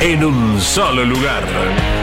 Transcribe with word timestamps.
en 0.00 0.24
un 0.24 0.60
solo 0.60 1.04
lugar. 1.04 1.97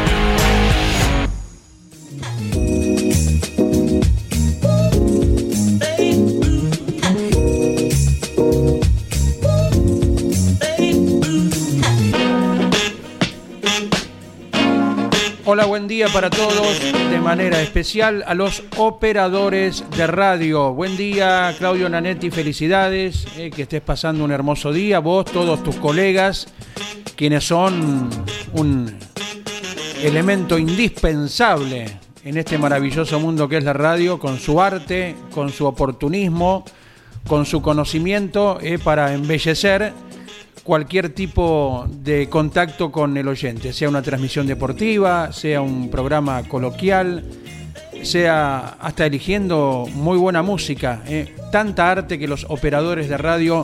Hola, 15.55 15.67
buen 15.67 15.87
día 15.87 16.09
para 16.09 16.29
todos. 16.29 16.81
De 16.81 17.17
manera 17.21 17.61
especial 17.61 18.25
a 18.27 18.33
los 18.33 18.63
operadores 18.75 19.85
de 19.95 20.05
radio. 20.05 20.73
Buen 20.73 20.97
día, 20.97 21.55
Claudio 21.57 21.87
Nanetti. 21.87 22.29
Felicidades. 22.29 23.25
eh, 23.37 23.51
que 23.51 23.61
estés 23.61 23.79
pasando 23.79 24.25
un 24.25 24.33
hermoso 24.33 24.73
día. 24.73 24.99
Vos, 24.99 25.23
todos 25.23 25.63
tus 25.63 25.77
colegas, 25.77 26.49
quienes 27.15 27.45
son 27.45 28.09
un 28.51 28.97
elemento 30.03 30.57
indispensable 30.57 31.99
en 32.25 32.35
este 32.35 32.57
maravilloso 32.57 33.17
mundo 33.21 33.47
que 33.47 33.55
es 33.55 33.63
la 33.63 33.71
radio, 33.71 34.19
con 34.19 34.37
su 34.39 34.59
arte, 34.59 35.15
con 35.33 35.53
su 35.53 35.65
oportunismo, 35.65 36.65
con 37.29 37.45
su 37.45 37.61
conocimiento 37.61 38.59
eh, 38.61 38.77
para 38.77 39.13
embellecer 39.13 39.93
cualquier 40.65 41.09
tipo 41.09 41.85
de 41.87 42.27
contacto 42.27 42.91
con 42.91 43.15
el 43.17 43.27
oyente, 43.27 43.71
sea 43.71 43.87
una 43.87 44.01
transmisión 44.01 44.47
deportiva, 44.47 45.31
sea 45.31 45.61
un 45.61 45.91
programa 45.91 46.41
coloquial, 46.49 47.23
sea 48.01 48.75
hasta 48.79 49.05
eligiendo 49.05 49.85
muy 49.93 50.17
buena 50.17 50.41
música. 50.41 51.03
eh. 51.07 51.35
Tanta 51.51 51.91
arte 51.91 52.17
que 52.17 52.27
los 52.27 52.47
operadores 52.49 53.07
de 53.07 53.15
radio 53.15 53.63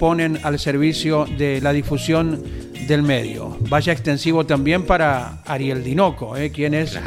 ponen 0.00 0.40
al 0.42 0.58
servicio 0.58 1.24
de 1.38 1.60
la 1.60 1.72
difusión 1.72 2.42
del 2.88 3.04
medio. 3.04 3.56
Vaya 3.68 3.92
extensivo 3.92 4.44
también 4.44 4.82
para 4.86 5.40
Ariel 5.46 5.84
Dinoco, 5.84 6.36
eh, 6.36 6.50
quien 6.50 6.74
es 6.74 6.98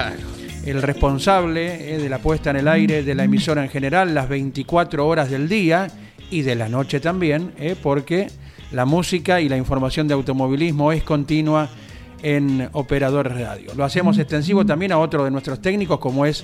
el 0.66 0.81
responsable 0.81 1.95
eh, 1.95 1.98
de 1.98 2.08
la 2.08 2.20
puesta 2.20 2.52
en 2.52 2.55
el 2.55 2.67
aire 2.70 3.03
de 3.03 3.14
la 3.14 3.25
emisora 3.25 3.61
en 3.61 3.70
general, 3.70 4.16
las 4.16 4.30
24 4.30 5.05
horas 5.05 5.30
del 5.30 5.50
día 5.50 5.88
y 6.31 6.44
de 6.44 6.55
la 6.55 6.70
noche 6.70 7.02
también, 7.02 7.52
porque 7.83 8.28
la 8.72 8.86
música 8.86 9.42
y 9.42 9.50
la 9.50 9.58
información 9.58 10.08
de 10.08 10.14
automovilismo 10.14 10.92
es 10.92 11.04
continua 11.04 11.70
en 12.22 12.70
Operadores 12.73 13.39
Radio. 13.39 13.73
Lo 13.76 13.83
hacemos 13.83 14.17
extensivo 14.17 14.66
también 14.66 14.92
a 14.92 15.00
otro 15.00 15.23
de 15.23 15.32
nuestros 15.32 15.61
técnicos, 15.61 16.00
como 16.00 16.26
es 16.26 16.44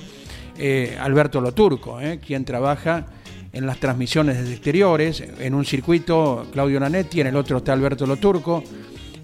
eh, 0.56 0.96
Alberto 1.00 1.40
Loturco, 1.40 2.00
eh, 2.00 2.20
quien 2.24 2.44
trabaja 2.44 3.06
en 3.52 3.66
las 3.66 3.78
transmisiones 3.78 4.38
desde 4.38 4.52
exteriores, 4.52 5.22
en 5.38 5.54
un 5.54 5.64
circuito 5.64 6.46
Claudio 6.52 6.80
Nanetti, 6.80 7.20
en 7.20 7.28
el 7.28 7.36
otro 7.36 7.58
está 7.58 7.72
Alberto 7.72 8.06
Loturco, 8.06 8.62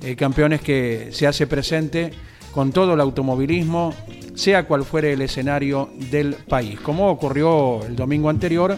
eh, 0.03 0.15
campeones 0.17 0.61
que 0.61 1.09
se 1.13 1.27
hace 1.27 1.47
presente 1.47 2.13
con 2.53 2.73
todo 2.73 2.95
el 2.95 3.01
automovilismo, 3.01 3.95
sea 4.35 4.67
cual 4.67 4.85
fuere 4.85 5.13
el 5.13 5.23
escenario 5.23 5.91
del 6.11 6.35
país, 6.35 6.81
como 6.81 7.09
ocurrió 7.11 7.85
el 7.85 7.97
domingo 7.97 8.29
anterior 8.29 8.77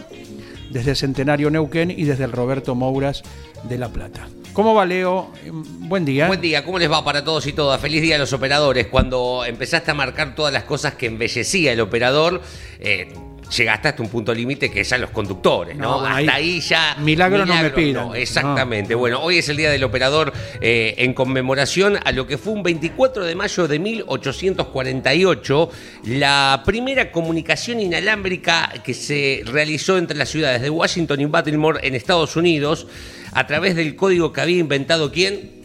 desde 0.73 0.95
Centenario 0.95 1.49
Neuquén 1.49 1.91
y 1.91 2.03
desde 2.03 2.25
el 2.25 2.31
Roberto 2.31 2.75
Mouras 2.75 3.23
de 3.63 3.77
La 3.77 3.89
Plata. 3.89 4.27
¿Cómo 4.53 4.75
va 4.75 4.85
Leo? 4.85 5.31
Buen 5.51 6.05
día. 6.05 6.27
Buen 6.27 6.41
día, 6.41 6.63
¿cómo 6.63 6.77
les 6.77 6.91
va 6.91 7.03
para 7.03 7.23
todos 7.23 7.47
y 7.47 7.53
todas? 7.53 7.81
Feliz 7.81 8.01
día 8.01 8.17
a 8.17 8.19
los 8.19 8.33
operadores. 8.33 8.85
Cuando 8.87 9.43
empezaste 9.45 9.89
a 9.89 9.93
marcar 9.95 10.35
todas 10.35 10.53
las 10.53 10.63
cosas 10.63 10.93
que 10.93 11.07
embellecía 11.07 11.71
el 11.71 11.79
operador, 11.79 12.41
eh, 12.79 13.13
llegaste 13.55 13.87
hasta 13.89 14.01
un 14.03 14.09
punto 14.09 14.33
límite 14.33 14.69
que 14.71 14.81
es 14.81 14.91
a 14.93 14.97
los 14.97 15.09
conductores, 15.11 15.75
¿no? 15.77 16.01
Hasta 16.01 16.15
ahí- 16.15 16.27
ahí, 16.29 16.59
ya. 16.61 16.95
milagro 16.99 17.45
no 17.45 17.55
me 17.55 17.69
pidan. 17.69 18.07
no, 18.07 18.15
exactamente. 18.15 18.95
Bueno, 18.95 19.21
hoy 19.21 19.37
es 19.37 19.49
el 19.49 19.57
día 19.57 19.69
del 19.69 19.83
operador 19.83 20.33
eh, 20.61 20.95
en 20.97 21.13
conmemoración 21.13 21.97
a 22.03 22.11
lo 22.11 22.25
que 22.27 22.37
fue 22.37 22.53
un 22.53 22.63
24 22.63 23.25
de 23.25 23.35
mayo 23.35 23.67
de 23.67 23.79
1848, 23.79 25.69
la 26.05 26.63
primera 26.65 27.11
comunicación 27.11 27.79
inalámbrica 27.79 28.71
que 28.83 28.93
se 28.93 29.41
realizó 29.45 29.97
entre 29.97 30.17
las 30.17 30.29
ciudades 30.29 30.61
de 30.61 30.69
Washington 30.69 31.21
y 31.21 31.25
Baltimore 31.25 31.79
en 31.83 31.95
Estados 31.95 32.35
Unidos 32.35 32.87
a 33.33 33.47
través 33.47 33.75
del 33.75 33.95
código 33.95 34.31
que 34.33 34.41
había 34.41 34.57
inventado 34.57 35.11
quién? 35.11 35.62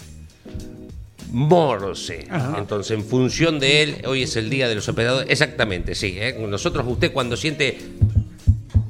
Morse. 1.33 2.27
Ajá. 2.31 2.57
Entonces, 2.59 2.97
en 2.97 3.05
función 3.05 3.59
de 3.61 3.83
él, 3.83 4.03
hoy 4.07 4.23
es 4.23 4.37
el 4.37 4.51
día 4.51 4.69
de 4.69 4.75
los 4.75 4.89
operadores. 4.89 5.31
Exactamente, 5.31 5.95
sí. 5.95 6.17
¿eh? 6.19 6.37
Nosotros, 6.39 6.87
usted 6.89 7.13
cuando 7.13 7.37
siente 7.37 7.79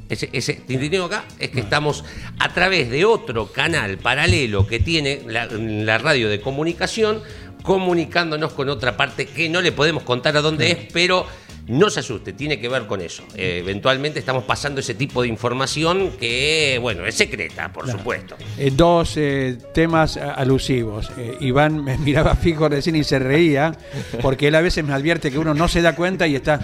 ese, 0.08 0.30
ese 0.32 0.54
tintineo 0.54 1.04
acá, 1.04 1.24
es 1.38 1.50
que 1.50 1.60
estamos 1.60 2.04
a 2.38 2.52
través 2.52 2.90
de 2.90 3.04
otro 3.04 3.52
canal 3.52 3.98
paralelo 3.98 4.66
que 4.66 4.80
tiene 4.80 5.22
la, 5.26 5.46
la 5.46 5.98
radio 5.98 6.28
de 6.28 6.40
comunicación, 6.40 7.22
comunicándonos 7.68 8.52
con 8.54 8.68
otra 8.70 8.96
parte 8.96 9.26
que 9.26 9.48
no 9.50 9.60
le 9.60 9.72
podemos 9.72 10.02
contar 10.02 10.36
a 10.38 10.40
dónde 10.40 10.70
es, 10.70 10.78
pero 10.92 11.26
no 11.66 11.90
se 11.90 12.00
asuste, 12.00 12.32
tiene 12.32 12.58
que 12.58 12.66
ver 12.66 12.86
con 12.86 13.02
eso. 13.02 13.22
Eh, 13.36 13.58
eventualmente 13.60 14.18
estamos 14.18 14.44
pasando 14.44 14.80
ese 14.80 14.94
tipo 14.94 15.20
de 15.20 15.28
información 15.28 16.12
que, 16.18 16.78
bueno, 16.80 17.04
es 17.04 17.14
secreta, 17.14 17.70
por 17.70 17.86
supuesto. 17.90 18.36
Eh, 18.56 18.72
dos 18.74 19.18
eh, 19.18 19.58
temas 19.74 20.16
alusivos. 20.16 21.10
Iván 21.40 21.84
me 21.84 21.98
miraba 21.98 22.34
fijo 22.36 22.70
recién 22.70 22.96
y 22.96 23.04
se 23.04 23.18
reía, 23.18 23.74
porque 24.22 24.48
él 24.48 24.54
a 24.54 24.62
veces 24.62 24.82
me 24.82 24.94
advierte 24.94 25.30
que 25.30 25.38
uno 25.38 25.52
no 25.52 25.68
se 25.68 25.82
da 25.82 25.94
cuenta 25.94 26.26
y 26.26 26.36
está. 26.36 26.58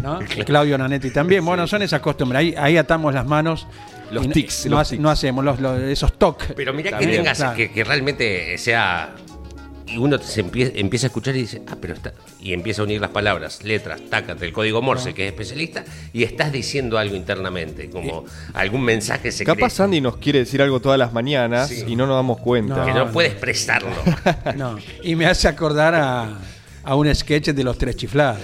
¿no? 0.00 0.20
Claudio 0.46 0.78
Nanetti 0.78 1.10
también. 1.10 1.44
Bueno, 1.44 1.66
son 1.66 1.82
esas 1.82 2.00
costumbres. 2.00 2.38
Ahí, 2.38 2.54
ahí 2.56 2.76
atamos 2.76 3.12
las 3.12 3.26
manos. 3.26 3.66
Los 4.12 4.28
no- 4.28 4.32
tics, 4.32 4.66
No, 4.66 4.78
hace- 4.78 5.00
hacemos 5.04 5.44
los, 5.44 5.58
los- 5.58 5.80
esos 5.80 6.16
toques. 6.16 6.52
Pero 6.54 6.72
mira 6.72 6.96
que 6.96 7.04
tengas, 7.08 7.38
claro. 7.38 7.56
que, 7.56 7.72
que 7.72 7.82
realmente 7.82 8.56
sea. 8.58 9.12
Y 9.88 9.98
uno 9.98 10.18
se 10.18 10.44
empie- 10.44 10.72
empieza 10.74 11.06
a 11.06 11.08
escuchar 11.08 11.36
y 11.36 11.42
dice, 11.42 11.62
ah, 11.68 11.76
pero 11.80 11.94
está. 11.94 12.12
Y 12.40 12.52
empieza 12.52 12.82
a 12.82 12.84
unir 12.86 13.00
las 13.00 13.10
palabras, 13.10 13.62
letras, 13.62 14.00
tacas 14.10 14.38
del 14.40 14.52
código 14.52 14.82
Morse, 14.82 15.14
que 15.14 15.26
es 15.26 15.32
especialista, 15.32 15.84
y 16.12 16.24
estás 16.24 16.50
diciendo 16.50 16.98
algo 16.98 17.14
internamente, 17.14 17.88
como 17.88 18.24
algún 18.54 18.82
mensaje 18.82 19.30
secreto. 19.30 19.58
Capaz 19.60 19.78
Andy 19.80 20.00
nos 20.00 20.16
quiere 20.16 20.40
decir 20.40 20.60
algo 20.60 20.80
todas 20.80 20.98
las 20.98 21.12
mañanas 21.12 21.68
Sí. 21.68 21.84
y 21.86 21.94
no 21.96 22.06
nos 22.06 22.16
damos 22.16 22.38
cuenta. 22.38 22.84
que 22.84 22.92
No, 22.92 23.06
no, 23.06 23.12
puede 23.12 23.28
expresarlo. 23.28 23.90
No, 24.56 24.76
y 25.04 25.14
me 25.14 25.26
hace 25.26 25.46
acordar 25.46 25.94
a, 25.94 26.38
a 26.82 26.94
un 26.96 27.14
sketch 27.14 27.50
de 27.50 27.62
los 27.64 27.78
tres 27.78 27.94
chiflados. 27.96 28.42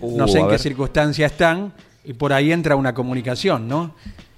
no 0.00 0.24
Uh, 0.24 0.28
sé 0.28 0.38
a 0.38 0.40
en 0.40 0.46
qué 0.46 0.52
ver. 0.52 0.60
circunstancias 0.60 1.32
están, 1.32 1.74
y 2.04 2.14
por 2.14 2.32
ahí 2.32 2.50
entra 2.50 2.76
una 2.76 2.94
comunicación, 2.94 3.68
¿no? 3.68 3.94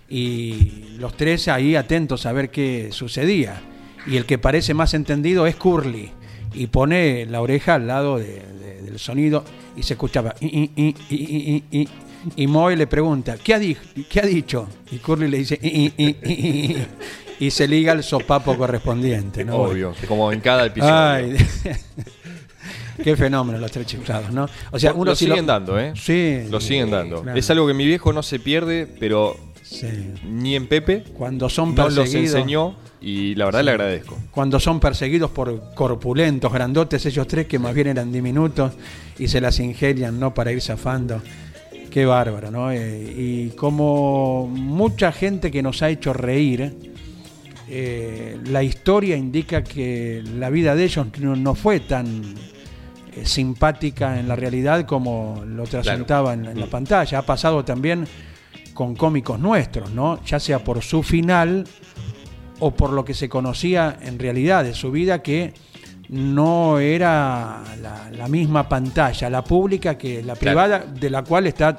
Y 0.09 0.97
los 0.99 1.17
tres 1.17 1.47
ahí 1.47 1.77
atentos 1.77 2.27
a 2.27 2.33
ver 2.33 2.51
qué 2.51 2.89
sucedía. 2.91 3.61
Y 4.07 4.17
el 4.17 4.25
que 4.27 4.39
parece 4.39 4.75
más 4.75 4.95
entendido 4.95 5.47
es 5.47 5.55
Curly. 5.55 6.11
Y 6.55 6.67
pone 6.67 7.27
la 7.27 7.41
oreja 7.41 7.75
al 7.77 7.87
lado 7.87 8.19
de- 8.19 8.27
de- 8.61 8.83
del 8.83 8.99
sonido 8.99 9.45
y 9.77 9.83
se 9.83 9.95
escuchaba. 9.95 10.35
Y 12.37 12.47
Moe 12.47 12.77
le 12.77 12.87
pregunta, 12.87 13.37
¿qué 13.43 13.55
ha, 13.55 13.59
di- 13.59 13.77
qué 14.09 14.21
ha 14.21 14.27
dicho? 14.27 14.69
Y 14.91 14.99
Curly 14.99 15.29
le 15.29 15.39
dice, 15.39 15.59
"I, 15.63 15.69
i, 15.69 15.93
i, 15.97 16.05
i, 16.09 16.33
i, 16.33 16.77
i". 16.77 16.87
y 17.47 17.51
se 17.51 17.67
liga 17.67 17.93
el 17.93 18.03
sopapo 18.03 18.57
correspondiente. 18.57 19.45
¿no? 19.45 19.57
Obvio, 19.57 19.95
como 20.07 20.31
en 20.33 20.41
cada 20.41 20.67
episodio. 20.67 20.95
Ay, 20.95 21.37
qué 23.03 23.17
fenómeno 23.17 23.59
los 23.59 23.71
tres 23.73 23.87
chiflados, 23.87 24.31
¿no? 24.33 24.47
O 24.71 24.79
sea, 24.79 24.91
Lo- 24.91 24.97
uno 24.99 25.11
lo 25.13 25.17
si 25.17 25.25
siguen 25.27 25.47
dando, 25.47 25.79
¿eh? 25.81 25.93
Sí. 25.97 26.41
Lo 26.51 26.61
siguen 26.61 26.91
dando. 26.91 27.23
Claro. 27.23 27.39
Es 27.39 27.51
algo 27.51 27.67
que 27.67 27.73
mi 27.75 27.87
viejo 27.87 28.13
no 28.13 28.23
se 28.23 28.39
pierde, 28.39 28.87
pero 28.99 29.37
Sí. 29.71 29.87
ni 30.29 30.57
en 30.57 30.67
Pepe. 30.67 31.05
Cuando 31.17 31.49
son 31.49 31.75
No 31.75 31.85
los 31.85 31.95
perseguidos. 31.95 32.35
enseñó 32.35 32.75
y 33.01 33.35
la 33.37 33.45
verdad 33.47 33.63
le 33.63 33.71
agradezco. 33.71 34.19
Cuando 34.33 34.59
son 34.59 34.81
perseguidos 34.81 35.31
por 35.31 35.75
corpulentos, 35.75 36.53
grandotes, 36.53 37.07
ellos 37.07 37.27
tres 37.29 37.47
que 37.47 37.59
más 37.61 37.73
bien 37.75 37.87
eran 37.87 38.11
diminutos 38.13 38.73
y 39.19 39.29
se 39.29 39.41
las 39.41 39.61
ingenian, 39.61 40.19
¿no? 40.19 40.35
Para 40.35 40.51
ir 40.51 40.61
zafando. 40.61 41.23
Qué 41.91 42.05
bárbaro, 42.05 42.51
¿no? 42.51 42.71
Eh, 42.73 43.15
y 43.17 43.49
como 43.51 44.49
mucha 44.49 45.13
gente 45.13 45.51
que 45.53 45.63
nos 45.63 45.83
ha 45.83 45.89
hecho 45.91 46.13
reír, 46.13 46.73
eh, 47.69 48.39
la 48.47 48.63
historia 48.63 49.17
indica 49.17 49.63
que 49.63 50.23
la 50.37 50.51
vida 50.51 50.75
de 50.75 50.85
ellos 50.85 51.07
no, 51.21 51.37
no 51.37 51.55
fue 51.55 51.81
tan 51.81 52.07
eh, 53.17 53.25
simpática 53.25 54.19
en 54.19 54.27
la 54.29 54.37
realidad 54.37 54.85
como 54.87 55.45
lo 55.47 55.65
transmitaba 55.65 56.35
en, 56.35 56.47
en 56.47 56.59
la 56.61 56.67
Mm. 56.67 56.71
pantalla. 56.71 57.19
Ha 57.19 57.23
pasado 57.23 57.65
también 57.65 58.07
con 58.81 58.95
cómicos 58.97 59.39
nuestros, 59.39 59.91
¿no? 59.91 60.25
Ya 60.25 60.41
sea 60.41 60.65
por 60.65 60.81
su 60.81 61.03
final 61.03 61.67
o 62.61 62.71
por 62.71 62.93
lo 62.95 63.05
que 63.05 63.13
se 63.13 63.29
conocía 63.29 63.99
en 64.01 64.19
realidad 64.19 64.65
de 64.65 64.73
su 64.73 64.91
vida 64.91 65.21
que 65.23 65.53
no 66.09 66.79
era 66.79 67.63
la, 67.83 68.11
la 68.11 68.27
misma 68.27 68.67
pantalla, 68.71 69.29
la 69.29 69.45
pública 69.45 69.99
que 69.99 70.23
la 70.23 70.35
Claro. 70.35 70.39
privada, 70.39 70.79
de 70.99 71.11
la 71.11 71.23
cual 71.23 71.47
está 71.47 71.77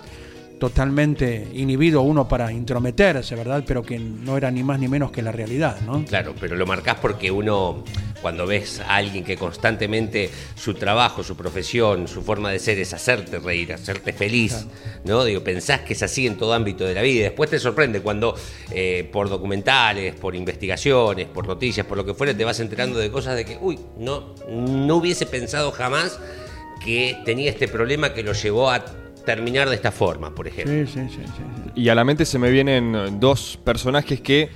totalmente 0.61 1.47
inhibido 1.55 2.03
uno 2.03 2.27
para 2.27 2.51
intrometerse, 2.51 3.33
¿verdad? 3.33 3.63
Pero 3.65 3.81
que 3.81 3.97
no 3.97 4.37
era 4.37 4.51
ni 4.51 4.61
más 4.61 4.79
ni 4.79 4.87
menos 4.87 5.09
que 5.09 5.23
la 5.23 5.31
realidad, 5.31 5.81
¿no? 5.87 6.05
Claro, 6.05 6.35
pero 6.39 6.55
lo 6.55 6.67
marcás 6.67 6.97
porque 7.01 7.31
uno, 7.31 7.83
cuando 8.21 8.45
ves 8.45 8.79
a 8.79 8.97
alguien 8.97 9.23
que 9.23 9.35
constantemente 9.37 10.29
su 10.53 10.75
trabajo, 10.75 11.23
su 11.23 11.35
profesión, 11.35 12.07
su 12.07 12.21
forma 12.21 12.51
de 12.51 12.59
ser 12.59 12.77
es 12.77 12.93
hacerte 12.93 13.39
reír, 13.39 13.73
hacerte 13.73 14.13
feliz, 14.13 14.67
¿no? 15.03 15.23
Digo, 15.23 15.43
pensás 15.43 15.79
que 15.79 15.93
es 15.93 16.03
así 16.03 16.27
en 16.27 16.37
todo 16.37 16.53
ámbito 16.53 16.85
de 16.85 16.93
la 16.93 17.01
vida 17.01 17.15
y 17.15 17.23
después 17.23 17.49
te 17.49 17.57
sorprende 17.57 18.01
cuando 18.01 18.35
eh, 18.69 19.09
por 19.11 19.29
documentales, 19.29 20.13
por 20.13 20.35
investigaciones, 20.35 21.25
por 21.27 21.47
noticias, 21.47 21.87
por 21.87 21.97
lo 21.97 22.05
que 22.05 22.13
fuera, 22.13 22.37
te 22.37 22.45
vas 22.45 22.59
enterando 22.59 22.99
de 22.99 23.09
cosas 23.09 23.35
de 23.35 23.45
que, 23.45 23.57
uy, 23.59 23.79
no, 23.97 24.35
no 24.47 24.97
hubiese 24.97 25.25
pensado 25.25 25.71
jamás 25.71 26.19
que 26.85 27.17
tenía 27.25 27.49
este 27.49 27.67
problema 27.67 28.13
que 28.13 28.21
lo 28.21 28.33
llevó 28.33 28.69
a 28.69 29.00
terminar 29.25 29.69
de 29.69 29.75
esta 29.75 29.91
forma, 29.91 30.33
por 30.33 30.47
ejemplo. 30.47 30.73
Sí, 30.73 30.85
sí, 30.87 30.99
sí, 31.09 31.15
sí, 31.25 31.31
sí. 31.35 31.71
Y 31.81 31.89
a 31.89 31.95
la 31.95 32.03
mente 32.03 32.25
se 32.25 32.39
me 32.39 32.49
vienen 32.49 33.19
dos 33.19 33.59
personajes 33.63 34.21
que 34.21 34.49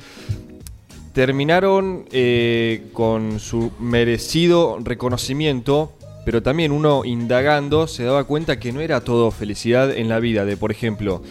terminaron 1.13 2.05
eh, 2.11 2.87
con 2.93 3.39
su 3.39 3.71
merecido 3.79 4.77
reconocimiento, 4.83 5.93
pero 6.25 6.43
también 6.43 6.71
uno 6.71 7.03
indagando 7.05 7.87
se 7.87 8.03
daba 8.03 8.25
cuenta 8.25 8.59
que 8.59 8.73
no 8.73 8.81
era 8.81 9.01
todo 9.01 9.31
felicidad 9.31 9.95
en 9.95 10.09
la 10.09 10.19
vida 10.19 10.43
de, 10.43 10.57
por 10.57 10.71
ejemplo, 10.71 11.21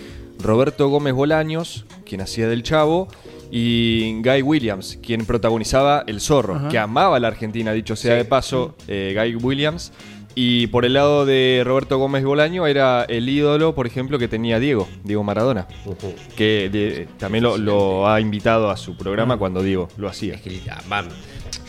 Roberto 0.41 0.89
Gómez 0.89 1.13
Bolaños, 1.15 1.85
quien 2.07 2.23
hacía 2.23 2.49
del 2.49 2.63
Chavo, 2.63 3.09
y 3.51 4.21
Guy 4.23 4.43
Williams, 4.43 4.99
quien 5.03 5.27
protagonizaba 5.27 6.03
El 6.07 6.21
Zorro, 6.21 6.57
Ajá. 6.57 6.69
que 6.71 6.79
amaba 6.79 7.19
a 7.19 7.21
la 7.21 7.29
Argentina, 7.29 7.73
dicho 7.73 7.95
sea 7.95 8.15
de 8.15 8.25
paso, 8.25 8.75
eh, 8.89 9.15
Guy 9.17 9.37
Williams. 9.37 9.93
Y 10.37 10.67
por 10.69 10.85
el 10.85 10.95
lado 10.95 11.25
de 11.27 11.63
Roberto 11.65 11.97
Gómez 11.99 12.25
Bolaño 12.25 12.67
era 12.67 13.05
el 13.05 13.29
ídolo, 13.29 13.75
por 13.75 13.87
ejemplo, 13.87 14.19
que 14.19 14.27
tenía 14.27 14.59
Diego, 14.59 14.89
Diego 15.05 15.23
Maradona 15.23 15.69
que 16.37 16.69
de- 16.71 17.07
también 17.19 17.45
lo, 17.45 17.57
lo 17.57 18.09
ha 18.09 18.21
invitado 18.21 18.69
a 18.71 18.77
su 18.77 18.97
programa 18.97 19.37
cuando 19.37 19.63
Diego 19.63 19.89
lo 19.97 20.09
hacía. 20.09 20.35
Es 20.35 20.41
que, 20.41 20.61
ah, 20.71 21.05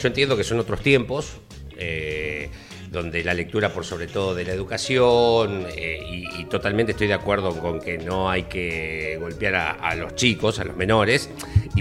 yo 0.02 0.08
entiendo 0.08 0.36
que 0.36 0.44
son 0.44 0.60
otros 0.60 0.82
tiempos, 0.82 1.34
eh, 1.78 2.50
donde 2.92 3.24
la 3.24 3.34
lectura 3.34 3.70
por 3.74 3.84
sobre 3.86 4.08
todo 4.08 4.34
de 4.34 4.46
la 4.46 4.54
educación, 4.54 5.66
eh, 5.76 6.00
y, 6.10 6.42
y 6.42 6.46
totalmente 6.46 6.94
estoy 6.94 7.08
de 7.08 7.14
acuerdo 7.14 7.52
con 7.60 7.80
que 7.82 7.98
no 7.98 8.30
hay 8.30 8.44
que 8.44 9.18
golpear 9.20 9.56
a, 9.56 9.72
a 9.72 9.96
los 9.96 10.16
chicos, 10.16 10.60
a 10.60 10.64
los 10.64 10.76
menores, 10.78 11.30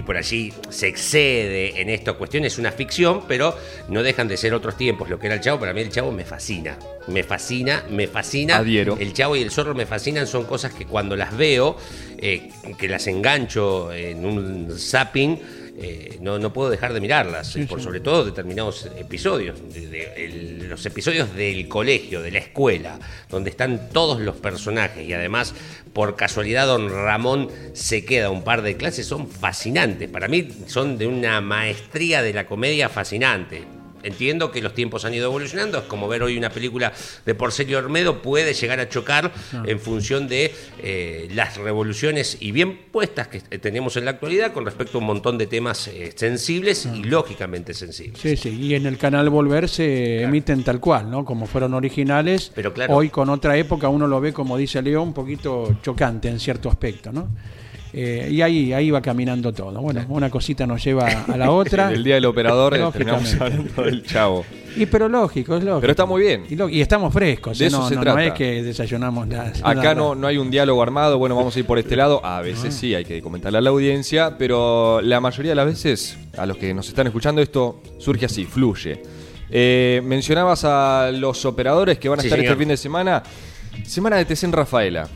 por 0.05 0.17
allí 0.17 0.53
se 0.69 0.87
excede 0.87 1.81
en 1.81 1.89
esta 1.89 2.13
cuestión, 2.13 2.45
es 2.45 2.57
una 2.57 2.71
ficción, 2.71 3.23
pero 3.27 3.57
no 3.89 4.03
dejan 4.03 4.27
de 4.27 4.37
ser 4.37 4.53
otros 4.53 4.77
tiempos. 4.77 5.09
Lo 5.09 5.19
que 5.19 5.27
era 5.27 5.35
el 5.35 5.41
chavo, 5.41 5.59
para 5.59 5.73
mí 5.73 5.81
el 5.81 5.89
chavo 5.89 6.11
me 6.11 6.25
fascina, 6.25 6.77
me 7.07 7.23
fascina, 7.23 7.83
me 7.89 8.07
fascina. 8.07 8.57
Adhiero. 8.57 8.97
El 8.99 9.13
Chavo 9.13 9.35
y 9.35 9.41
el 9.41 9.51
Zorro 9.51 9.75
me 9.75 9.85
fascinan, 9.85 10.27
son 10.27 10.45
cosas 10.45 10.73
que 10.73 10.85
cuando 10.85 11.15
las 11.15 11.35
veo, 11.35 11.77
eh, 12.17 12.49
que 12.77 12.87
las 12.87 13.07
engancho 13.07 13.91
en 13.93 14.25
un 14.25 14.73
zapping, 14.77 15.39
eh, 15.77 16.17
no, 16.21 16.39
no 16.39 16.53
puedo 16.53 16.69
dejar 16.69 16.93
de 16.93 17.01
mirarlas, 17.01 17.51
Sí, 17.51 17.65
por 17.65 17.79
sí. 17.79 17.83
sobre 17.85 17.99
todo 17.99 18.23
determinados 18.25 18.89
episodios, 18.97 19.57
de- 19.73 19.87
de- 19.87 20.25
el- 20.25 20.69
los 20.69 20.85
episodios 20.85 21.35
del 21.35 21.67
colegio, 21.67 22.21
de 22.21 22.31
la 22.31 22.39
escuela, 22.39 22.99
donde 23.29 23.49
están 23.49 23.89
todos 23.89 24.19
los 24.21 24.35
personajes 24.37 25.07
y 25.07 25.13
además 25.13 25.53
por 25.93 26.15
casualidad 26.15 26.67
don 26.67 26.89
Ramón 26.89 27.49
se 27.73 28.03
queda 28.05 28.29
un 28.29 28.43
par 28.43 28.61
de 28.61 28.75
clases, 28.77 29.05
son 29.05 29.29
fascinantes, 29.29 30.09
para 30.09 30.27
mí 30.27 30.47
son 30.67 30.97
de 30.97 31.07
una 31.07 31.41
maestría 31.41 32.21
de 32.21 32.33
la 32.33 32.45
comedia 32.47 32.89
fascinante. 32.89 33.63
Entiendo 34.05 34.51
que 34.51 34.61
los 34.61 34.73
tiempos 34.73 35.03
han 35.05 35.13
ido 35.13 35.25
evolucionando, 35.25 35.79
es 35.79 35.83
como 35.85 36.07
ver 36.07 36.23
hoy 36.23 36.37
una 36.37 36.49
película 36.49 36.93
de 37.25 37.35
Porcelio 37.35 37.79
Ormedo 37.79 38.21
puede 38.21 38.53
llegar 38.53 38.79
a 38.79 38.87
chocar 38.87 39.31
en 39.65 39.79
función 39.79 40.27
de 40.27 40.53
eh, 40.79 41.27
las 41.33 41.57
revoluciones 41.57 42.37
y 42.39 42.51
bien 42.51 42.77
puestas 42.91 43.27
que 43.27 43.39
tenemos 43.39 43.97
en 43.97 44.05
la 44.05 44.11
actualidad 44.11 44.53
con 44.53 44.63
respecto 44.65 44.97
a 44.97 45.01
un 45.01 45.07
montón 45.07 45.37
de 45.37 45.47
temas 45.47 45.87
eh, 45.87 46.13
sensibles 46.15 46.85
y 46.85 47.03
lógicamente 47.03 47.73
sensibles. 47.73 48.19
Sí, 48.19 48.37
sí, 48.37 48.49
y 48.49 48.75
en 48.75 48.85
el 48.85 48.97
canal 48.97 49.29
Volver 49.29 49.67
se 49.67 50.21
emiten 50.21 50.63
tal 50.63 50.79
cual, 50.79 51.09
¿no? 51.09 51.25
Como 51.25 51.47
fueron 51.47 51.73
originales. 51.73 52.51
Pero 52.53 52.73
claro. 52.73 52.95
Hoy 52.95 53.09
con 53.09 53.29
otra 53.29 53.57
época 53.57 53.89
uno 53.89 54.07
lo 54.07 54.21
ve, 54.21 54.33
como 54.33 54.57
dice 54.57 54.81
Leo, 54.81 55.01
un 55.01 55.13
poquito 55.13 55.77
chocante 55.81 56.29
en 56.29 56.39
cierto 56.39 56.69
aspecto, 56.69 57.11
¿no? 57.11 57.27
Eh, 57.97 58.27
y 58.29 58.41
ahí, 58.41 58.73
ahí 58.73 58.91
va 58.91 59.01
caminando 59.01 59.53
todo. 59.53 59.79
Bueno, 59.79 60.03
una 60.09 60.29
cosita 60.29 60.67
nos 60.67 60.83
lleva 60.83 61.07
a 61.07 61.37
la 61.37 61.49
otra. 61.51 61.87
En 61.89 61.95
el 61.95 62.03
día 62.03 62.15
del 62.15 62.25
operador 62.25 62.75
eh, 62.75 62.83
terminamos 62.91 63.33
hablando 63.39 63.83
del 63.83 64.03
chavo. 64.03 64.43
Y 64.75 64.85
pero 64.87 65.07
lógico, 65.07 65.55
es 65.55 65.63
lógico. 65.63 65.79
Pero 65.79 65.91
está 65.91 66.05
muy 66.05 66.21
bien. 66.21 66.43
Y, 66.49 66.57
lo- 66.57 66.67
y 66.67 66.81
estamos 66.81 67.13
frescos, 67.13 67.57
De 67.57 67.63
¿eh? 67.63 67.67
eso 67.69 67.79
no, 67.79 67.87
se 67.87 67.95
no, 67.95 68.01
trata. 68.01 68.17
no 68.19 68.25
es 68.25 68.33
que 68.33 68.61
desayunamos 68.63 69.25
nada. 69.27 69.53
Acá 69.63 69.95
no, 69.95 70.13
no 70.13 70.27
hay 70.27 70.37
un 70.37 70.51
diálogo 70.51 70.83
armado, 70.83 71.17
bueno, 71.17 71.37
vamos 71.37 71.55
a 71.55 71.59
ir 71.59 71.65
por 71.65 71.79
este 71.79 71.95
lado. 71.95 72.19
A 72.25 72.41
veces 72.41 72.73
sí, 72.73 72.93
hay 72.93 73.05
que 73.05 73.21
comentarle 73.21 73.59
a 73.59 73.61
la 73.61 73.69
audiencia, 73.69 74.35
pero 74.37 74.99
la 75.01 75.21
mayoría 75.21 75.51
de 75.51 75.55
las 75.55 75.65
veces, 75.65 76.17
a 76.37 76.45
los 76.45 76.57
que 76.57 76.73
nos 76.73 76.89
están 76.89 77.07
escuchando, 77.07 77.41
esto 77.41 77.79
surge 77.97 78.25
así, 78.25 78.43
fluye. 78.43 79.01
Eh, 79.49 80.01
mencionabas 80.03 80.65
a 80.65 81.11
los 81.13 81.45
operadores 81.45 81.97
que 81.97 82.09
van 82.09 82.19
a 82.19 82.21
Sí, 82.23 82.27
estar 82.27 82.39
señor. 82.39 82.51
este 82.51 82.59
fin 82.61 82.67
de 82.67 82.75
semana. 82.77 83.23
Semana 83.85 84.17
de 84.17 84.25
TC 84.25 84.43
en 84.43 84.51
Rafaela. 84.51 85.07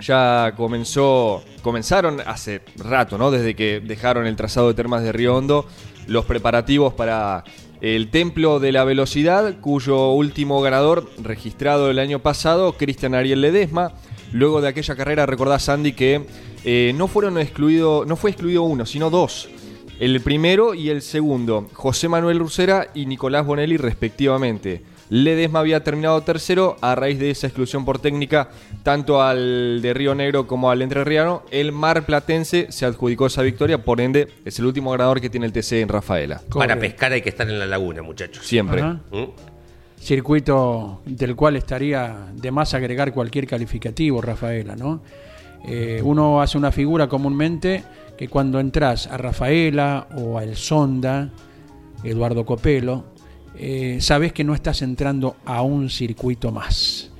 Ya 0.00 0.54
comenzó, 0.56 1.42
comenzaron 1.62 2.20
hace 2.26 2.62
rato, 2.76 3.18
¿no? 3.18 3.30
Desde 3.30 3.54
que 3.54 3.80
dejaron 3.80 4.26
el 4.26 4.36
trazado 4.36 4.68
de 4.68 4.74
Termas 4.74 5.02
de 5.02 5.12
Río 5.12 5.36
Hondo, 5.36 5.66
los 6.06 6.24
preparativos 6.24 6.94
para 6.94 7.44
el 7.80 8.10
Templo 8.10 8.60
de 8.60 8.72
la 8.72 8.84
Velocidad, 8.84 9.60
cuyo 9.60 10.12
último 10.12 10.60
ganador 10.60 11.08
registrado 11.22 11.90
el 11.90 11.98
año 11.98 12.20
pasado, 12.20 12.72
Cristian 12.72 13.14
Ariel 13.14 13.40
Ledesma. 13.40 13.92
Luego 14.32 14.60
de 14.60 14.68
aquella 14.68 14.94
carrera, 14.94 15.26
recordás, 15.26 15.64
Sandy, 15.64 15.92
que 15.92 16.26
eh, 16.64 16.92
no 16.96 17.08
fueron 17.08 17.38
excluidos, 17.38 18.06
no 18.06 18.16
fue 18.16 18.30
excluido 18.30 18.62
uno, 18.62 18.84
sino 18.84 19.10
dos. 19.10 19.48
El 19.98 20.20
primero 20.20 20.74
y 20.74 20.90
el 20.90 21.02
segundo, 21.02 21.68
José 21.72 22.08
Manuel 22.08 22.38
Rusera 22.38 22.88
y 22.94 23.06
Nicolás 23.06 23.46
Bonelli 23.46 23.76
respectivamente. 23.76 24.82
Ledesma 25.10 25.60
había 25.60 25.82
terminado 25.82 26.20
tercero 26.22 26.76
a 26.80 26.94
raíz 26.94 27.18
de 27.18 27.30
esa 27.30 27.46
exclusión 27.46 27.84
por 27.84 27.98
técnica, 27.98 28.50
tanto 28.82 29.22
al 29.22 29.80
de 29.80 29.94
Río 29.94 30.14
Negro 30.14 30.46
como 30.46 30.70
al 30.70 30.82
entrerriano. 30.82 31.42
El 31.50 31.72
Mar 31.72 32.04
Platense 32.04 32.66
se 32.70 32.86
adjudicó 32.86 33.26
esa 33.26 33.42
victoria, 33.42 33.82
por 33.84 34.00
ende 34.00 34.28
es 34.44 34.58
el 34.58 34.66
último 34.66 34.90
ganador 34.90 35.20
que 35.20 35.30
tiene 35.30 35.46
el 35.46 35.52
TC 35.52 35.72
en 35.80 35.88
Rafaela. 35.88 36.40
Para 36.52 36.78
pescar 36.78 37.12
hay 37.12 37.22
que 37.22 37.30
estar 37.30 37.48
en 37.48 37.58
la 37.58 37.66
laguna, 37.66 38.02
muchachos. 38.02 38.46
Siempre. 38.46 38.82
¿Mm? 38.82 39.26
circuito 40.00 41.02
del 41.04 41.34
cual 41.34 41.56
estaría 41.56 42.28
de 42.32 42.50
más 42.50 42.74
agregar 42.74 43.12
cualquier 43.12 43.46
calificativo, 43.46 44.20
Rafaela, 44.20 44.76
¿no? 44.76 45.02
Eh, 45.64 46.00
uno 46.04 46.40
hace 46.40 46.56
una 46.56 46.70
figura 46.70 47.08
comúnmente 47.08 47.82
que 48.16 48.28
cuando 48.28 48.60
entras 48.60 49.06
a 49.06 49.16
Rafaela 49.16 50.06
o 50.16 50.38
al 50.38 50.56
Sonda, 50.56 51.30
Eduardo 52.04 52.44
Copelo, 52.44 53.04
eh, 53.58 53.98
sabes 54.00 54.32
que 54.32 54.44
no 54.44 54.54
estás 54.54 54.82
entrando 54.82 55.36
a 55.44 55.62
un 55.62 55.90
circuito 55.90 56.52
más. 56.52 57.10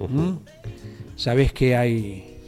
Sabes 1.17 1.53
que 1.53 1.77
hay 1.77 2.39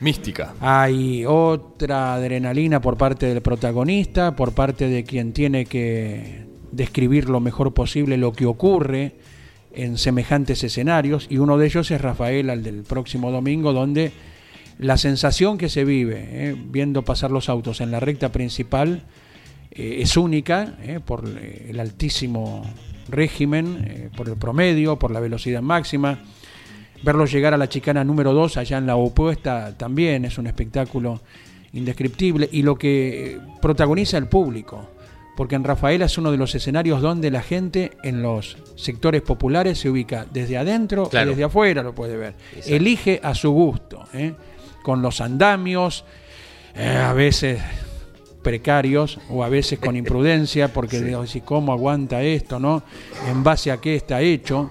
Mística. 0.00 0.54
hay 0.60 1.24
otra 1.24 2.14
adrenalina 2.14 2.80
por 2.80 2.96
parte 2.96 3.26
del 3.26 3.40
protagonista, 3.40 4.36
por 4.36 4.52
parte 4.52 4.88
de 4.88 5.04
quien 5.04 5.32
tiene 5.32 5.64
que 5.64 6.44
describir 6.72 7.28
lo 7.28 7.40
mejor 7.40 7.72
posible 7.72 8.16
lo 8.16 8.32
que 8.32 8.46
ocurre 8.46 9.14
en 9.72 9.98
semejantes 9.98 10.64
escenarios, 10.64 11.26
y 11.30 11.38
uno 11.38 11.58
de 11.58 11.66
ellos 11.66 11.90
es 11.90 12.00
Rafael, 12.00 12.50
el 12.50 12.62
del 12.62 12.82
próximo 12.82 13.30
domingo, 13.30 13.72
donde 13.72 14.12
la 14.78 14.98
sensación 14.98 15.58
que 15.58 15.68
se 15.68 15.84
vive 15.84 16.28
eh, 16.30 16.56
viendo 16.58 17.02
pasar 17.02 17.30
los 17.30 17.48
autos 17.48 17.80
en 17.80 17.90
la 17.90 18.00
recta 18.00 18.30
principal 18.30 19.04
eh, 19.70 19.98
es 20.00 20.16
única 20.16 20.76
eh, 20.82 21.00
por 21.04 21.24
el 21.26 21.80
altísimo 21.80 22.64
régimen, 23.08 23.84
eh, 23.86 24.10
por 24.16 24.28
el 24.28 24.36
promedio, 24.36 24.98
por 24.98 25.10
la 25.10 25.20
velocidad 25.20 25.62
máxima. 25.62 26.18
Verlos 27.02 27.30
llegar 27.30 27.52
a 27.54 27.56
la 27.58 27.68
chicana 27.68 28.04
número 28.04 28.32
2 28.32 28.56
allá 28.56 28.78
en 28.78 28.86
la 28.86 28.96
opuesta 28.96 29.74
también 29.76 30.24
es 30.24 30.38
un 30.38 30.46
espectáculo 30.46 31.20
indescriptible 31.72 32.48
y 32.50 32.62
lo 32.62 32.76
que 32.76 33.38
protagoniza 33.60 34.16
el 34.18 34.28
público. 34.28 34.90
Porque 35.36 35.54
en 35.54 35.64
Rafaela 35.64 36.06
es 36.06 36.16
uno 36.16 36.30
de 36.32 36.38
los 36.38 36.54
escenarios 36.54 37.02
donde 37.02 37.30
la 37.30 37.42
gente 37.42 37.92
en 38.02 38.22
los 38.22 38.56
sectores 38.76 39.20
populares 39.20 39.78
se 39.78 39.90
ubica 39.90 40.26
desde 40.32 40.56
adentro 40.56 41.10
Claro. 41.10 41.26
y 41.26 41.30
desde 41.30 41.44
afuera, 41.44 41.82
lo 41.82 41.94
puede 41.94 42.16
ver. 42.16 42.34
Exacto. 42.54 42.74
Elige 42.74 43.20
a 43.22 43.34
su 43.34 43.50
gusto, 43.50 44.04
¿eh? 44.14 44.32
con 44.82 45.02
los 45.02 45.20
andamios, 45.20 46.04
eh, 46.74 46.88
a 46.96 47.12
veces 47.12 47.60
precarios 48.46 49.18
o 49.28 49.42
a 49.42 49.48
veces 49.48 49.80
con 49.80 49.96
imprudencia, 50.02 50.72
porque 50.72 51.00
digo, 51.00 51.24
cómo 51.44 51.72
aguanta 51.72 52.22
esto, 52.22 52.60
¿no? 52.60 52.84
En 53.28 53.42
base 53.42 53.72
a 53.72 53.78
qué 53.78 53.96
está 53.96 54.20
hecho. 54.20 54.70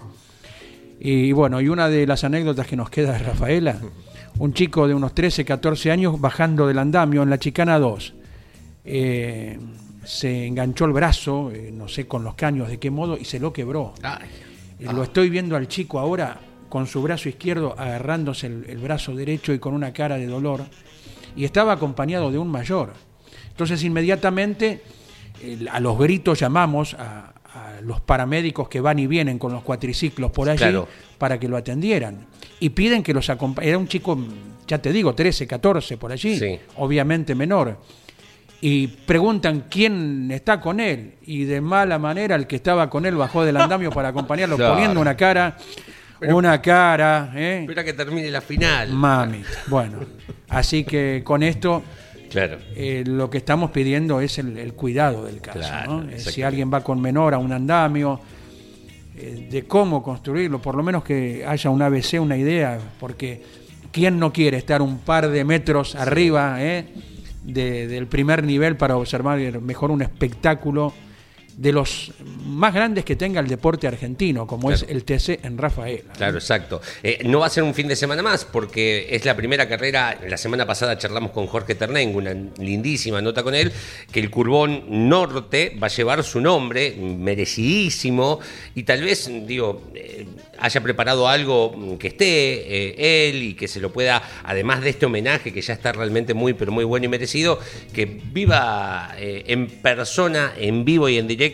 Y 0.98 1.34
bueno, 1.34 1.60
y 1.60 1.68
una 1.68 1.90
de 1.90 2.08
las 2.08 2.24
anécdotas 2.24 2.68
que 2.68 2.78
nos 2.78 2.90
queda 2.90 3.12
de 3.12 3.20
Rafaela, 3.20 3.78
un 4.40 4.54
chico 4.54 4.88
de 4.88 4.94
unos 4.94 5.14
13, 5.14 5.44
14 5.44 5.92
años 5.92 6.22
bajando 6.22 6.68
del 6.68 6.80
andamio 6.80 7.22
en 7.22 7.30
la 7.30 7.38
chicana 7.38 7.78
2. 7.78 8.14
eh, 8.86 9.60
se 10.06 10.46
enganchó 10.46 10.86
el 10.86 10.94
brazo, 10.94 11.52
eh, 11.52 11.72
no 11.74 11.88
sé 11.90 12.08
con 12.08 12.24
los 12.24 12.36
caños 12.36 12.70
de 12.70 12.78
qué 12.78 12.92
modo, 12.92 13.18
y 13.18 13.26
se 13.26 13.40
lo 13.40 13.52
quebró. 13.52 13.94
Ay, 14.04 14.30
Lo 14.80 15.04
estoy 15.04 15.30
viendo 15.30 15.58
al 15.58 15.68
chico 15.68 16.00
ahora 16.00 16.40
con 16.70 16.86
su 16.88 17.02
brazo 17.02 17.28
izquierdo 17.28 17.74
agarrándose 17.78 18.48
el, 18.48 18.66
el 18.70 18.78
brazo 18.78 19.16
derecho 19.16 19.52
y 19.52 19.60
con 19.60 19.74
una 19.74 19.92
cara 19.92 20.16
de 20.18 20.28
dolor. 20.28 20.62
Y 21.36 21.44
estaba 21.44 21.74
acompañado 21.74 22.32
de 22.32 22.38
un 22.38 22.50
mayor. 22.50 22.94
Entonces 23.56 23.82
inmediatamente 23.86 24.82
a 25.72 25.80
los 25.80 25.98
gritos 25.98 26.38
llamamos 26.40 26.94
a, 26.96 27.34
a 27.54 27.82
los 27.82 28.02
paramédicos 28.02 28.68
que 28.68 28.82
van 28.82 29.00
y 29.00 29.08
vienen 29.08 29.40
con 29.40 29.54
los 29.54 29.64
cuatriciclos 29.64 30.32
por 30.32 30.50
allí 30.50 30.58
Claro. 30.60 30.88
para 31.18 31.40
que 31.40 31.48
lo 31.48 31.56
atendieran. 31.56 32.26
Y 32.60 32.70
piden 32.70 33.02
que 33.02 33.14
los 33.14 33.30
acompañen. 33.30 33.70
Era 33.70 33.78
un 33.78 33.88
chico, 33.88 34.18
ya 34.68 34.78
te 34.80 34.92
digo, 34.92 35.16
13, 35.16 35.48
14 35.48 35.98
por 35.98 36.12
allí, 36.12 36.38
Sí. 36.38 36.60
obviamente 36.78 37.34
menor 37.36 37.78
y 38.62 38.88
preguntan 38.88 39.66
quién 39.70 40.30
está 40.32 40.60
con 40.60 40.80
él 40.80 41.16
y 41.26 41.44
de 41.44 41.62
mala 41.62 42.00
manera 42.00 42.36
el 42.36 42.48
que 42.48 42.56
estaba 42.56 42.90
con 42.90 43.06
él 43.06 43.16
bajó 43.16 43.44
del 43.46 43.58
andamio 43.58 43.92
para 43.92 44.10
acompañarlo 44.10 44.56
Claro. 44.58 44.74
poniendo 44.74 45.00
una 45.02 45.16
cara 45.16 45.58
una 46.22 46.62
cara 46.62 47.32
¿eh? 47.36 47.60
espera 47.62 47.84
que 47.84 47.92
termine 47.94 48.32
la 48.32 48.40
final. 48.42 48.90
mami 48.94 49.44
bueno 49.68 50.00
así 50.48 50.86
que 50.86 51.22
con 51.26 51.44
esto 51.44 51.84
Claro. 52.30 52.58
eh, 52.76 53.04
lo 53.06 53.30
que 53.30 53.38
estamos 53.38 53.72
pidiendo 53.72 54.20
es 54.22 54.38
el, 54.40 54.58
el 54.58 54.74
cuidado 54.74 55.26
del 55.26 55.42
caso 55.42 55.60
Claro, 55.60 56.02
¿no? 56.04 56.10
Eh, 56.10 56.20
si 56.20 56.42
alguien 56.44 56.72
va 56.74 56.82
con 56.84 57.02
menor 57.02 57.34
a 57.34 57.38
un 57.38 57.52
andamio 57.52 58.20
eh, 59.18 59.48
de 59.50 59.64
cómo 59.66 60.04
construirlo 60.04 60.62
por 60.62 60.76
lo 60.76 60.84
menos 60.84 61.04
que 61.04 61.46
haya 61.48 61.70
un 61.70 61.82
ABC 61.82 62.20
una 62.20 62.36
idea 62.38 62.78
porque 63.00 63.42
quién 63.92 64.20
no 64.20 64.34
quiere 64.34 64.58
estar 64.58 64.82
un 64.82 64.98
par 65.00 65.30
de 65.30 65.44
metros 65.46 65.96
arriba 65.96 66.58
¿eh? 66.60 66.86
de- 67.44 67.88
del 67.88 68.08
primer 68.08 68.44
nivel 68.44 68.76
para 68.76 68.98
observar 68.98 69.40
mejor 69.62 69.92
un 69.92 70.02
espectáculo 70.02 70.94
de 71.58 71.72
los 71.72 72.12
más 72.46 72.74
grandes 72.74 73.06
que 73.06 73.16
tenga 73.16 73.40
el 73.40 73.48
deporte 73.48 73.88
argentino, 73.88 74.46
como 74.46 74.72
es 74.72 74.86
el 74.88 75.04
TC 75.04 75.44
en 75.44 75.58
Rafaela. 75.58 76.14
Claro, 76.16 76.38
exacto. 76.38 76.82
Eh, 77.02 77.20
no 77.26 77.40
va 77.40 77.48
a 77.48 77.50
ser 77.50 77.64
un 77.64 77.74
fin 77.74 77.88
de 77.88 77.96
semana 77.96 78.22
más 78.22 78.46
porque 78.46 79.08
es 79.10 79.26
la 79.26 79.36
primera 79.36 79.68
carrera. 79.68 80.20
La 80.28 80.38
semana 80.38 80.66
pasada 80.66 80.98
charlamos 80.98 81.32
con 81.32 81.48
Jorge 81.48 81.76
Ternengo, 81.76 82.18
una 82.18 82.34
lindísima 82.34 83.22
nota 83.22 83.42
con 83.44 83.56
él, 83.56 83.72
que 84.12 84.20
el 84.20 84.30
Curbón 84.30 85.10
Norte 85.10 85.78
va 85.82 85.88
a 85.88 85.90
llevar 85.90 86.24
su 86.24 86.42
nombre, 86.42 86.96
merecidísimo, 86.96 88.40
y 88.74 88.84
tal 88.84 89.02
vez, 89.02 89.30
digo, 89.46 89.84
eh, 89.94 90.26
haya 90.60 90.82
preparado 90.82 91.28
algo 91.28 91.98
que 91.98 92.08
esté 92.08 92.26
eh, 92.26 93.30
él 93.30 93.44
y 93.44 93.54
que 93.54 93.68
se 93.68 93.80
lo 93.80 93.94
pueda, 93.94 94.22
además 94.44 94.82
de 94.82 94.90
este 94.90 95.06
homenaje 95.06 95.54
que 95.54 95.62
ya 95.62 95.74
está 95.74 95.94
realmente 95.94 96.34
muy, 96.34 96.54
pero 96.54 96.72
muy 96.72 96.84
bueno 96.84 97.06
y 97.06 97.10
merecido, 97.10 97.60
que 97.94 98.06
viva 98.06 99.16
en 99.18 99.68
persona, 99.68 100.54
en 100.58 100.84
vivo 100.84 101.08
y 101.10 101.18
en 101.18 101.28
directo, 101.28 101.45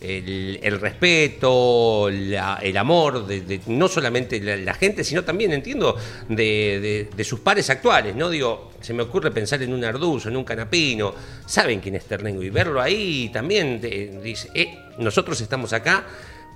el, 0.00 0.80
respeto, 0.80 2.08
el 2.08 2.76
amor 2.76 3.26
de, 3.26 3.60
no 3.66 3.88
solamente 3.88 4.40
la, 4.40 4.56
la 4.56 4.74
gente, 4.74 5.04
sino 5.04 5.24
también, 5.24 5.52
entiendo, 5.52 5.96
de, 6.28 7.08
de- 7.14 7.24
sus 7.24 7.40
pares 7.40 7.68
actuales, 7.70 8.14
¿no? 8.16 8.30
Digo, 8.30 8.70
se 8.80 8.94
me 8.94 9.02
ocurre 9.02 9.30
pensar 9.30 9.62
en 9.62 9.72
un 9.72 9.84
Arduzo, 9.84 10.28
en 10.28 10.36
un 10.36 10.44
Canapino, 10.44 11.14
saben 11.46 11.80
quién 11.80 11.94
es 11.96 12.04
Ternengo 12.04 12.42
y 12.42 12.50
verlo 12.50 12.80
ahí 12.80 13.28
también 13.32 13.80
dice, 14.22 14.48
eh, 14.54 14.78
nosotros 14.98 15.40
estamos 15.40 15.72
acá 15.72 16.06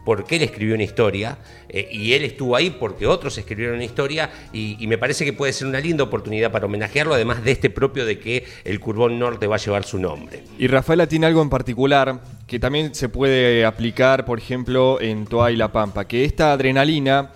porque 0.04 0.36
él 0.36 0.42
escribió 0.42 0.74
una 0.74 0.84
historia 0.84 1.38
eh, 1.68 1.88
y 1.90 2.12
él 2.12 2.24
estuvo 2.24 2.56
ahí 2.56 2.70
porque 2.70 3.06
otros 3.06 3.38
escribieron 3.38 3.76
una 3.76 3.84
historia 3.84 4.30
y, 4.52 4.86
me 4.86 4.98
parece 4.98 5.24
que 5.24 5.32
puede 5.32 5.52
ser 5.52 5.68
una 5.68 5.80
linda 5.80 6.04
oportunidad 6.04 6.50
para 6.50 6.66
homenajearlo, 6.66 7.14
además 7.14 7.42
de 7.44 7.52
este 7.52 7.70
propio 7.70 8.04
de 8.04 8.18
que 8.18 8.44
el 8.64 8.78
Curbón 8.80 9.18
Norte 9.18 9.46
va 9.46 9.56
a 9.56 9.58
llevar 9.58 9.84
su 9.84 9.98
nombre. 9.98 10.42
Y 10.58 10.66
Rafaela 10.66 11.06
tiene 11.06 11.26
algo 11.26 11.40
en 11.40 11.48
particular 11.48 12.20
que 12.46 12.58
también 12.58 12.94
se 12.94 13.08
puede 13.08 13.64
aplicar, 13.64 14.26
por 14.26 14.38
ejemplo, 14.38 15.00
en 15.00 15.24
Toa 15.24 15.50
y 15.50 15.56
La 15.56 15.72
Pampa, 15.72 16.06
que 16.06 16.24
esta 16.24 16.52
adrenalina 16.52 17.32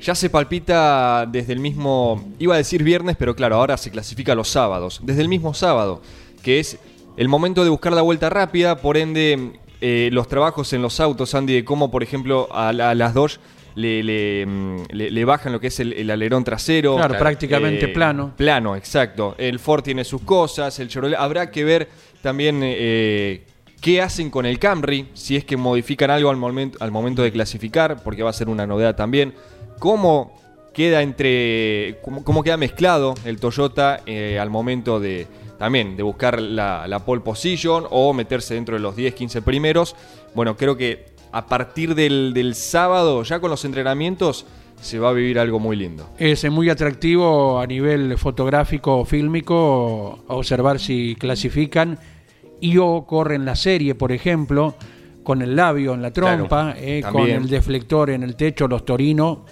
ya 0.00 0.14
se 0.14 0.30
palpita 0.30 1.26
desde 1.26 1.52
el 1.52 1.60
mismo, 1.60 2.32
iba 2.38 2.54
a 2.54 2.58
decir 2.58 2.82
viernes, 2.82 3.16
pero 3.18 3.34
claro, 3.34 3.56
ahora 3.56 3.76
se 3.76 3.90
clasifica 3.90 4.34
los 4.34 4.48
sábados, 4.48 5.00
desde 5.02 5.22
el 5.22 5.28
mismo 5.28 5.52
sábado, 5.52 6.00
que 6.42 6.60
es 6.60 6.78
el 7.16 7.28
momento 7.28 7.64
de 7.64 7.70
buscar 7.70 7.92
la 7.92 8.02
vuelta 8.02 8.28
rápida, 8.28 8.76
por 8.76 8.96
ende 8.96 9.52
eh, 9.86 10.08
los 10.12 10.28
trabajos 10.28 10.72
en 10.72 10.80
los 10.80 10.98
autos, 11.00 11.34
Andy, 11.34 11.52
de 11.52 11.64
cómo, 11.64 11.90
por 11.90 12.02
ejemplo, 12.02 12.48
a, 12.52 12.72
la- 12.72 12.90
a 12.90 12.94
las 12.94 13.12
dos 13.12 13.38
le, 13.74 14.02
le, 14.02 14.46
mm, 14.46 14.76
le- 14.92 15.10
le 15.10 15.24
bajan 15.24 15.52
lo 15.52 15.60
que 15.60 15.66
es 15.66 15.78
el, 15.80 15.92
el 15.92 16.08
alerón 16.10 16.42
trasero. 16.44 16.96
Claro, 16.96 17.18
prácticamente 17.18 17.84
Eh, 17.86 17.88
plano. 17.88 18.32
Plano, 18.36 18.76
exacto. 18.76 19.34
El 19.36 19.58
Ford 19.58 19.82
tiene 19.82 20.04
sus 20.04 20.22
cosas, 20.22 20.78
el 20.80 20.88
Chevrolet. 20.88 21.18
Habrá 21.18 21.50
que 21.50 21.64
ver 21.64 21.88
también 22.22 22.60
eh, 22.62 23.42
qué 23.80 24.00
hacen 24.00 24.30
con 24.30 24.46
el 24.46 24.58
Camry, 24.58 25.08
si 25.12 25.36
es 25.36 25.44
que 25.44 25.56
modifican 25.58 26.10
algo 26.10 26.30
al 26.30 26.36
momento, 26.36 26.78
al 26.80 26.90
momento 26.90 27.22
de 27.22 27.30
clasificar, 27.32 28.02
porque 28.02 28.22
va 28.22 28.30
a 28.30 28.32
ser 28.32 28.48
una 28.48 28.66
novedad 28.66 28.94
también. 28.96 29.34
Cómo 29.78 30.40
queda 30.72 31.02
entre. 31.02 31.98
cómo, 32.02 32.24
cómo 32.24 32.42
queda 32.42 32.56
mezclado 32.56 33.14
el 33.24 33.38
Toyota 33.38 34.00
eh, 34.06 34.38
al 34.40 34.50
momento 34.50 34.98
de. 35.00 35.26
También 35.58 35.96
de 35.96 36.02
buscar 36.02 36.40
la, 36.40 36.86
la 36.88 37.04
pole 37.04 37.20
position 37.20 37.84
o 37.90 38.12
meterse 38.12 38.54
dentro 38.54 38.74
de 38.76 38.80
los 38.80 38.96
10, 38.96 39.14
15 39.14 39.42
primeros. 39.42 39.94
Bueno, 40.34 40.56
creo 40.56 40.76
que 40.76 41.06
a 41.32 41.46
partir 41.46 41.94
del, 41.94 42.32
del 42.34 42.54
sábado, 42.54 43.22
ya 43.22 43.40
con 43.40 43.50
los 43.50 43.64
entrenamientos, 43.64 44.46
se 44.80 44.98
va 44.98 45.10
a 45.10 45.12
vivir 45.12 45.38
algo 45.38 45.58
muy 45.60 45.76
lindo. 45.76 46.10
Es 46.18 46.48
muy 46.50 46.68
atractivo 46.68 47.58
a 47.60 47.66
nivel 47.66 48.18
fotográfico 48.18 48.98
o 48.98 49.04
fílmico 49.04 50.24
observar 50.28 50.78
si 50.78 51.16
clasifican 51.18 51.98
y 52.60 52.76
o 52.78 53.04
corren 53.06 53.44
la 53.44 53.56
serie, 53.56 53.94
por 53.94 54.12
ejemplo, 54.12 54.74
con 55.22 55.40
el 55.40 55.56
labio 55.56 55.94
en 55.94 56.02
la 56.02 56.12
trompa, 56.12 56.72
Claro, 56.74 56.78
eh, 56.80 57.02
con 57.10 57.28
el 57.28 57.48
deflector 57.48 58.10
en 58.10 58.22
el 58.22 58.36
techo, 58.36 58.68
los 58.68 58.84
Torino 58.84 59.44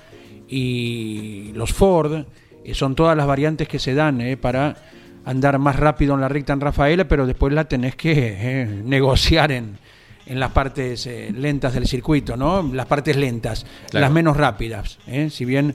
y 0.49 1.53
los 1.55 1.73
Ford. 1.73 2.25
eh, 2.65 2.75
son 2.75 2.95
todas 2.95 3.17
las 3.17 3.27
variantes 3.27 3.69
que 3.69 3.79
se 3.79 3.95
dan 3.95 4.21
eh, 4.21 4.37
para 4.37 4.77
andar 5.25 5.59
más 5.59 5.77
rápido 5.77 6.15
en 6.15 6.21
la 6.21 6.29
recta 6.29 6.53
en 6.53 6.61
Rafaela, 6.61 7.07
pero 7.07 7.27
después 7.27 7.53
la 7.53 7.65
tenés 7.65 7.95
que 7.97 8.13
eh, 8.17 8.67
negociar 8.85 9.53
en, 9.53 9.79
en 10.27 10.41
las 10.41 10.51
partes 10.53 11.07
eh, 11.07 11.33
lentas 11.37 11.75
del 11.75 11.87
circuito, 11.87 12.37
¿no? 12.37 12.63
Las 12.73 12.87
partes 12.87 13.17
lentas, 13.17 13.65
Claro. 13.91 14.05
las 14.07 14.13
menos 14.13 14.37
rápidas. 14.37 14.99
¿eh? 15.07 15.29
Si 15.31 15.45
bien 15.45 15.75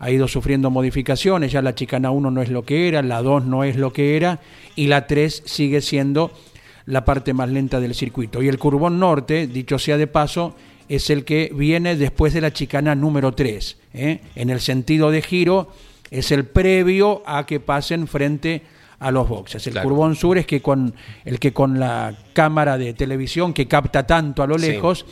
ha 0.00 0.10
ido 0.10 0.28
sufriendo 0.28 0.70
modificaciones, 0.70 1.50
ya 1.52 1.62
la 1.62 1.74
chicana 1.74 2.10
1 2.10 2.30
no 2.30 2.42
es 2.42 2.50
lo 2.50 2.64
que 2.64 2.88
era, 2.88 3.02
la 3.02 3.22
2 3.22 3.44
no 3.46 3.64
es 3.64 3.76
lo 3.76 3.92
que 3.92 4.16
era, 4.16 4.40
y 4.76 4.86
la 4.86 5.06
3 5.06 5.42
sigue 5.44 5.80
siendo 5.80 6.30
la 6.86 7.04
parte 7.04 7.34
más 7.34 7.48
lenta 7.50 7.80
del 7.80 7.94
circuito. 7.94 8.42
Y 8.42 8.48
el 8.48 8.58
Curbón 8.58 8.98
Norte, 8.98 9.46
dicho 9.46 9.78
sea 9.78 9.96
de 9.96 10.06
paso, 10.06 10.56
es 10.88 11.10
el 11.10 11.24
que 11.24 11.52
viene 11.54 11.96
después 11.96 12.32
de 12.32 12.40
la 12.40 12.52
chicana 12.52 12.94
número 12.94 13.32
3. 13.32 13.76
¿eh? 13.94 14.20
En 14.36 14.50
el 14.50 14.60
sentido 14.60 15.10
de 15.10 15.20
giro, 15.20 15.68
es 16.10 16.30
el 16.32 16.44
previo 16.46 17.22
a 17.26 17.44
que 17.44 17.60
pasen 17.60 18.06
frente 18.06 18.62
a 18.62 18.77
los 19.00 19.28
boxes. 19.28 19.66
El 19.66 19.74
Claro. 19.74 19.88
Curbón 19.88 20.16
Sur 20.16 20.38
es 20.38 20.46
que 20.46 20.60
con 20.60 20.92
el 21.24 21.38
que 21.38 21.52
con 21.52 21.78
la 21.78 22.14
cámara 22.32 22.76
de 22.78 22.94
televisión 22.94 23.52
que 23.52 23.66
capta 23.68 24.06
tanto 24.06 24.42
a 24.42 24.46
lo 24.46 24.58
Sí. 24.58 24.66
lejos 24.70 25.06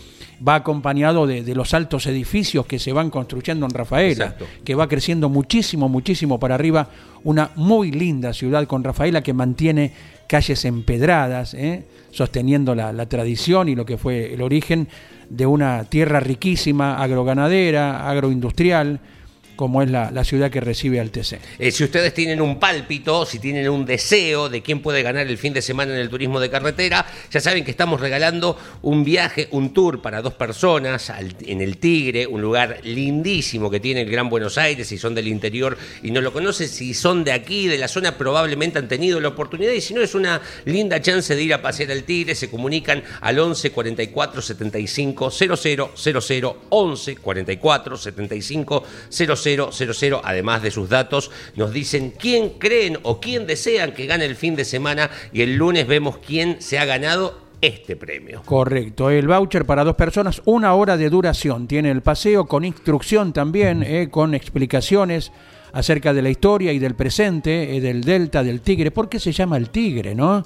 va 0.46 0.56
acompañado 0.56 1.26
de, 1.26 1.42
de 1.42 1.54
los 1.54 1.72
altos 1.72 2.06
edificios 2.06 2.66
que 2.66 2.78
se 2.78 2.92
van 2.92 3.10
construyendo 3.10 3.64
en 3.64 3.70
Rafaela, 3.72 4.24
Exacto. 4.24 4.46
que 4.64 4.74
va 4.74 4.88
creciendo 4.88 5.28
muchísimo, 5.28 5.88
muchísimo 5.88 6.38
para 6.40 6.56
arriba. 6.56 6.88
Una 7.24 7.50
muy 7.56 7.90
linda 7.92 8.32
ciudad 8.32 8.66
con 8.66 8.82
Rafaela 8.84 9.22
que 9.22 9.32
mantiene 9.32 9.92
calles 10.28 10.64
empedradas, 10.64 11.54
¿eh? 11.54 11.84
sosteniendo 12.10 12.74
la, 12.74 12.92
la 12.92 13.06
tradición 13.06 13.68
y 13.68 13.74
lo 13.76 13.86
que 13.86 13.96
fue 13.98 14.34
el 14.34 14.42
origen 14.42 14.88
de 15.30 15.46
una 15.46 15.84
tierra 15.84 16.18
riquísima, 16.20 17.02
agroganadera, 17.02 18.08
agroindustrial, 18.08 19.00
como 19.56 19.82
es 19.82 19.90
la, 19.90 20.10
la 20.10 20.24
ciudad 20.24 20.50
que 20.50 20.60
recibe 20.60 21.00
al 21.00 21.10
TC. 21.10 21.40
Eh, 21.58 21.70
si 21.70 21.84
ustedes 21.84 22.14
tienen 22.14 22.40
un 22.40 22.60
pálpito, 22.60 23.26
si 23.26 23.38
tienen 23.38 23.68
un 23.68 23.84
deseo 23.84 24.48
de 24.48 24.62
quién 24.62 24.80
puede 24.80 25.02
ganar 25.02 25.26
el 25.26 25.38
fin 25.38 25.52
de 25.52 25.62
semana 25.62 25.94
en 25.94 26.00
el 26.00 26.10
turismo 26.10 26.38
de 26.38 26.50
carretera, 26.50 27.06
ya 27.30 27.40
saben 27.40 27.64
que 27.64 27.70
estamos 27.70 28.00
regalando 28.00 28.58
un 28.82 29.02
viaje, 29.04 29.48
un 29.50 29.72
tour 29.72 30.02
para 30.02 30.22
dos 30.22 30.34
personas 30.34 31.10
en 31.40 31.60
el 31.60 31.78
Tigre, 31.78 32.26
un 32.26 32.42
lugar 32.42 32.80
lindísimo 32.84 33.70
que 33.70 33.80
tiene 33.80 34.02
el 34.02 34.10
Gran 34.10 34.28
Buenos 34.28 34.58
Aires, 34.58 34.86
si 34.86 34.98
son 34.98 35.14
del 35.14 35.28
interior 35.28 35.76
y 36.02 36.10
no 36.10 36.20
lo 36.20 36.32
conocen, 36.32 36.68
si 36.68 36.94
son 36.94 37.24
de 37.24 37.32
aquí, 37.32 37.66
de 37.66 37.78
la 37.78 37.88
zona, 37.88 38.18
probablemente 38.18 38.78
han 38.78 38.88
tenido 38.88 39.20
la 39.20 39.28
oportunidad 39.28 39.72
y 39.72 39.80
si 39.80 39.94
no 39.94 40.02
es 40.02 40.14
una 40.14 40.40
linda 40.66 41.00
chance 41.00 41.34
de 41.34 41.42
ir 41.42 41.54
a 41.54 41.62
pasear 41.62 41.90
al 41.90 42.04
Tigre, 42.04 42.34
se 42.34 42.50
comunican 42.50 43.02
al 43.20 43.38
11 43.38 43.70
44 43.70 44.42
75 44.42 45.30
00 45.30 45.92
00 45.96 46.58
11 46.68 47.16
44 47.16 47.96
75 47.96 48.84
00 49.08 49.45
00 49.46 50.20
además 50.24 50.62
de 50.62 50.70
sus 50.70 50.88
datos 50.88 51.30
nos 51.54 51.72
dicen 51.72 52.12
quién 52.18 52.50
creen 52.58 52.98
o 53.02 53.20
quién 53.20 53.46
desean 53.46 53.92
que 53.92 54.06
gane 54.06 54.24
el 54.24 54.36
fin 54.36 54.56
de 54.56 54.64
semana 54.64 55.10
y 55.32 55.42
el 55.42 55.56
lunes 55.56 55.86
vemos 55.86 56.18
quién 56.18 56.60
se 56.60 56.78
ha 56.78 56.84
ganado 56.84 57.46
este 57.60 57.96
premio. 57.96 58.42
Correcto, 58.44 59.10
el 59.10 59.26
voucher 59.26 59.64
para 59.64 59.84
dos 59.84 59.96
personas, 59.96 60.42
una 60.44 60.74
hora 60.74 60.96
de 60.96 61.08
duración. 61.08 61.66
Tiene 61.66 61.90
el 61.90 62.02
paseo 62.02 62.46
con 62.46 62.64
instrucción 62.64 63.32
también, 63.32 63.82
eh, 63.82 64.08
con 64.10 64.34
explicaciones 64.34 65.32
acerca 65.72 66.12
de 66.12 66.22
la 66.22 66.30
historia 66.30 66.72
y 66.72 66.78
del 66.78 66.94
presente, 66.94 67.76
eh, 67.76 67.80
del 67.80 68.02
delta 68.02 68.42
del 68.42 68.60
tigre. 68.60 68.90
¿Por 68.90 69.08
qué 69.08 69.18
se 69.20 69.32
llama 69.32 69.56
el 69.56 69.70
tigre, 69.70 70.14
no? 70.14 70.44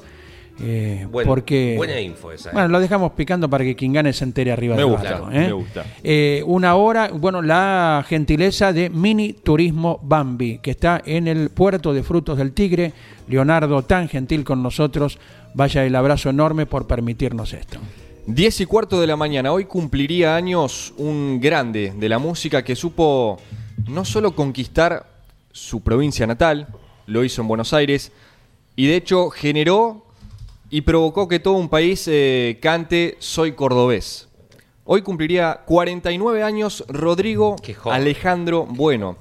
Eh, 0.63 1.07
Buen- 1.11 1.27
porque 1.27 1.75
buena 1.77 1.99
info 2.01 2.31
esa, 2.33 2.51
eh. 2.51 2.53
Bueno, 2.53 2.69
lo 2.69 2.81
dejamos 2.81 3.13
picando 3.13 3.49
para 3.49 3.65
que 3.65 3.75
quien 3.75 3.93
gane 3.93 4.13
se 4.13 4.25
entere 4.25 4.53
arriba 4.53 4.77
Me 4.77 4.83
del 4.83 4.91
gusta, 4.91 5.11
barco, 5.13 5.31
¿eh? 5.31 5.39
me 5.47 5.53
gusta. 5.53 5.85
Eh, 6.05 6.43
una 6.47 6.75
hora, 6.75 7.11
bueno, 7.13 7.41
la 7.41 8.05
gentileza 8.07 8.73
de 8.73 8.91
Mini 8.91 9.33
Turismo 9.33 9.99
Bambi, 10.03 10.59
que 10.59 10.73
está 10.73 11.01
en 11.05 11.29
el 11.29 11.51
puerto 11.51 11.93
de 11.95 12.03
Frutos 12.03 12.37
del 12.39 12.53
Tigre. 12.53 12.93
Leonardo, 13.29 13.83
tan 13.83 14.09
gentil 14.09 14.45
con 14.45 14.63
nosotros. 14.63 15.19
Vaya 15.55 15.85
el 15.85 15.95
abrazo 15.95 16.31
enorme 16.31 16.67
por 16.67 16.87
permitirnos 16.87 17.53
esto. 17.53 17.79
10 18.27 18.61
y 18.61 18.67
cuarto 18.67 19.01
de 19.01 19.07
la 19.07 19.17
mañana. 19.17 19.53
Hoy 19.53 19.65
cumpliría 19.65 20.37
años 20.37 20.93
un 20.99 21.41
grande 21.41 21.93
de 21.97 22.09
la 22.09 22.19
música 22.19 22.63
que 22.65 22.77
supo 22.77 23.39
no 23.89 24.05
solo 24.05 24.35
conquistar 24.35 25.07
su 25.53 25.81
provincia 25.81 26.27
natal, 26.27 26.69
lo 27.07 27.25
hizo 27.25 27.41
en 27.43 27.49
Buenos 27.49 27.73
Aires, 27.73 28.13
y 28.77 28.87
de 28.87 28.97
hecho 28.97 29.31
generó 29.31 30.05
y 30.71 30.83
provocó 30.83 31.27
que 31.29 31.41
todo 31.41 31.55
un 31.55 31.69
país 31.69 32.05
eh, 32.07 32.59
cante 32.63 33.17
Soy 33.19 33.53
cordobés. 33.53 34.29
Hoy 34.85 35.03
cumpliría 35.03 35.61
49 35.67 36.43
años 36.43 36.85
Rodrigo. 36.89 37.57
Alejandro 37.93 38.67
Bueno, 38.69 39.17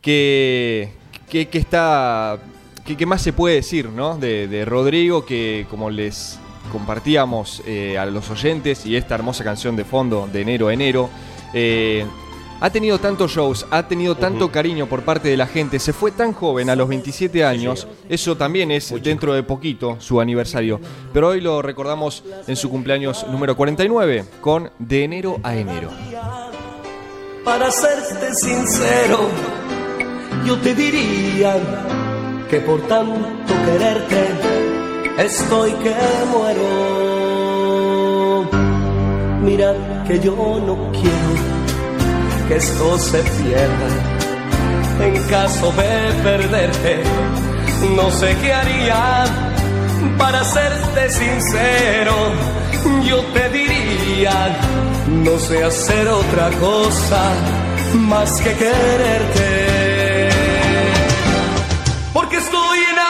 que, 0.00 0.90
que, 1.28 1.48
que 1.48 1.58
está... 1.58 2.38
que- 2.84 2.96
¿Qué 2.96 3.06
más 3.06 3.22
se 3.22 3.32
puede 3.32 3.56
decir 3.56 3.88
¿no? 3.88 4.16
de, 4.16 4.48
de 4.48 4.64
Rodrigo 4.64 5.24
que 5.24 5.66
como 5.70 5.90
les 5.90 6.38
compartíamos 6.72 7.62
eh, 7.66 7.98
a 7.98 8.06
los 8.06 8.30
oyentes 8.30 8.84
y 8.86 8.96
esta 8.96 9.14
hermosa 9.14 9.44
canción 9.44 9.76
de 9.76 9.84
fondo 9.84 10.28
de 10.32 10.40
enero 10.40 10.68
a 10.68 10.72
enero, 10.74 11.08
eh, 11.52 12.04
ha 12.60 12.70
tenido 12.70 12.98
tantos 12.98 13.32
shows, 13.32 13.66
ha 13.70 13.88
tenido 13.88 14.14
tanto 14.14 14.52
cariño 14.52 14.86
por 14.86 15.02
parte 15.02 15.28
de 15.28 15.36
la 15.36 15.46
gente, 15.46 15.78
se 15.78 15.92
fue 15.92 16.12
tan 16.12 16.32
joven 16.32 16.70
a 16.70 16.76
los 16.76 16.88
27 16.88 17.44
años, 17.44 17.88
eso 18.08 18.36
también 18.36 18.70
es 18.70 18.94
dentro 19.02 19.32
de 19.32 19.42
poquito 19.42 19.96
su 19.98 20.20
aniversario, 20.20 20.80
pero 21.12 21.28
hoy 21.28 21.40
lo 21.40 21.62
recordamos 21.62 22.22
en 22.46 22.56
su 22.56 22.70
cumpleaños 22.70 23.26
número 23.28 23.56
49 23.56 24.24
con 24.40 24.70
De 24.78 25.04
enero 25.04 25.40
a 25.42 25.56
enero. 25.56 25.90
Para 27.44 27.70
serte 27.70 28.34
sincero, 28.34 29.20
yo 30.44 30.58
te 30.58 30.74
diría 30.74 31.56
que 32.50 32.60
por 32.60 32.82
tanto 32.82 33.26
quererte 33.64 34.28
estoy 35.18 35.72
que 35.72 35.94
muero. 36.30 36.90
Mira 39.42 40.04
que 40.06 40.20
yo 40.20 40.34
no 40.66 40.92
quiero 40.92 41.49
que 42.50 42.56
esto 42.56 42.98
se 42.98 43.22
pierda. 43.22 43.88
En 45.06 45.22
caso 45.28 45.70
de 45.72 46.12
perderte, 46.24 47.02
no 47.94 48.10
sé 48.10 48.36
qué 48.42 48.52
haría. 48.52 49.24
Para 50.18 50.42
serte 50.44 51.10
sincero, 51.10 52.14
yo 53.04 53.18
te 53.34 53.48
diría, 53.50 54.56
no 55.06 55.38
sé 55.38 55.62
hacer 55.62 56.08
otra 56.08 56.50
cosa 56.58 57.22
más 57.94 58.40
que 58.40 58.52
quererte. 58.54 60.28
Porque 62.12 62.38
estoy 62.38 62.78
enamorado 62.92 63.09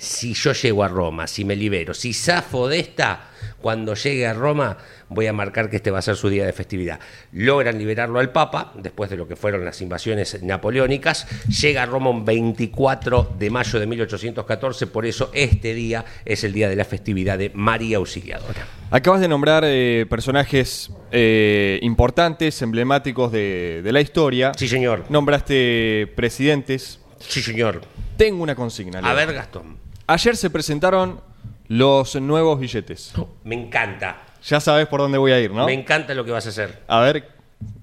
si 0.00 0.34
yo 0.34 0.52
llego 0.52 0.84
a 0.84 0.88
Roma, 0.88 1.26
si 1.26 1.44
me 1.44 1.56
libero, 1.56 1.94
si 1.94 2.12
zafo 2.12 2.68
de 2.68 2.80
esta, 2.80 3.30
cuando 3.60 3.94
llegue 3.94 4.26
a 4.26 4.34
Roma 4.34 4.78
voy 5.08 5.26
a 5.26 5.32
marcar 5.32 5.70
que 5.70 5.76
este 5.76 5.90
va 5.90 5.98
a 5.98 6.02
ser 6.02 6.16
su 6.16 6.28
día 6.28 6.44
de 6.44 6.52
festividad. 6.52 7.00
Logran 7.32 7.78
liberarlo 7.78 8.18
al 8.18 8.30
Papa, 8.30 8.72
después 8.76 9.10
de 9.10 9.16
lo 9.16 9.26
que 9.26 9.36
fueron 9.36 9.64
las 9.64 9.80
invasiones 9.80 10.42
napoleónicas, 10.42 11.26
llega 11.48 11.82
a 11.82 11.86
Roma 11.86 12.10
un 12.10 12.24
24 12.24 13.34
de 13.38 13.50
mayo 13.50 13.80
de 13.80 13.86
1814, 13.86 14.86
por 14.86 15.06
eso 15.06 15.30
este 15.32 15.74
día 15.74 16.04
es 16.24 16.44
el 16.44 16.52
día 16.52 16.68
de 16.68 16.76
la 16.76 16.84
festividad 16.84 17.38
de 17.38 17.50
María 17.54 17.96
Auxiliadora. 17.96 18.66
Acabas 18.90 19.20
de 19.20 19.28
nombrar 19.28 19.64
eh, 19.66 20.06
personajes 20.08 20.90
eh, 21.10 21.78
importantes, 21.82 22.62
emblemáticos 22.62 23.32
de, 23.32 23.82
de 23.82 23.92
la 23.92 24.00
historia. 24.00 24.52
Sí, 24.56 24.68
señor. 24.68 25.04
Nombraste 25.08 26.12
presidentes. 26.14 27.00
Sí, 27.18 27.42
señor. 27.42 27.82
Tengo 28.16 28.42
una 28.42 28.54
consigna. 28.54 28.98
A 28.98 29.14
ver, 29.14 29.32
Gastón. 29.32 29.87
Ayer 30.08 30.36
se 30.38 30.48
presentaron 30.48 31.20
los 31.68 32.16
nuevos 32.16 32.58
billetes. 32.58 33.12
Me 33.44 33.54
encanta. 33.54 34.22
Ya 34.42 34.58
sabes 34.58 34.86
por 34.86 35.00
dónde 35.00 35.18
voy 35.18 35.32
a 35.32 35.38
ir, 35.40 35.50
¿no? 35.50 35.66
Me 35.66 35.74
encanta 35.74 36.14
lo 36.14 36.24
que 36.24 36.30
vas 36.30 36.46
a 36.46 36.48
hacer. 36.48 36.82
A 36.88 37.00
ver, 37.00 37.28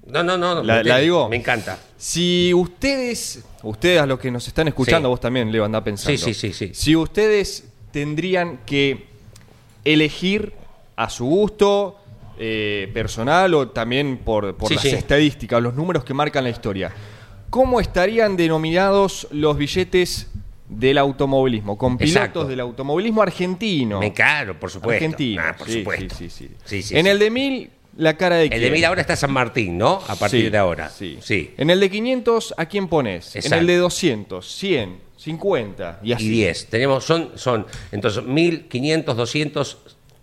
No, 0.06 0.22
no, 0.24 0.36
no. 0.36 0.56
no, 0.56 0.62
¿La- 0.64 0.98
digo? 0.98 1.28
Me 1.28 1.36
encanta. 1.36 1.78
si 1.96 2.52
ustedes, 2.52 3.44
ustedes 3.62 4.00
a 4.00 4.06
los 4.06 4.18
que 4.18 4.30
nos 4.32 4.46
están 4.48 4.66
escuchando, 4.66 5.08
Sí. 5.08 5.10
vos 5.10 5.20
también, 5.20 5.52
Leo, 5.52 5.64
andá 5.64 5.84
pensando. 5.84 6.18
Sí, 6.18 6.34
sí, 6.34 6.52
sí, 6.52 6.52
sí. 6.52 6.74
Si 6.74 6.96
ustedes 6.96 7.68
tendrían 7.92 8.58
que 8.66 9.06
elegir 9.84 10.52
a 10.96 11.08
su 11.10 11.26
gusto 11.26 11.98
eh, 12.38 12.90
personal 12.92 13.54
o 13.54 13.68
también 13.68 14.18
por, 14.18 14.56
por 14.56 14.68
Sí, 14.68 14.74
las 14.74 14.82
sí. 14.82 14.88
estadísticas, 14.90 15.62
los 15.62 15.74
números 15.74 16.04
que 16.04 16.12
marcan 16.12 16.44
la 16.44 16.50
historia, 16.50 16.92
¿cómo 17.50 17.80
estarían 17.80 18.36
denominados 18.36 19.26
los 19.30 19.56
billetes 19.56 20.26
del 20.68 20.98
automovilismo? 20.98 21.76
Con 21.78 21.96
pilotos 21.96 22.16
Exacto. 22.16 22.44
del 22.44 22.60
automovilismo 22.60 23.22
argentino. 23.22 24.00
Me 24.00 24.12
caro, 24.12 24.58
por 24.58 24.70
supuesto. 24.70 24.94
Argentino. 25.04 25.42
Ah, 25.44 25.54
por 25.56 25.66
sí, 25.68 25.78
supuesto. 25.78 26.14
sí, 26.16 26.28
sí, 26.30 26.96
en 26.96 27.06
el 27.06 27.18
de 27.18 27.30
1000, 27.30 27.70
la 27.98 28.16
cara 28.16 28.36
de 28.36 28.44
El 28.44 28.50
de 28.50 28.58
quién? 28.58 28.72
mil 28.72 28.84
ahora 28.84 29.00
está 29.00 29.16
San 29.16 29.32
Martín, 29.32 29.78
¿no? 29.78 30.00
A 30.08 30.16
partir 30.16 30.50
de 30.50 30.58
ahora. 30.58 30.88
Sí. 30.90 31.18
Sí. 31.22 31.52
En 31.56 31.70
el 31.70 31.80
de 31.80 31.88
500, 31.90 32.54
¿a 32.56 32.66
quién 32.66 32.88
pones? 32.88 33.34
En 33.36 33.40
Exacto. 33.40 33.60
el 33.60 33.66
de 33.66 33.76
200, 33.76 34.46
100, 34.46 34.98
50 35.16 36.00
y 36.02 36.12
así. 36.12 36.26
Y 36.26 36.28
10. 36.28 36.66
Tenemos, 36.66 37.04
son, 37.04 37.30
son, 37.36 37.66
entonces, 37.92 38.22
1.000, 38.24 38.68
500, 38.68 39.16
200, 39.16 39.78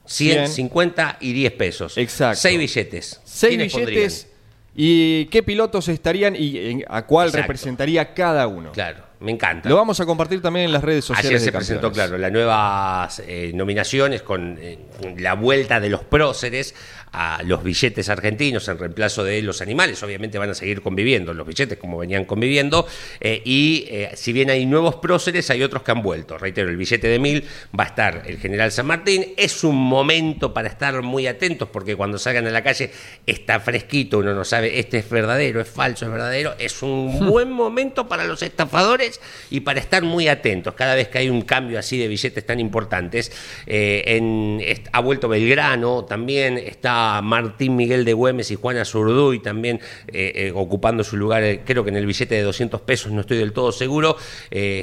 100, 0.05 0.33
100. 0.35 0.47
50 0.49 1.17
y 1.21 1.33
10 1.33 1.51
pesos. 1.53 1.97
Exacto. 1.97 2.39
Seis 2.41 2.59
billetes. 2.59 3.21
Seis 3.23 3.55
¿Quiénes 3.57 3.73
billetes. 3.75 4.27
¿Y 4.75 5.25
qué 5.25 5.43
pilotos 5.43 5.87
estarían 5.87 6.35
y 6.35 6.57
en- 6.57 6.85
a 6.87 7.05
cuál 7.05 7.27
Exacto. 7.27 7.43
representaría 7.43 8.13
cada 8.13 8.47
uno? 8.47 8.71
pondrían? 8.71 8.93
Claro, 8.93 9.03
me 9.23 9.31
encanta. 9.31 9.69
Lo 9.69 9.77
vamos 9.77 9.99
a 10.01 10.05
compartir 10.05 10.41
también 10.41 10.65
en 10.65 10.73
las 10.73 10.83
redes 10.83 11.05
sociales. 11.05 11.29
Ayer 11.29 11.39
de 11.39 11.45
se 11.45 11.51
presentó, 11.51 11.91
claro, 11.91 12.17
las 12.17 12.31
nuevas 12.31 13.23
eh, 13.25 13.51
nominaciones 13.55 14.21
con 14.21 14.57
eh, 14.59 14.77
la 15.17 15.35
vuelta 15.35 15.79
de 15.79 15.89
los 15.89 16.03
próceres 16.03 16.75
a 17.13 17.41
los 17.43 17.63
billetes 17.63 18.09
argentinos 18.09 18.67
en 18.67 18.77
reemplazo 18.79 19.23
de 19.23 19.41
los 19.43 19.61
animales. 19.61 20.01
Obviamente 20.03 20.37
van 20.39 20.49
a 20.49 20.53
seguir 20.55 20.81
conviviendo 20.81 21.33
los 21.33 21.45
billetes 21.47 21.77
como 21.77 21.97
venían 21.99 22.25
conviviendo. 22.25 22.87
eh, 23.19 23.41
y 23.45 23.85
eh, 23.89 24.09
si 24.15 24.33
bien 24.33 24.49
hay 24.49 24.65
nuevos 24.65 24.95
próceres, 24.95 25.49
hay 25.49 25.61
otros 25.63 25.83
que 25.83 25.91
han 25.91 26.01
vuelto. 26.01 26.37
Reitero, 26.37 26.69
el 26.69 26.77
billete 26.77 27.07
de 27.07 27.19
mil 27.19 27.43
va 27.77 27.83
a 27.83 27.87
estar 27.87 28.23
el 28.25 28.37
general 28.39 28.71
San 28.71 28.87
Martín. 28.87 29.33
Es 29.37 29.63
un 29.63 29.75
momento 29.77 30.53
para 30.53 30.67
estar 30.67 31.01
muy 31.03 31.27
atentos 31.27 31.69
porque 31.71 31.95
cuando 31.95 32.17
salgan 32.17 32.47
a 32.47 32.49
la 32.49 32.63
calle 32.63 32.91
está 33.27 33.59
fresquito, 33.59 34.17
uno 34.17 34.33
no 34.33 34.43
sabe, 34.43 34.79
este 34.79 34.97
es 34.97 35.09
verdadero, 35.09 35.61
es 35.61 35.69
falso, 35.69 36.05
es 36.05 36.11
verdadero. 36.11 36.55
Es 36.57 36.81
un 36.81 37.27
buen 37.29 37.51
momento 37.51 38.07
para 38.07 38.25
los 38.25 38.41
estafadores 38.41 39.21
y 39.51 39.59
para 39.59 39.79
estar 39.79 40.01
muy 40.03 40.27
atentos 40.27 40.73
cada 40.73 40.95
vez 40.95 41.09
que 41.09 41.19
hay 41.19 41.29
un 41.29 41.43
cambio 41.43 41.77
así 41.77 41.97
de 41.99 42.07
billetes 42.07 42.43
tan 42.45 42.59
importantes. 42.59 43.31
Eh, 43.67 44.03
en- 44.07 44.61
ha 44.91 44.99
vuelto 44.99 45.27
Belgrano, 45.29 46.05
también 46.05 46.57
está 46.57 47.02
Martín 47.23 47.75
Miguel 47.75 48.05
de 48.05 48.13
Güemes 48.13 48.51
y 48.51 48.55
Juana 48.55 48.85
Zurduy 48.85 49.39
también 49.39 49.79
eh, 50.07 50.31
eh, 50.35 50.51
ocupando 50.53 51.03
su 51.03 51.17
lugar, 51.17 51.43
eh, 51.43 51.61
creo 51.65 51.83
que 51.83 51.89
en 51.89 51.97
el 51.97 52.05
billete 52.05 52.35
de 52.35 52.41
200 52.41 52.81
pesos, 52.81 53.11
no 53.11 53.21
estoy 53.21 53.37
del 53.37 53.53
todo 53.53 53.71
seguro. 53.71 54.17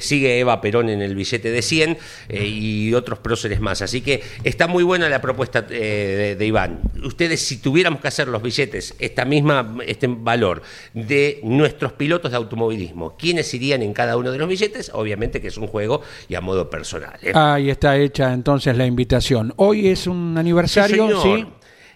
Sigue 0.00 0.38
Eva 0.38 0.60
Perón 0.60 0.88
en 0.88 1.02
el 1.02 1.14
billete 1.14 1.50
de 1.50 1.62
100 1.62 1.98
eh, 2.28 2.46
y 2.46 2.94
otros 2.94 3.18
próceres 3.18 3.60
más. 3.60 3.82
Así 3.82 4.00
que 4.00 4.22
está 4.44 4.66
muy 4.66 4.84
buena 4.84 5.08
la 5.08 5.20
propuesta 5.20 5.62
de, 5.62 6.36
de 6.36 6.46
Iván. 6.46 6.80
Ustedes, 7.04 7.40
si 7.40 7.58
tuviéramos 7.58 8.00
que 8.00 8.08
hacer 8.08 8.28
los 8.28 8.42
billetes, 8.42 8.94
esta 8.98 9.24
misma, 9.24 9.76
este 9.86 10.06
valor 10.08 10.62
de 10.94 11.40
nuestros 11.42 11.92
pilotos 11.92 12.30
de 12.30 12.36
automovilismo, 12.36 13.16
¿quiénes 13.16 13.52
irían 13.54 13.82
en 13.82 13.92
cada 13.92 14.16
uno 14.16 14.32
de 14.32 14.38
los 14.38 14.48
billetes? 14.48 14.90
Obviamente 14.94 15.40
que 15.40 15.48
es 15.48 15.56
un 15.56 15.66
juego 15.66 16.02
y 16.28 16.34
a 16.34 16.40
modo 16.40 16.68
personal. 16.70 17.18
¿eh? 17.22 17.32
Ahí 17.34 17.70
está 17.70 17.96
hecha 17.96 18.32
entonces 18.32 18.76
la 18.76 18.86
invitación. 18.86 19.52
Hoy 19.56 19.88
es 19.88 20.06
un 20.06 20.36
aniversario, 20.36 21.20
Sí, 21.22 21.36
¿sí? 21.36 21.46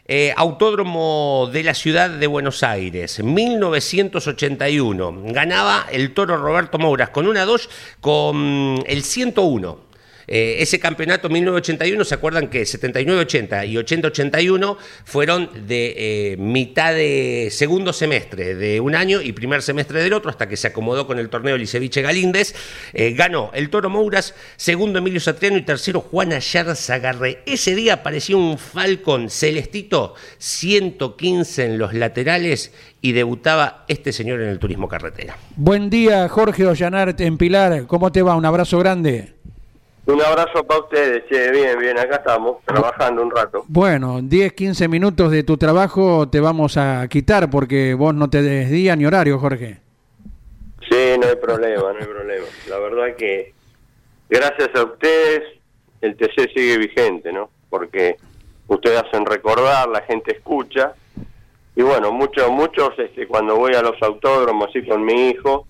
Eh, 0.06 0.34
Autódromo 0.36 1.48
de 1.50 1.62
la 1.62 1.72
Ciudad 1.72 2.10
de 2.10 2.26
Buenos 2.26 2.62
Aires, 2.62 3.24
1981. 3.24 5.22
Ganaba 5.28 5.86
el 5.90 6.12
toro 6.12 6.36
Roberto 6.36 6.78
Mouras 6.78 7.08
con 7.08 7.26
una 7.26 7.46
Dodge 7.46 7.70
con 8.02 8.84
el 8.86 9.02
101. 9.02 9.78
Eh, 10.26 10.56
ese 10.60 10.78
campeonato 10.78 11.28
1981, 11.28 12.04
¿se 12.04 12.14
acuerdan 12.14 12.48
que 12.48 12.62
79-80 12.62 13.68
y 13.68 13.74
80-81 13.76 14.76
fueron 15.04 15.50
de 15.66 15.94
eh, 15.96 16.36
mitad 16.38 16.94
de 16.94 17.48
segundo 17.50 17.92
semestre 17.92 18.54
de 18.54 18.80
un 18.80 18.94
año 18.94 19.20
y 19.20 19.32
primer 19.32 19.62
semestre 19.62 20.02
del 20.02 20.12
otro, 20.12 20.30
hasta 20.30 20.48
que 20.48 20.56
se 20.56 20.68
acomodó 20.68 21.06
con 21.06 21.18
el 21.18 21.28
torneo 21.28 21.56
Liceviche 21.56 22.02
Galíndez? 22.02 22.54
Eh, 22.92 23.12
ganó 23.12 23.50
el 23.54 23.70
Toro 23.70 23.90
Mouras, 23.90 24.34
segundo 24.56 24.98
Emilio 24.98 25.20
Satriano 25.20 25.56
y 25.56 25.62
tercero 25.62 26.00
Juan 26.00 26.32
Ayar 26.32 26.74
Zagarre. 26.76 27.42
Ese 27.46 27.74
día 27.74 27.94
apareció 27.94 28.38
un 28.38 28.58
Falcon 28.58 29.30
celestito, 29.30 30.14
115 30.38 31.64
en 31.64 31.78
los 31.78 31.94
laterales 31.94 32.72
y 33.00 33.12
debutaba 33.12 33.84
este 33.88 34.12
señor 34.12 34.40
en 34.40 34.48
el 34.48 34.58
turismo 34.58 34.88
carretera. 34.88 35.36
Buen 35.56 35.90
día, 35.90 36.28
Jorge 36.28 36.66
Ollanarte 36.66 37.26
en 37.26 37.36
Pilar. 37.36 37.86
¿Cómo 37.86 38.10
te 38.10 38.22
va? 38.22 38.34
Un 38.36 38.46
abrazo 38.46 38.78
grande. 38.78 39.34
Un 40.06 40.20
abrazo 40.20 40.64
para 40.64 40.80
ustedes, 40.80 41.24
che, 41.30 41.50
bien, 41.50 41.78
bien, 41.78 41.98
acá 41.98 42.16
estamos, 42.16 42.58
trabajando 42.66 43.22
un 43.22 43.30
rato. 43.30 43.64
Bueno, 43.68 44.20
10, 44.22 44.52
15 44.52 44.86
minutos 44.86 45.30
de 45.30 45.44
tu 45.44 45.56
trabajo 45.56 46.28
te 46.28 46.40
vamos 46.40 46.76
a 46.76 47.08
quitar 47.08 47.48
porque 47.48 47.94
vos 47.94 48.14
no 48.14 48.28
te 48.28 48.42
des 48.42 48.70
día 48.70 48.96
ni 48.96 49.06
horario, 49.06 49.38
Jorge. 49.38 49.78
Sí, 50.90 51.18
no 51.18 51.26
hay 51.26 51.36
problema, 51.36 51.92
no 51.92 51.98
hay 51.98 52.06
problema. 52.06 52.44
La 52.68 52.78
verdad 52.78 53.16
que 53.16 53.54
gracias 54.28 54.68
a 54.74 54.84
ustedes 54.84 55.42
el 56.02 56.16
TC 56.16 56.52
sigue 56.54 56.76
vigente, 56.76 57.32
¿no? 57.32 57.48
Porque 57.70 58.16
ustedes 58.68 59.02
hacen 59.02 59.24
recordar, 59.24 59.88
la 59.88 60.02
gente 60.02 60.36
escucha. 60.36 60.92
Y 61.74 61.82
bueno, 61.82 62.12
muchos, 62.12 62.50
muchos, 62.50 62.90
este, 62.98 63.26
cuando 63.26 63.56
voy 63.56 63.72
a 63.74 63.80
los 63.80 64.00
autódromos 64.02 64.68
así 64.68 64.86
con 64.86 65.02
mi 65.02 65.30
hijo, 65.30 65.66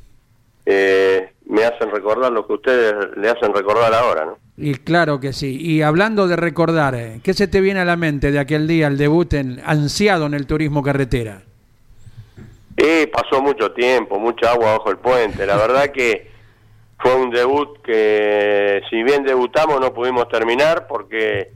eh, 0.66 1.31
me 1.46 1.64
hacen 1.64 1.90
recordar 1.90 2.33
lo 2.33 2.46
que 2.46 2.55
ustedes 2.55 3.16
le 3.16 3.29
hacen 3.29 3.53
recordar 3.53 3.92
ahora, 3.92 4.24
¿no? 4.24 4.38
Y 4.57 4.74
claro 4.77 5.20
que 5.20 5.33
sí. 5.33 5.59
Y 5.61 5.83
hablando 5.83 6.29
de 6.29 6.37
recordar, 6.37 6.94
eh, 6.94 7.20
¿qué 7.22 7.35
se 7.35 7.48
te 7.48 7.61
viene 7.61 7.81
a 7.81 7.85
la 7.85 7.96
mente 7.96 8.31
de 8.31 8.38
aquel 8.38 8.66
día, 8.68 8.87
el 8.87 8.96
debut 8.96 9.33
en, 9.35 9.61
ansiado 9.64 10.27
en 10.27 10.35
el 10.35 10.46
turismo 10.46 10.83
carretera? 10.83 11.42
Y 12.77 13.07
pasó 13.07 13.42
mucho 13.42 13.72
tiempo, 13.72 14.18
mucha 14.18 14.53
agua 14.53 14.79
bajo 14.79 14.90
el 14.90 14.98
puente. 14.98 15.46
La 15.46 15.57
verdad 15.57 15.90
que 15.90 16.31
fue 16.98 17.14
un 17.16 17.31
debut 17.31 17.83
que, 17.83 18.81
si 18.90 19.03
bien 19.03 19.24
debutamos, 19.24 19.81
no 19.81 19.92
pudimos 19.92 20.29
terminar 20.29 20.87
porque 20.87 21.53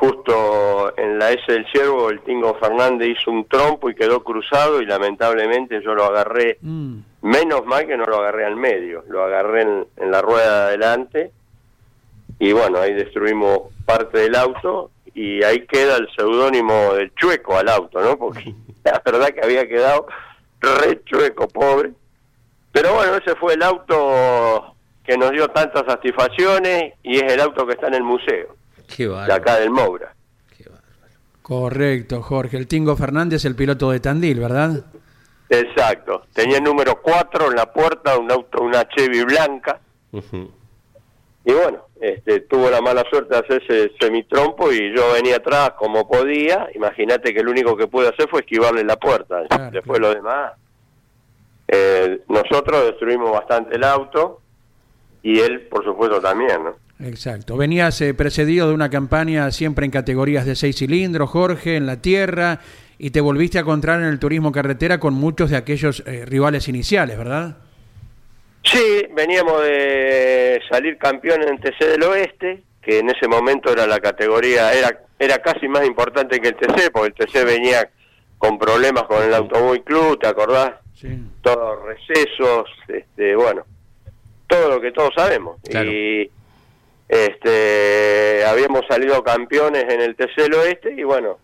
justo 0.00 0.92
en 0.96 1.18
la 1.18 1.30
S 1.30 1.42
del 1.52 1.66
Ciervo 1.70 2.08
el 2.08 2.20
Tingo 2.22 2.54
Fernández 2.54 3.08
hizo 3.08 3.30
un 3.30 3.44
trompo 3.46 3.90
y 3.90 3.94
quedó 3.94 4.24
cruzado 4.24 4.80
y 4.80 4.86
lamentablemente 4.86 5.82
yo 5.82 5.94
lo 5.94 6.04
agarré, 6.06 6.56
Mm. 6.62 7.00
menos 7.22 7.66
mal 7.66 7.86
que 7.86 7.96
no 7.98 8.04
lo 8.06 8.16
agarré 8.16 8.46
al 8.46 8.56
medio, 8.56 9.04
lo 9.08 9.22
agarré 9.22 9.62
en, 9.62 9.86
en 9.98 10.10
la 10.10 10.22
rueda 10.22 10.60
de 10.62 10.66
adelante 10.68 11.32
y 12.38 12.52
bueno, 12.52 12.78
ahí 12.78 12.94
destruimos 12.94 13.60
parte 13.84 14.18
del 14.20 14.34
auto 14.34 14.90
y 15.14 15.42
ahí 15.44 15.66
queda 15.66 15.96
el 15.96 16.08
seudónimo 16.16 16.94
del 16.94 17.12
chueco 17.14 17.58
al 17.58 17.68
auto, 17.68 18.00
¿no? 18.00 18.16
Porque 18.16 18.54
la 18.84 19.02
verdad 19.04 19.28
que 19.28 19.44
había 19.44 19.68
quedado 19.68 20.06
re 20.60 21.02
chueco, 21.04 21.46
pobre. 21.48 21.90
Pero 22.72 22.94
bueno, 22.94 23.16
ese 23.16 23.34
fue 23.36 23.54
el 23.54 23.62
auto 23.62 24.74
que 25.04 25.18
nos 25.18 25.32
dio 25.32 25.48
tantas 25.48 25.84
satisfacciones 25.86 26.94
y 27.02 27.16
es 27.16 27.32
el 27.32 27.40
auto 27.40 27.66
que 27.66 27.72
está 27.74 27.88
en 27.88 27.94
el 27.94 28.04
museo, 28.04 28.54
Qué 28.96 29.06
de 29.08 29.32
acá 29.32 29.56
del 29.58 29.70
Moura. 29.70 30.14
qué. 30.56 30.64
Correcto, 31.42 32.22
Jorge. 32.22 32.56
El 32.56 32.66
Tingo 32.66 32.96
Fernández, 32.96 33.44
el 33.44 33.56
piloto 33.56 33.90
de 33.90 34.00
Tandil, 34.00 34.38
¿verdad? 34.40 34.84
Exacto. 35.48 36.22
Tenía 36.32 36.58
el 36.58 36.64
número 36.64 37.00
4 37.02 37.50
en 37.50 37.56
la 37.56 37.72
puerta, 37.72 38.16
un 38.18 38.30
auto, 38.30 38.62
una 38.62 38.86
Chevy 38.88 39.24
blanca. 39.24 39.80
Y 40.12 41.52
bueno, 41.52 41.86
este, 42.00 42.40
tuvo 42.40 42.70
la 42.70 42.80
mala 42.80 43.02
suerte 43.10 43.34
de 43.34 43.40
hacerse 43.40 43.92
semitrompo 43.98 44.70
y 44.70 44.94
yo 44.94 45.12
venía 45.14 45.36
atrás 45.36 45.72
como 45.78 46.06
podía. 46.08 46.68
Imagínate 46.74 47.32
que 47.34 47.42
lo 47.42 47.50
único 47.50 47.76
que 47.76 47.86
pude 47.88 48.08
hacer 48.08 48.28
fue 48.28 48.40
esquivarle 48.40 48.84
la 48.84 48.96
puerta. 48.96 49.42
Claro, 49.48 49.70
Después 49.72 49.98
claro. 49.98 50.14
lo 50.14 50.20
demás. 50.20 50.52
eh, 51.68 52.20
nosotros 52.28 52.84
destruimos 52.84 53.32
bastante 53.32 53.74
el 53.74 53.84
auto 53.84 54.40
y 55.22 55.40
él, 55.40 55.62
por 55.62 55.84
supuesto, 55.84 56.20
también. 56.20 56.62
¿no? 56.64 56.74
Exacto. 57.02 57.56
Venías 57.56 58.00
eh, 58.00 58.14
precedido 58.14 58.68
de 58.68 58.74
una 58.74 58.90
campaña 58.90 59.50
siempre 59.50 59.84
en 59.84 59.90
categorías 59.90 60.44
de 60.44 60.54
seis 60.54 60.76
cilindros, 60.76 61.30
Jorge, 61.30 61.76
en 61.76 61.86
la 61.86 62.02
tierra, 62.02 62.60
y 62.98 63.10
te 63.10 63.20
volviste 63.20 63.58
a 63.58 63.62
encontrar 63.62 64.00
en 64.00 64.06
el 64.06 64.18
turismo 64.18 64.52
carretera 64.52 65.00
con 65.00 65.14
muchos 65.14 65.50
de 65.50 65.56
aquellos 65.56 66.02
eh, 66.06 66.24
rivales 66.26 66.68
iniciales, 66.68 67.16
¿verdad? 67.16 67.56
Sí, 68.62 69.06
veníamos 69.14 69.62
de 69.62 70.60
salir 70.70 70.98
campeón 70.98 71.42
en 71.42 71.58
TC 71.58 71.78
del 71.86 72.02
Oeste, 72.02 72.62
que 72.82 72.98
en 72.98 73.08
ese 73.08 73.26
momento 73.26 73.72
era 73.72 73.86
la 73.86 74.00
categoría, 74.00 74.72
era, 74.74 75.00
era 75.18 75.38
casi 75.38 75.66
más 75.68 75.86
importante 75.86 76.38
que 76.40 76.48
el 76.48 76.56
TC, 76.56 76.90
porque 76.92 77.08
el 77.08 77.14
TC 77.14 77.44
venía 77.44 77.88
con 78.36 78.58
problemas 78.58 79.04
con 79.04 79.22
el 79.22 79.32
Automóvil 79.34 79.82
Club, 79.82 80.18
¿te 80.18 80.26
acordás? 80.26 80.72
Sí. 80.94 81.08
Todos 81.40 81.78
recesos, 81.84 82.68
este, 82.88 83.34
bueno, 83.34 83.64
todo 84.46 84.68
lo 84.68 84.80
que 84.80 84.92
todos 84.92 85.10
sabemos. 85.14 85.58
Claro. 85.62 85.90
Y 85.90 86.30
este, 87.10 88.44
habíamos 88.44 88.82
salido 88.88 89.24
campeones 89.24 89.82
en 89.88 90.00
el 90.00 90.14
TC 90.14 90.42
del 90.42 90.54
Oeste 90.54 90.94
y 90.96 91.02
bueno, 91.02 91.38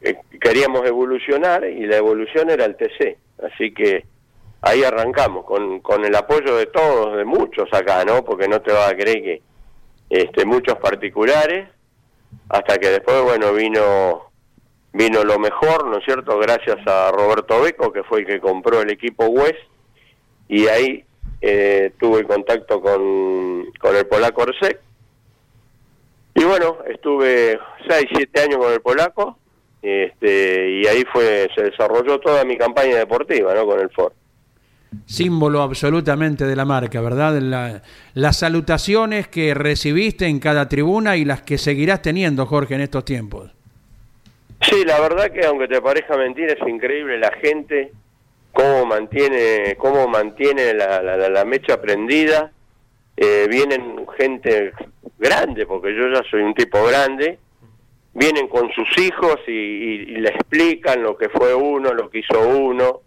eh, 0.00 0.14
queríamos 0.40 0.86
evolucionar 0.86 1.64
y 1.64 1.84
la 1.84 1.96
evolución 1.96 2.48
era 2.48 2.64
el 2.64 2.76
TC. 2.76 3.18
Así 3.42 3.74
que 3.74 4.04
ahí 4.60 4.84
arrancamos 4.84 5.44
con, 5.46 5.80
con 5.80 6.04
el 6.04 6.14
apoyo 6.14 6.54
de 6.54 6.66
todos, 6.66 7.16
de 7.16 7.24
muchos 7.24 7.68
acá, 7.72 8.04
¿no? 8.04 8.24
Porque 8.24 8.46
no 8.46 8.62
te 8.62 8.72
vas 8.72 8.92
a 8.92 8.96
creer 8.96 9.20
que 9.20 9.42
este, 10.10 10.44
muchos 10.44 10.78
particulares, 10.78 11.68
hasta 12.48 12.78
que 12.78 12.90
después, 12.90 13.20
bueno, 13.22 13.52
vino 13.52 14.30
vino 14.92 15.24
lo 15.24 15.40
mejor, 15.40 15.88
¿no 15.88 15.98
es 15.98 16.04
cierto? 16.04 16.38
Gracias 16.38 16.78
a 16.86 17.10
Roberto 17.10 17.60
Beco, 17.60 17.92
que 17.92 18.04
fue 18.04 18.20
el 18.20 18.26
que 18.26 18.40
compró 18.40 18.80
el 18.80 18.90
equipo 18.90 19.26
West, 19.26 19.58
y 20.46 20.68
ahí 20.68 21.04
eh, 21.40 21.92
tuve 21.98 22.24
contacto 22.24 22.80
con, 22.80 23.66
con 23.80 23.96
el 23.96 24.06
polaco 24.06 24.42
Orsec. 24.42 24.80
Y 26.34 26.44
bueno, 26.44 26.78
estuve 26.88 27.58
6, 27.88 28.04
7 28.14 28.40
años 28.42 28.58
con 28.58 28.72
el 28.72 28.80
polaco, 28.80 29.38
este, 29.82 30.70
y 30.70 30.86
ahí 30.86 31.04
fue 31.12 31.48
se 31.54 31.64
desarrolló 31.64 32.18
toda 32.20 32.44
mi 32.44 32.56
campaña 32.56 32.96
deportiva, 32.96 33.54
¿no? 33.54 33.66
Con 33.66 33.80
el 33.80 33.90
Ford. 33.90 34.12
Símbolo 35.04 35.60
absolutamente 35.62 36.44
de 36.46 36.56
la 36.56 36.64
marca, 36.64 37.00
¿verdad? 37.00 37.38
La- 37.40 37.82
las 38.14 38.38
salutaciones 38.38 39.28
que 39.28 39.52
recibiste 39.52 40.26
en 40.26 40.38
cada 40.38 40.68
tribuna 40.68 41.16
y 41.16 41.24
las 41.24 41.42
que 41.42 41.58
seguirás 41.58 42.02
teniendo, 42.02 42.46
Jorge, 42.46 42.74
en 42.74 42.80
estos 42.82 43.04
tiempos. 43.04 43.50
Sí, 44.62 44.84
la 44.86 44.98
verdad 45.00 45.30
que 45.30 45.44
aunque 45.46 45.68
te 45.68 45.80
parezca 45.82 46.16
mentira, 46.16 46.52
es 46.54 46.68
increíble 46.68 47.18
la 47.18 47.30
gente, 47.32 47.92
cómo 48.52 48.86
mantiene, 48.86 49.76
cómo 49.78 50.08
mantiene 50.08 50.74
la, 50.74 51.02
la- 51.02 51.28
la- 51.28 51.44
mecha 51.44 51.80
prendida. 51.80 52.52
Eh, 53.16 53.46
vienen 53.50 54.06
gente 54.16 54.72
grande, 55.18 55.66
porque 55.66 55.94
yo 55.94 56.08
ya 56.08 56.22
soy 56.30 56.42
un 56.42 56.54
tipo 56.54 56.84
grande, 56.84 57.38
vienen 58.14 58.46
con 58.48 58.70
sus 58.72 58.88
hijos 58.98 59.36
y, 59.46 59.52
y- 59.52 60.04
le 60.18 60.28
explican 60.30 61.02
lo 61.02 61.16
que 61.16 61.28
fue 61.28 61.54
uno, 61.54 61.92
lo 61.92 62.08
que 62.10 62.18
hizo 62.20 62.40
uno. 62.48 63.00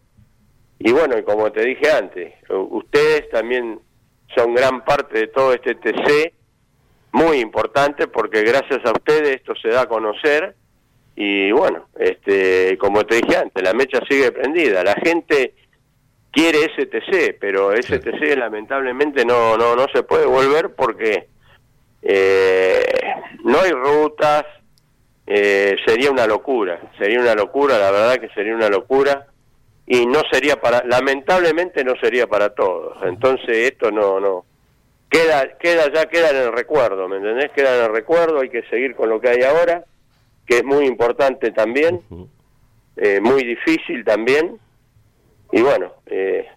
Y 0.80 0.92
bueno, 0.92 1.18
y 1.18 1.24
como 1.24 1.52
te 1.52 1.64
dije 1.64 1.92
antes, 1.92 2.34
ustedes 2.50 3.30
también 3.30 3.80
son 4.36 4.54
gran 4.54 4.84
parte 4.84 5.20
de 5.20 5.28
todo 5.28 5.54
este 5.54 5.76
TC, 5.76 6.34
muy 7.14 7.40
importante 7.40 8.08
porque 8.08 8.42
gracias 8.44 8.80
a 8.86 8.92
ustedes 8.92 9.36
esto 9.36 9.54
se 9.56 9.68
da 9.70 9.82
a 9.82 9.86
conocer 9.88 10.56
y 11.16 11.52
bueno, 11.52 11.88
este, 12.00 12.78
como 12.78 13.06
te 13.06 13.16
dije 13.16 13.38
antes, 13.38 13.64
la 13.64 13.74
mecha 13.74 14.00
sigue 14.10 14.32
prendida. 14.32 14.84
La 14.84 14.96
gente 14.96 15.54
quiere 16.32 16.70
STC, 16.76 17.38
pero 17.40 17.72
STC 17.72 18.38
lamentablemente 18.38 19.26
no, 19.26 19.58
no, 19.58 19.76
no 19.76 19.86
se 19.94 20.04
puede 20.04 20.26
volver 20.26 20.74
porque 20.74 21.28
eh, 22.02 22.84
no 23.44 23.60
hay 23.60 23.72
rutas, 23.72 24.46
eh, 25.28 25.76
sería 25.86 26.12
una 26.12 26.26
locura, 26.26 26.80
sería 26.98 27.20
una 27.20 27.36
locura, 27.36 27.78
la 27.78 27.92
verdad 27.92 28.18
que 28.18 28.30
sería 28.30 28.56
una 28.56 28.70
locura 28.70 29.28
y 29.86 30.06
no 30.06 30.22
sería 30.32 30.60
para, 30.60 30.84
lamentablemente 30.86 31.84
no 31.84 31.96
sería 32.02 32.28
para 32.28 32.56
todos. 32.56 32.98
Entonces 33.04 33.72
esto 33.72 33.92
no, 33.92 34.20
no, 34.20 34.46
queda, 35.10 35.58
queda 35.58 35.92
ya 35.94 36.06
queda 36.06 36.32
en 36.32 36.38
el 36.38 36.54
recuerdo, 36.54 37.08
¿me 37.08 37.18
entendés? 37.18 37.52
Queda 37.52 37.78
en 37.78 37.86
el 37.86 37.92
recuerdo, 37.92 38.40
hay 38.40 38.50
que 38.50 38.64
seguir 38.64 38.96
con 38.96 39.10
lo 39.10 39.20
que 39.20 39.30
hay 39.30 39.44
ahora, 39.44 39.84
que 40.46 40.58
es 40.58 40.64
muy 40.64 40.86
importante 40.86 41.52
también, 41.52 42.02
eh, 42.98 43.20
muy 43.22 43.44
difícil 43.44 44.04
también, 44.04 44.60
y 45.52 45.62
bueno, 45.62 45.94
eh, 46.06 46.48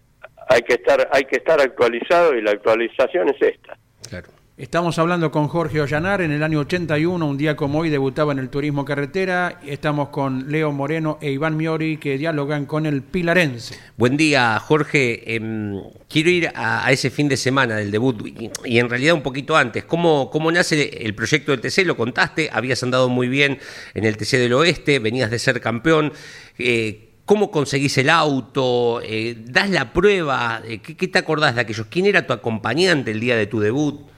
hay 0.49 0.63
que 0.63 0.75
estar, 0.75 1.09
hay 1.13 1.25
que 1.25 1.37
estar 1.37 1.61
actualizado 1.61 2.35
y 2.35 2.43
la 2.43 2.53
actualización 2.53 3.29
es 3.31 3.43
esta. 3.43 3.77
Claro. 4.09 4.29
Estamos 4.57 5.01
hablando 5.01 5.33
con 5.33 5.49
Jorge 5.49 5.81
Ollanar. 5.81 6.21
En 6.21 6.31
el 6.31 6.45
año 6.45 6.61
81, 6.61 7.27
un 7.27 7.37
día 7.37 7.57
como 7.57 7.81
hoy, 7.81 7.91
debutaba 7.91 8.31
en 8.31 8.39
el 8.39 8.51
turismo 8.51 8.85
carretera. 8.85 9.59
Estamos 9.67 10.11
con 10.11 10.49
Leo 10.49 10.71
Moreno 10.71 11.19
e 11.21 11.33
Iván 11.33 11.57
Miori, 11.57 11.97
que 11.97 12.17
dialogan 12.17 12.65
con 12.65 12.87
el 12.87 13.03
Pilarense. 13.03 13.77
Buen 13.97 14.17
día, 14.17 14.61
Jorge. 14.61 15.35
Em, 15.35 15.83
quiero 16.09 16.31
ir 16.31 16.53
a, 16.55 16.89
ese 16.93 17.11
fin 17.11 17.29
de 17.29 17.37
semana 17.37 17.75
del 17.75 17.91
debut 17.91 18.25
y, 18.29 18.49
y 18.65 18.79
en 18.79 18.89
realidad 18.89 19.15
un 19.15 19.23
poquito 19.23 19.57
antes. 19.57 19.83
¿Cómo, 19.87 20.31
¿Cómo 20.31 20.53
nace 20.53 21.05
el 21.05 21.17
proyecto 21.17 21.51
del 21.51 21.61
TC? 21.61 21.85
Lo 21.85 21.97
contaste, 21.97 22.49
habías 22.53 22.81
andado 22.85 23.09
muy 23.09 23.27
bien 23.27 23.59
en 23.95 24.05
el 24.05 24.17
TC 24.17 24.39
del 24.39 24.53
Oeste, 24.53 25.01
venías 25.01 25.33
de 25.33 25.41
ser 25.41 25.61
campeón. 25.61 26.13
Eh, 26.59 27.09
¿Cómo 27.25 27.51
conseguís 27.51 27.99
el 27.99 28.09
auto? 28.09 29.01
Eh, 29.03 29.35
¿Das 29.37 29.69
la 29.69 29.93
prueba? 29.93 30.63
Eh, 30.65 30.79
¿qué, 30.79 30.97
qué 30.97 31.09
te 31.09 31.19
acordás 31.19 31.57
de 31.57 31.63
aquellos? 31.63 31.89
¿Quién 31.89 32.07
era 32.07 32.25
tu 32.25 32.33
acompañante 32.33 33.11
el 33.11 33.19
día 33.19 33.35
de 33.35 33.49
tu 33.49 33.59
debut? 33.59 34.14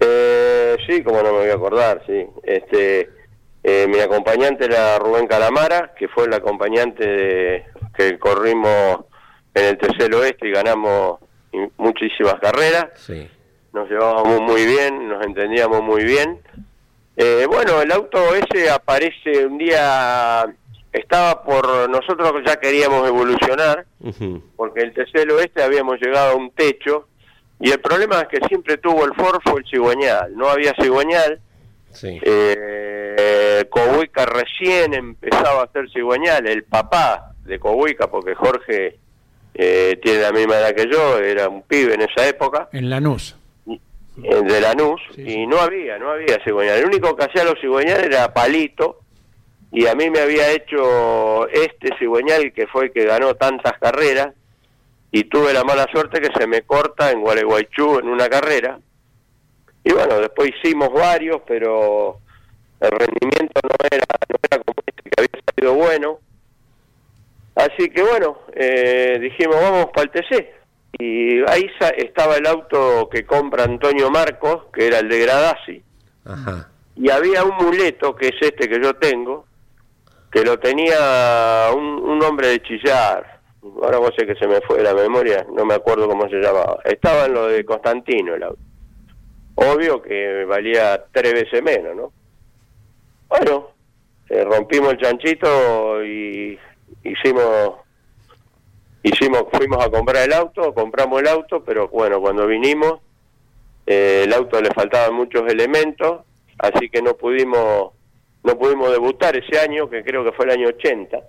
Eh, 0.00 0.76
sí, 0.86 1.02
como 1.02 1.18
no 1.22 1.32
me 1.32 1.38
voy 1.40 1.50
a 1.50 1.54
acordar, 1.54 2.02
sí. 2.06 2.26
Este, 2.42 3.10
eh, 3.62 3.86
mi 3.88 3.98
acompañante 4.00 4.64
era 4.66 4.98
Rubén 4.98 5.26
Calamara, 5.26 5.94
que 5.98 6.08
fue 6.08 6.24
el 6.26 6.34
acompañante 6.34 7.06
de- 7.06 7.64
que 7.96 8.18
corrimos 8.18 9.00
en 9.54 9.64
el 9.64 9.78
tercer 9.78 10.14
oeste 10.14 10.48
y 10.48 10.52
ganamos 10.52 11.18
muchísimas 11.78 12.34
carreras. 12.40 12.88
Sí. 12.96 13.28
Nos 13.72 13.88
llevábamos 13.88 14.40
muy 14.42 14.66
bien, 14.66 15.08
nos 15.08 15.24
entendíamos 15.24 15.82
muy 15.82 16.04
bien. 16.04 16.40
Eh, 17.16 17.46
bueno, 17.48 17.80
el 17.80 17.90
auto 17.92 18.18
ese 18.34 18.68
aparece 18.70 19.46
un 19.46 19.56
día, 19.56 20.44
estaba 20.92 21.42
por, 21.42 21.88
nosotros 21.88 22.32
ya 22.46 22.56
queríamos 22.56 23.08
evolucionar, 23.08 23.86
Ujú. 24.00 24.42
porque 24.56 24.80
el 24.82 24.92
tercer 24.92 25.30
oeste 25.30 25.62
habíamos 25.62 25.98
llegado 26.00 26.32
a 26.32 26.36
un 26.36 26.50
techo 26.50 27.08
y 27.60 27.70
el 27.70 27.80
problema 27.80 28.20
es 28.22 28.28
que 28.28 28.46
siempre 28.48 28.76
tuvo 28.78 29.04
el 29.04 29.14
Ford 29.14 29.40
fue 29.44 29.60
el 29.60 29.66
cigüeñal, 29.66 30.36
no 30.36 30.48
había 30.48 30.74
cigüeñal, 30.80 31.40
Sí. 31.92 32.20
eh, 32.22 33.64
Cobuica 33.70 34.26
recién 34.26 34.92
empezaba 34.94 35.62
a 35.62 35.64
hacer 35.64 35.90
cigüeñal, 35.90 36.46
el 36.46 36.64
papá 36.64 37.32
de 37.44 37.58
Cobuica, 37.58 38.08
porque 38.08 38.34
Jorge 38.34 38.98
eh, 39.54 39.98
tiene 40.02 40.20
la 40.20 40.32
misma 40.32 40.56
edad 40.58 40.74
que 40.74 40.86
yo, 40.90 41.18
era 41.18 41.48
un 41.48 41.62
pibe 41.62 41.94
en 41.94 42.02
esa 42.02 42.26
época, 42.28 42.68
En 42.72 42.90
Lanús. 42.90 43.36
eh, 43.66 43.78
de 44.42 44.60
Lanús, 44.60 45.00
Sí, 45.14 45.22
y 45.26 45.46
no 45.46 45.58
había, 45.58 45.98
no 45.98 46.10
había 46.10 46.38
cigüeñal, 46.44 46.78
el 46.78 46.86
único 46.86 47.16
que 47.16 47.24
hacía 47.24 47.44
los 47.44 47.58
cigüeñal 47.60 48.04
era 48.04 48.32
Palito, 48.34 49.00
y 49.72 49.86
a 49.86 49.94
mí 49.94 50.10
me 50.10 50.20
había 50.20 50.50
hecho 50.52 51.48
este 51.48 51.90
cigüeñal 51.98 52.52
que 52.52 52.66
fue 52.66 52.84
el 52.86 52.92
que 52.92 53.04
ganó 53.04 53.34
tantas 53.34 53.78
carreras, 53.78 54.28
y 55.16 55.24
tuve 55.24 55.54
la 55.54 55.64
mala 55.64 55.86
suerte 55.90 56.20
que 56.20 56.28
se 56.38 56.46
me 56.46 56.60
corta 56.64 57.10
en 57.10 57.22
Gualeguaychú 57.22 58.00
en 58.00 58.08
una 58.08 58.28
carrera. 58.28 58.78
Y 59.82 59.90
bueno, 59.90 60.20
después 60.20 60.50
hicimos 60.50 60.92
varios, 60.92 61.40
pero 61.46 62.18
el 62.80 62.90
rendimiento 62.90 63.58
no 63.62 63.76
era, 63.90 64.04
no 64.28 64.36
era 64.42 64.62
como 64.62 64.74
este 64.84 65.08
que 65.08 65.10
había 65.16 65.42
salido 65.46 65.74
bueno. 65.74 66.18
Así 67.54 67.88
que 67.88 68.02
bueno, 68.02 68.40
eh, 68.52 69.16
dijimos 69.18 69.56
vamos 69.58 69.86
para 69.86 70.02
el 70.02 70.10
TC. 70.10 70.54
Y 70.98 71.38
ahí 71.48 71.66
estaba 71.96 72.36
el 72.36 72.46
auto 72.46 73.08
que 73.10 73.24
compra 73.24 73.64
Antonio 73.64 74.10
Marcos, 74.10 74.64
que 74.70 74.86
era 74.86 74.98
el 74.98 75.08
de 75.08 75.20
Gradasi. 75.20 75.82
Ajá. 76.26 76.68
Y 76.94 77.08
había 77.08 77.42
un 77.42 77.56
muleto, 77.56 78.14
que 78.14 78.28
es 78.28 78.36
este 78.38 78.68
que 78.68 78.82
yo 78.82 78.94
tengo, 78.96 79.46
que 80.30 80.44
lo 80.44 80.58
tenía 80.58 81.70
un, 81.74 81.86
un 81.86 82.22
hombre 82.22 82.48
de 82.48 82.60
Chillar. 82.60 83.35
Ahora 83.82 83.98
vos 83.98 84.12
sé 84.16 84.26
que 84.26 84.34
se 84.36 84.46
me 84.46 84.60
fue 84.62 84.78
de 84.78 84.84
la 84.84 84.94
memoria, 84.94 85.46
no 85.52 85.64
me 85.64 85.74
acuerdo 85.74 86.08
cómo 86.08 86.28
se 86.28 86.36
llamaba. 86.36 86.78
Estaba 86.84 87.26
en 87.26 87.34
lo 87.34 87.46
de 87.46 87.64
Constantino 87.64 88.34
el 88.34 88.42
auto. 88.42 88.60
Obvio 89.56 90.02
que 90.02 90.44
valía 90.44 91.04
tres 91.12 91.32
veces 91.32 91.62
menos, 91.62 91.96
¿no? 91.96 92.12
Bueno, 93.28 93.70
eh, 94.28 94.44
rompimos 94.44 94.92
el 94.92 94.98
chanchito 94.98 96.04
y 96.04 96.58
hicimos 97.04 97.74
hicimos 99.02 99.44
fuimos 99.52 99.84
a 99.84 99.88
comprar 99.88 100.24
el 100.24 100.32
auto 100.32 100.74
compramos 100.74 101.20
el 101.20 101.28
auto 101.28 101.62
pero 101.62 101.88
bueno 101.88 102.20
cuando 102.20 102.46
vinimos 102.46 103.00
eh, 103.86 104.22
el 104.24 104.32
auto 104.32 104.60
le 104.60 104.70
faltaban 104.70 105.14
muchos 105.14 105.48
elementos 105.48 106.22
así 106.58 106.88
que 106.88 107.02
no 107.02 107.16
pudimos 107.16 107.92
no 108.42 108.58
pudimos 108.58 108.90
debutar 108.90 109.36
ese 109.36 109.60
año 109.60 109.88
que 109.88 110.02
creo 110.02 110.24
que 110.24 110.32
fue 110.32 110.46
el 110.46 110.52
año 110.52 110.68
80 110.68 111.20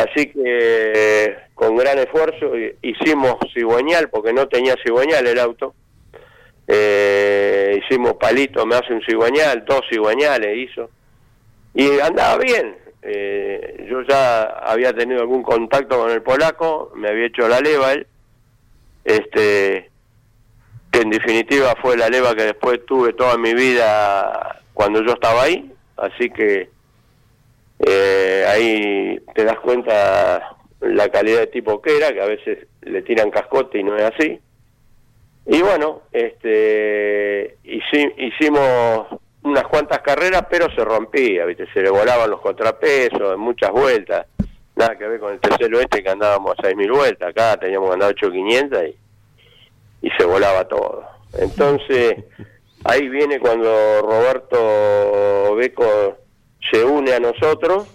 Así 0.00 0.26
que 0.26 1.36
con 1.54 1.76
gran 1.76 1.98
esfuerzo 1.98 2.56
hi- 2.56 2.74
hicimos 2.82 3.36
cigüeñal 3.52 4.08
porque 4.08 4.32
no 4.32 4.46
tenía 4.48 4.74
cigüeñal 4.84 5.26
el 5.26 5.38
auto. 5.38 5.74
Eh, 6.66 7.80
hicimos 7.84 8.14
palito 8.14 8.64
me 8.64 8.76
hace 8.76 8.92
un 8.94 9.02
cigüeñal 9.02 9.64
dos 9.64 9.82
cigüeñales 9.90 10.56
hizo. 10.56 10.90
Y 11.74 11.98
andaba 12.00 12.38
bien. 12.38 12.76
Eh, 13.02 13.86
yo 13.90 14.00
ya 14.02 14.44
había 14.44 14.92
tenido 14.94 15.20
algún 15.20 15.42
contacto 15.42 15.98
con 15.98 16.10
el 16.10 16.22
polaco, 16.22 16.90
me 16.96 17.08
había 17.10 17.26
hecho 17.26 17.46
la 17.48 17.60
leva 17.60 17.92
él, 17.92 18.06
este, 19.04 19.90
que 20.90 21.00
en 21.00 21.10
definitiva 21.10 21.74
fue 21.82 21.98
la 21.98 22.08
leva 22.08 22.34
que 22.34 22.44
después 22.44 22.80
tuve 22.86 23.12
toda 23.12 23.36
mi 23.36 23.52
vida 23.52 24.62
cuando 24.72 25.02
yo 25.04 25.12
estaba 25.12 25.42
ahí, 25.42 25.70
así 25.98 26.30
que 26.30 26.70
eh, 27.80 28.44
ahí 28.48 29.20
te 29.34 29.44
das 29.44 29.58
cuenta 29.60 30.56
la 30.80 31.08
calidad 31.08 31.40
de 31.40 31.46
tipo 31.48 31.80
que 31.80 31.96
era, 31.96 32.12
que 32.12 32.20
a 32.20 32.26
veces 32.26 32.66
le 32.82 33.02
tiran 33.02 33.30
cascote 33.30 33.78
y 33.78 33.84
no 33.84 33.96
es 33.96 34.04
así. 34.04 34.38
Y 35.46 35.60
bueno, 35.62 36.02
este, 36.12 37.56
hici- 37.64 38.14
hicimos 38.16 39.06
unas 39.42 39.64
cuantas 39.64 39.98
carreras, 40.00 40.46
pero 40.50 40.70
se 40.74 40.84
rompía, 40.84 41.44
¿viste? 41.44 41.66
se 41.72 41.82
le 41.82 41.90
volaban 41.90 42.30
los 42.30 42.40
contrapesos 42.40 43.34
en 43.34 43.40
muchas 43.40 43.70
vueltas. 43.70 44.26
Nada 44.76 44.96
que 44.98 45.06
ver 45.06 45.20
con 45.20 45.32
el 45.34 45.40
tercero 45.40 45.78
este 45.80 46.02
que 46.02 46.08
andábamos 46.10 46.52
a 46.58 46.62
6.000 46.62 46.90
vueltas. 46.96 47.28
Acá 47.28 47.56
teníamos 47.58 47.88
que 47.90 47.94
andar 47.94 48.14
8.500 48.14 48.88
y, 50.00 50.06
y 50.06 50.10
se 50.18 50.24
volaba 50.24 50.66
todo. 50.66 51.04
Entonces, 51.38 52.24
ahí 52.84 53.08
viene 53.08 53.38
cuando 53.38 53.68
Roberto 54.02 55.54
Beco 55.56 56.16
se 56.70 56.84
une 56.84 57.12
a 57.14 57.20
nosotros, 57.20 57.86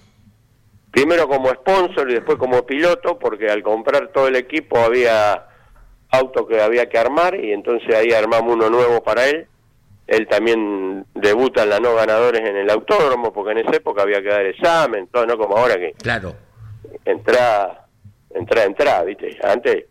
primero 0.92 1.28
como 1.28 1.50
sponsor 1.50 2.10
y 2.10 2.16
después 2.16 2.38
como 2.38 2.66
piloto, 2.66 3.18
porque 3.20 3.50
al 3.50 3.62
comprar 3.64 4.10
todo 4.10 4.28
el 4.28 4.36
equipo 4.36 4.78
había 4.80 5.46
auto 6.12 6.48
que 6.48 6.60
había 6.62 6.88
que 6.90 6.98
armar 6.98 7.36
y 7.36 7.52
entonces 7.52 7.94
ahí 7.96 8.12
armamos 8.12 8.56
uno 8.56 8.70
nuevo 8.70 9.04
para 9.04 9.28
él. 9.28 9.48
Él 10.08 10.28
también 10.28 11.06
debuta 11.14 11.62
en 11.64 11.70
la 11.70 11.80
no 11.80 11.94
ganadores 11.94 12.42
en 12.42 12.58
el 12.58 12.70
autódromo, 12.72 13.32
porque 13.32 13.52
en 13.52 13.60
esa 13.60 13.76
época 13.76 14.02
había 14.02 14.22
que 14.24 14.30
dar 14.30 14.44
examen, 14.46 15.08
todo, 15.08 15.28
no 15.28 15.38
como 15.38 15.56
ahora 15.56 15.76
que 15.76 15.94
Claro. 16.02 16.34
entra, 17.06 17.86
entra, 18.34 18.64
entra, 18.64 19.04
¿viste? 19.04 19.38
Antes, 19.44 19.86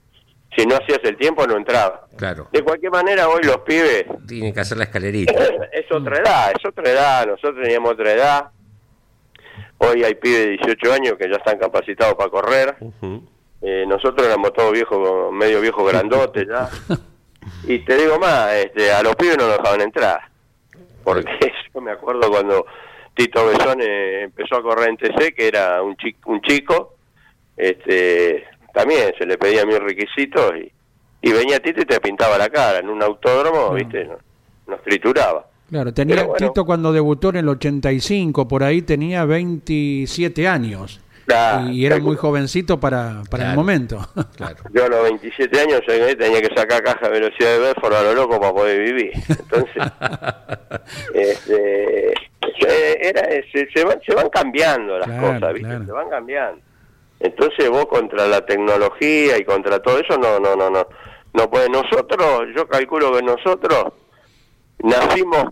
si 0.56 0.66
no 0.66 0.74
hacías 0.74 0.98
el 1.04 1.16
tiempo, 1.16 1.46
no 1.46 1.56
entraba. 1.56 2.08
Claro. 2.16 2.48
De 2.50 2.62
cualquier 2.62 2.90
manera, 2.90 3.28
hoy 3.28 3.44
los 3.44 3.58
pibes, 3.58 4.06
Tienen 4.26 4.52
que 4.52 4.58
hacer 4.58 4.76
la 4.78 4.84
escalerita. 4.84 5.32
es 5.72 5.86
otra 5.92 6.18
edad, 6.18 6.50
es 6.58 6.64
otra 6.66 6.90
edad, 6.90 7.26
nosotros 7.26 7.62
teníamos 7.62 7.92
otra 7.92 8.12
edad. 8.12 8.50
Hoy 9.78 10.04
hay 10.04 10.14
pibes 10.14 10.46
de 10.46 10.50
18 10.50 10.92
años 10.92 11.14
que 11.18 11.28
ya 11.28 11.36
están 11.36 11.58
capacitados 11.58 12.14
para 12.14 12.30
correr. 12.30 12.76
Eh, 13.62 13.84
nosotros 13.86 14.26
éramos 14.26 14.52
todos 14.52 14.72
viejos, 14.72 15.32
medio 15.32 15.60
viejos 15.60 15.90
grandotes 15.90 16.46
ya. 16.46 16.68
Y 17.64 17.78
te 17.78 17.96
digo 17.96 18.18
más, 18.18 18.52
este, 18.52 18.92
a 18.92 19.02
los 19.02 19.16
pibes 19.16 19.38
no 19.38 19.46
nos 19.46 19.56
dejaban 19.56 19.80
entrar. 19.80 20.20
Porque 21.02 21.52
yo 21.74 21.80
me 21.80 21.92
acuerdo 21.92 22.28
cuando 22.28 22.66
Tito 23.14 23.46
Besón 23.46 23.80
empezó 23.80 24.56
a 24.56 24.62
correr 24.62 24.90
en 24.90 24.96
TC, 24.98 25.34
que 25.34 25.48
era 25.48 25.82
un 25.82 25.96
chico, 25.96 26.30
un 26.30 26.42
chico 26.42 26.98
este, 27.58 28.46
también 28.72 29.12
se 29.18 29.26
le 29.26 29.36
pedía 29.36 29.66
mis 29.66 29.80
requisitos 29.80 30.54
y, 30.56 30.72
y 31.20 31.32
venía 31.32 31.58
Tito 31.58 31.82
y 31.82 31.84
te 31.84 32.00
pintaba 32.00 32.38
la 32.38 32.48
cara. 32.48 32.78
En 32.78 32.88
un 32.88 33.02
autódromo, 33.02 33.72
viste, 33.74 34.04
nos, 34.04 34.20
nos 34.66 34.80
trituraba. 34.82 35.47
Claro, 35.70 35.92
tenía 35.92 36.24
bueno. 36.24 36.34
Tito 36.34 36.64
cuando 36.64 36.92
debutó 36.92 37.28
en 37.30 37.36
el 37.36 37.48
85, 37.48 38.48
por 38.48 38.62
ahí 38.62 38.82
tenía 38.82 39.24
27 39.24 40.48
años. 40.48 41.00
Claro, 41.26 41.68
y 41.68 41.84
era 41.84 41.98
muy 41.98 42.16
jovencito 42.16 42.80
para, 42.80 43.22
para 43.30 43.50
el 43.50 43.56
momento. 43.56 43.98
Claro. 44.34 44.56
Yo 44.72 44.86
a 44.86 44.88
los 44.88 45.02
27 45.02 45.60
años 45.60 45.82
llegué, 45.86 46.16
tenía 46.16 46.40
que 46.40 46.54
sacar 46.56 46.82
caja 46.82 47.06
de 47.10 47.20
velocidad 47.20 47.52
de 47.52 47.58
Bedford 47.58 47.92
a 47.92 48.02
lo 48.02 48.14
loco 48.14 48.40
para 48.40 48.52
poder 48.54 48.82
vivir. 48.82 49.12
Entonces, 49.28 49.76
este, 51.14 52.14
era, 53.00 53.28
se, 53.52 53.68
se 53.74 53.84
van, 53.84 54.00
se 54.06 54.14
van 54.14 54.30
cambiando 54.30 54.98
las 54.98 55.06
Claro, 55.06 55.34
cosas, 55.34 55.52
¿viste? 55.52 55.68
claro. 55.68 55.84
Se 55.84 55.92
van 55.92 56.08
cambiando. 56.08 56.60
Entonces 57.20 57.68
vos 57.68 57.86
contra 57.86 58.26
la 58.26 58.46
tecnología 58.46 59.36
y 59.38 59.44
contra 59.44 59.80
todo 59.82 59.98
eso 59.98 60.16
no, 60.18 60.38
no, 60.40 60.56
no, 60.56 60.70
no. 60.70 60.86
No 61.34 61.50
puede. 61.50 61.68
Nosotros, 61.68 62.44
yo 62.56 62.66
calculo 62.68 63.12
que 63.12 63.22
nosotros 63.22 63.92
nacimos 64.82 65.46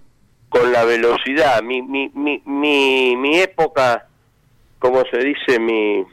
con 0.48 0.72
la 0.72 0.84
velocidad. 0.84 1.62
Mi, 1.62 1.82
mi, 1.82 2.10
mi, 2.14 2.42
mi, 2.44 3.16
mi 3.16 3.38
época, 3.38 4.06
como 4.78 5.02
se 5.10 5.18
dice, 5.18 5.58
mi, 5.58 6.04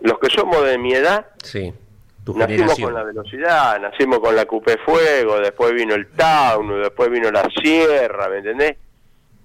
los 0.00 0.18
que 0.18 0.28
somos 0.30 0.64
de 0.64 0.78
mi 0.78 0.92
edad, 0.94 1.26
Sí. 1.42 1.72
Tu 2.24 2.32
nacimos 2.36 2.56
generación. 2.74 2.86
con 2.90 2.94
la 2.94 3.04
velocidad, 3.04 3.80
nacimos 3.80 4.18
con 4.18 4.34
la 4.34 4.46
Coupé 4.46 4.76
Fuego, 4.78 5.38
después 5.38 5.72
vino 5.74 5.94
el 5.94 6.08
Town, 6.08 6.82
después 6.82 7.08
vino 7.08 7.30
la 7.30 7.48
Sierra, 7.62 8.28
¿me 8.28 8.38
entendés? 8.38 8.76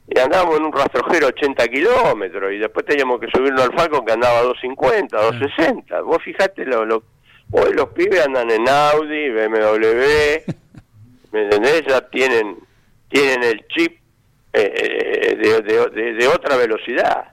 Y 0.08 0.18
andábamos 0.20 0.58
en 0.58 0.66
un 0.66 0.74
rastrojero 0.74 1.28
80 1.28 1.68
kilómetros 1.68 2.52
y 2.52 2.58
después 2.58 2.84
teníamos 2.88 3.20
que 3.20 3.28
subirnos 3.32 3.62
al 3.62 3.74
Falcon 3.78 4.04
que 4.04 4.14
andaba 4.14 4.40
a 4.40 4.44
250, 4.44 5.16
260. 5.16 6.02
Vos 6.02 6.18
fijate, 6.24 6.66
lo, 6.66 6.84
lo- 6.84 7.04
hoy 7.52 7.72
los 7.74 7.90
pibes 7.90 8.26
andan 8.26 8.50
en 8.50 8.68
Audi, 8.68 9.30
BMW, 9.30 10.52
¿me 11.34 11.44
entendés? 11.44 11.84
Ya 11.88 12.02
tienen, 12.10 12.58
tienen 13.12 13.44
el 13.44 13.66
chip 13.68 13.98
eh, 14.54 14.74
eh, 14.76 15.36
de, 15.38 15.62
de- 15.62 15.90
de- 15.90 16.14
de 16.14 16.28
otra 16.28 16.58
velocidad. 16.58 17.26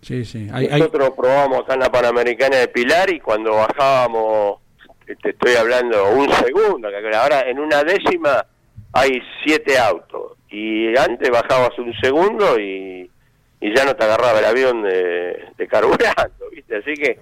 sí, 0.00 0.24
sí. 0.24 0.48
Hay, 0.52 0.66
hay- 0.66 0.78
Nosotros 0.80 1.10
probamos 1.16 1.62
acá 1.62 1.74
en 1.74 1.80
la 1.80 1.90
Panamericana 1.90 2.56
de 2.58 2.68
Pilar 2.68 3.10
y 3.12 3.18
cuando 3.20 3.52
bajábamos, 3.52 4.60
te 5.22 5.30
estoy 5.30 5.54
hablando 5.56 6.10
un 6.10 6.30
segundo, 6.34 6.88
que 6.88 7.16
ahora 7.16 7.48
en 7.48 7.58
una 7.58 7.82
décima 7.84 8.44
hay 8.92 9.20
siete 9.44 9.78
autos 9.78 10.32
y 10.50 10.96
antes 10.96 11.28
bajabas 11.30 11.76
un 11.78 11.92
segundo 12.00 12.58
y, 12.58 13.10
y 13.60 13.74
ya 13.76 13.84
no 13.84 13.94
te 13.96 14.04
agarraba 14.04 14.38
el 14.38 14.44
avión 14.44 14.82
de, 14.82 15.44
de 15.56 15.66
carburando, 15.68 16.48
¿viste? 16.52 16.76
Así 16.76 16.94
que, 16.94 17.18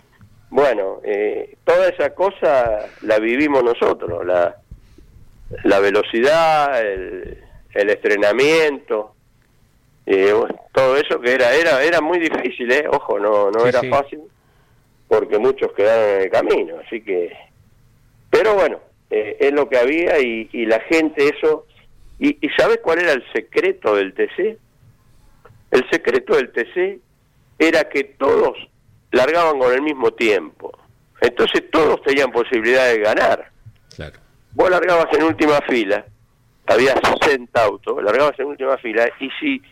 bueno, 0.51 1.01
eh, 1.05 1.57
toda 1.65 1.89
esa 1.89 2.11
cosa 2.15 2.87
la 3.03 3.19
vivimos 3.19 3.65
nosotros, 3.65 4.25
la, 4.27 4.57
la 5.65 5.79
velocidad, 5.81 6.81
el, 6.81 7.39
el 7.75 7.91
estrenamiento, 7.91 9.15
eh, 10.07 10.33
bueno, 10.33 10.55
todo 10.73 10.97
eso 10.97 11.21
que 11.21 11.33
era 11.33 11.53
era 11.55 11.83
era 11.83 12.01
muy 12.01 12.19
difícil, 12.19 12.71
¿eh? 12.73 12.87
Ojo, 12.91 13.19
no 13.19 13.51
no 13.51 13.61
Sí, 13.61 13.69
era 13.69 13.81
sí. 13.81 13.89
fácil 13.91 14.21
porque 15.09 15.39
muchos 15.39 15.73
quedaron 15.73 16.17
en 16.17 16.21
el 16.23 16.31
camino, 16.31 16.77
así 16.85 17.01
que... 17.03 17.31
Pero 18.31 18.55
bueno, 18.55 18.81
eh, 19.11 19.37
es 19.39 19.53
lo 19.53 19.69
que 19.69 19.79
había 19.79 20.19
y, 20.19 20.49
y 20.53 20.67
la 20.67 20.81
gente 20.81 21.29
eso... 21.29 21.67
¿Y, 22.19 22.39
¿Y 22.45 22.49
sabes 22.57 22.79
cuál 22.83 23.01
era 23.01 23.13
el 23.13 23.25
secreto 23.33 23.95
del 23.95 24.15
TC? 24.15 24.57
El 25.71 25.91
secreto 25.91 26.35
del 26.37 26.51
TC 26.53 27.01
era 27.59 27.89
que 27.89 28.05
todos 28.05 28.57
largaban 29.13 29.59
con 29.59 29.73
el 29.73 29.83
mismo 29.83 30.13
tiempo. 30.13 30.73
Entonces 31.21 31.63
todos 31.71 32.03
tenían 32.03 32.33
posibilidad 32.33 32.89
de 32.89 32.99
ganar. 33.01 33.51
Claro. 33.95 34.19
Vos 34.53 34.71
largabas 34.71 35.07
en 35.13 35.25
última 35.25 35.61
fila, 35.69 36.05
había 36.67 36.95
60 37.21 37.63
autos, 37.65 38.03
largabas 38.03 38.39
en 38.39 38.47
última 38.47 38.77
fila, 38.79 39.09
y 39.21 39.29
si 39.41 39.63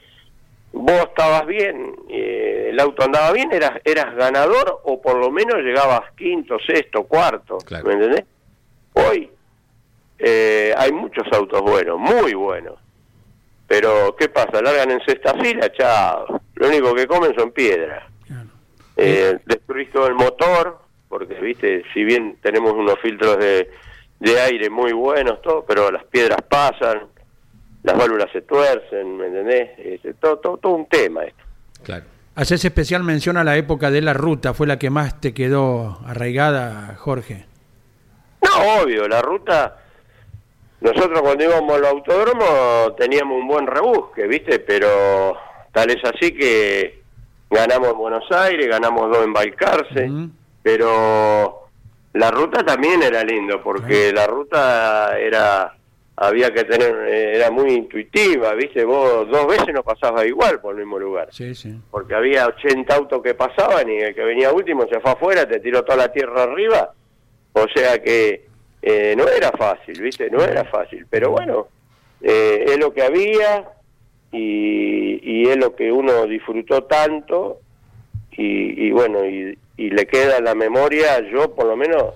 vos 0.72 1.00
estabas 1.08 1.46
bien, 1.46 1.94
eh, 2.08 2.68
el 2.70 2.80
auto 2.80 3.04
andaba 3.04 3.32
bien, 3.32 3.52
eras, 3.52 3.72
eras 3.84 4.14
ganador 4.14 4.80
o 4.84 5.00
por 5.00 5.16
lo 5.16 5.30
menos 5.30 5.56
llegabas 5.58 6.02
quinto, 6.16 6.58
sexto, 6.66 7.04
cuarto, 7.04 7.58
Claro. 7.58 7.84
¿me 7.86 7.94
entendés? 7.94 8.24
Hoy 8.94 9.30
eh, 10.18 10.74
hay 10.76 10.92
muchos 10.92 11.24
autos 11.32 11.60
buenos, 11.62 11.98
muy 11.98 12.34
buenos, 12.34 12.74
Pero, 13.66 14.14
¿qué 14.18 14.28
pasa? 14.28 14.60
Largan 14.60 14.90
en 14.90 15.00
sexta 15.04 15.32
fila, 15.34 15.72
chao. 15.72 16.40
Lo 16.56 16.68
único 16.68 16.94
que 16.94 17.06
comen 17.06 17.34
son 17.34 17.52
piedras. 17.52 18.04
Eh, 18.98 19.38
destruís 19.46 19.90
todo 19.90 20.06
el 20.08 20.14
motor, 20.14 20.78
porque, 21.08 21.34
viste, 21.40 21.82
si 21.94 22.04
bien 22.04 22.36
tenemos 22.42 22.72
unos 22.74 22.98
filtros 23.00 23.38
de, 23.38 23.70
de 24.22 24.40
aire 24.40 24.70
muy 24.70 24.92
buenos, 24.92 25.42
todo, 25.42 25.64
pero 25.66 25.90
las 25.90 26.04
piedras 26.04 26.40
pasan, 26.48 27.08
las 27.82 27.98
válvulas 27.98 28.30
se 28.32 28.42
tuercen, 28.42 29.16
¿me 29.16 29.26
entendés? 29.26 29.70
Este, 29.78 30.14
todo, 30.14 30.38
todo, 30.38 30.56
todo 30.58 30.74
un 30.74 30.86
tema 30.86 31.24
esto. 31.24 31.42
Claro. 31.82 32.04
Haces 32.36 32.64
especial 32.64 33.02
mención 33.02 33.36
a 33.36 33.42
la 33.42 33.56
época 33.56 33.90
de 33.90 34.00
la 34.00 34.14
ruta, 34.14 34.54
fue 34.54 34.68
la 34.68 34.78
que 34.78 34.90
más 34.90 35.20
te 35.20 35.34
quedó 35.34 35.98
arraigada, 36.06 36.94
Jorge. 36.98 37.46
No, 38.42 38.82
obvio, 38.82 39.08
la 39.08 39.20
ruta. 39.22 39.78
Nosotros 40.80 41.20
cuando 41.20 41.44
íbamos 41.44 41.76
al 41.76 41.86
autódromo 41.86 42.94
teníamos 42.96 43.40
un 43.40 43.48
buen 43.48 43.66
rebusque, 43.66 44.28
¿viste? 44.28 44.60
Pero 44.60 45.36
tal 45.72 45.90
es 45.90 46.02
así 46.04 46.32
que 46.32 47.02
ganamos 47.50 47.90
en 47.90 47.98
Buenos 47.98 48.30
Aires, 48.30 48.68
ganamos 48.68 49.10
dos 49.10 49.24
en 49.24 49.32
Balcarce, 49.32 50.10
pero 50.62 51.61
la 52.14 52.30
ruta 52.30 52.64
también 52.64 53.02
era 53.02 53.22
lindo, 53.24 53.62
porque 53.62 54.12
la 54.12 54.26
ruta 54.26 55.18
era 55.18 55.74
había 56.14 56.52
que 56.52 56.64
tener, 56.64 56.94
eh, 57.08 57.36
era 57.36 57.50
muy 57.50 57.70
intuitiva, 57.72 58.52
¿viste? 58.54 58.84
Vos 58.84 59.26
dos 59.30 59.46
veces 59.46 59.72
no 59.74 59.82
pasabas 59.82 60.26
igual 60.26 60.60
por 60.60 60.74
el 60.74 60.80
mismo 60.80 60.98
lugar 60.98 61.28
Sí, 61.32 61.54
sí. 61.54 61.74
porque 61.90 62.14
había 62.14 62.46
80 62.46 62.94
autos 62.94 63.22
que 63.22 63.34
pasaban 63.34 63.88
y 63.90 63.96
el 63.98 64.14
que 64.14 64.22
venía 64.22 64.52
último 64.52 64.86
se 64.88 65.00
fue 65.00 65.10
afuera, 65.12 65.48
te 65.48 65.58
tiró 65.60 65.82
toda 65.82 65.96
la 65.96 66.12
tierra 66.12 66.42
arriba. 66.44 66.92
O 67.54 67.66
sea 67.74 68.00
que 68.00 68.44
eh, 68.82 69.14
no 69.16 69.26
era 69.26 69.50
fácil, 69.52 70.00
¿viste? 70.02 70.30
No 70.30 70.42
era 70.44 70.64
fácil. 70.66 71.06
Pero 71.08 71.30
bueno, 71.30 71.68
eh, 72.20 72.66
es 72.68 72.78
lo 72.78 72.92
que 72.92 73.02
había 73.02 73.64
y, 74.30 75.18
y 75.22 75.48
es 75.48 75.56
lo 75.56 75.74
que 75.74 75.90
uno 75.90 76.26
disfrutó 76.26 76.84
tanto 76.84 77.58
y, 78.32 78.86
y 78.86 78.90
bueno, 78.92 79.24
y, 79.24 79.58
y 79.76 79.90
le 79.90 80.06
queda 80.06 80.38
en 80.38 80.44
la 80.44 80.54
memoria, 80.54 81.20
yo 81.30 81.54
por 81.54 81.66
lo 81.66 81.76
menos 81.76 82.14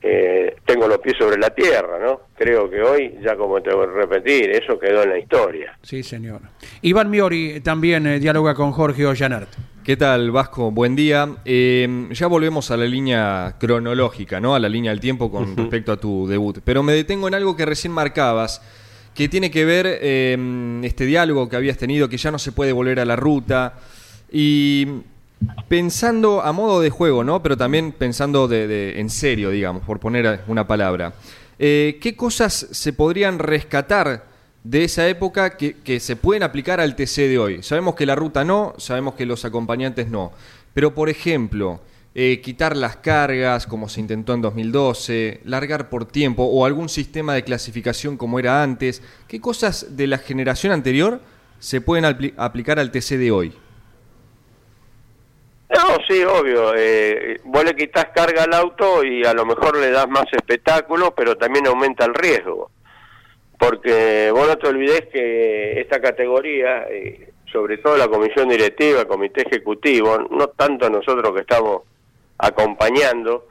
eh, 0.00 0.56
tengo 0.64 0.86
los 0.86 0.98
pies 0.98 1.16
sobre 1.18 1.38
la 1.38 1.50
tierra, 1.50 1.98
¿no? 1.98 2.20
Creo 2.36 2.70
que 2.70 2.80
hoy, 2.80 3.14
ya 3.20 3.36
como 3.36 3.60
te 3.60 3.74
voy 3.74 3.86
a 3.86 3.90
repetir, 3.90 4.50
eso 4.50 4.78
quedó 4.78 5.02
en 5.02 5.10
la 5.10 5.18
historia. 5.18 5.76
Sí, 5.82 6.02
señor. 6.02 6.40
Iván 6.82 7.10
Miori 7.10 7.60
también 7.60 8.06
eh, 8.06 8.20
dialoga 8.20 8.54
con 8.54 8.70
Jorge 8.70 9.04
Ollanert. 9.06 9.48
¿Qué 9.82 9.96
tal, 9.96 10.30
Vasco? 10.30 10.70
Buen 10.70 10.94
día. 10.94 11.28
Eh, 11.44 12.08
ya 12.10 12.26
volvemos 12.26 12.70
a 12.70 12.76
la 12.76 12.84
línea 12.84 13.56
cronológica, 13.58 14.38
¿no? 14.38 14.54
A 14.54 14.60
la 14.60 14.68
línea 14.68 14.90
del 14.92 15.00
tiempo 15.00 15.30
con 15.30 15.56
respecto 15.56 15.92
a 15.92 15.96
tu 15.96 16.28
debut. 16.28 16.58
Pero 16.62 16.82
me 16.82 16.92
detengo 16.92 17.26
en 17.26 17.34
algo 17.34 17.56
que 17.56 17.64
recién 17.64 17.92
marcabas, 17.92 18.62
que 19.14 19.28
tiene 19.28 19.50
que 19.50 19.64
ver 19.64 19.86
eh, 19.88 20.80
este 20.82 21.06
diálogo 21.06 21.48
que 21.48 21.56
habías 21.56 21.78
tenido, 21.78 22.08
que 22.08 22.18
ya 22.18 22.30
no 22.30 22.38
se 22.38 22.52
puede 22.52 22.72
volver 22.72 23.00
a 23.00 23.04
la 23.04 23.16
ruta. 23.16 23.78
Y 24.30 24.86
pensando 25.68 26.42
a 26.42 26.52
modo 26.52 26.80
de 26.80 26.90
juego, 26.90 27.24
¿no? 27.24 27.42
Pero 27.42 27.56
también 27.56 27.92
pensando 27.92 28.48
de, 28.48 28.98
en 28.98 29.10
serio, 29.10 29.50
digamos, 29.50 29.82
por 29.84 30.00
poner 30.00 30.40
una 30.48 30.66
palabra. 30.66 31.14
Eh, 31.58 31.98
¿Qué 32.00 32.16
cosas 32.16 32.68
se 32.70 32.92
podrían 32.92 33.38
rescatar 33.38 34.26
de 34.64 34.84
esa 34.84 35.08
época 35.08 35.56
que, 35.56 36.00
se 36.00 36.16
pueden 36.16 36.42
aplicar 36.42 36.80
al 36.80 36.96
TC 36.96 37.28
de 37.28 37.38
hoy? 37.38 37.62
Sabemos 37.62 37.94
que 37.94 38.06
la 38.06 38.14
ruta 38.14 38.44
no, 38.44 38.74
sabemos 38.78 39.14
que 39.14 39.26
los 39.26 39.44
acompañantes 39.44 40.08
no. 40.08 40.32
Pero, 40.74 40.94
por 40.94 41.08
ejemplo, 41.08 41.80
eh, 42.14 42.40
quitar 42.42 42.76
las 42.76 42.96
cargas, 42.96 43.66
como 43.66 43.88
se 43.88 44.00
intentó 44.00 44.34
en 44.34 44.42
2012, 44.42 45.40
largar 45.44 45.88
por 45.88 46.04
tiempo 46.04 46.44
o 46.44 46.64
algún 46.64 46.88
sistema 46.88 47.34
de 47.34 47.44
clasificación 47.44 48.16
como 48.16 48.38
era 48.38 48.62
antes. 48.62 49.02
¿Qué 49.26 49.40
cosas 49.40 49.96
de 49.96 50.06
la 50.06 50.18
generación 50.18 50.72
anterior 50.72 51.20
se 51.58 51.80
pueden 51.80 52.04
apli- 52.04 52.34
aplicar 52.36 52.78
al 52.78 52.90
TC 52.90 53.18
de 53.18 53.30
hoy? 53.30 53.52
No, 55.78 55.96
sí, 56.08 56.24
obvio. 56.24 56.74
Eh, 56.76 57.40
vos 57.44 57.64
le 57.64 57.76
quitas 57.76 58.06
carga 58.06 58.42
al 58.42 58.52
auto 58.52 59.04
y 59.04 59.24
a 59.24 59.32
lo 59.32 59.46
mejor 59.46 59.76
le 59.78 59.92
das 59.92 60.08
más 60.08 60.24
espectáculo, 60.32 61.14
pero 61.14 61.36
también 61.36 61.68
aumenta 61.68 62.04
el 62.04 62.14
riesgo. 62.14 62.72
Porque 63.56 64.32
vos 64.32 64.48
no 64.48 64.58
te 64.58 64.66
olvides 64.66 65.06
que 65.12 65.80
esta 65.80 66.00
categoría, 66.00 66.88
eh, 66.90 67.30
sobre 67.52 67.78
todo 67.78 67.96
la 67.96 68.08
comisión 68.08 68.48
directiva, 68.48 69.02
el 69.02 69.06
comité 69.06 69.42
ejecutivo, 69.42 70.18
no 70.30 70.48
tanto 70.48 70.90
nosotros 70.90 71.32
que 71.32 71.42
estamos 71.42 71.82
acompañando, 72.38 73.46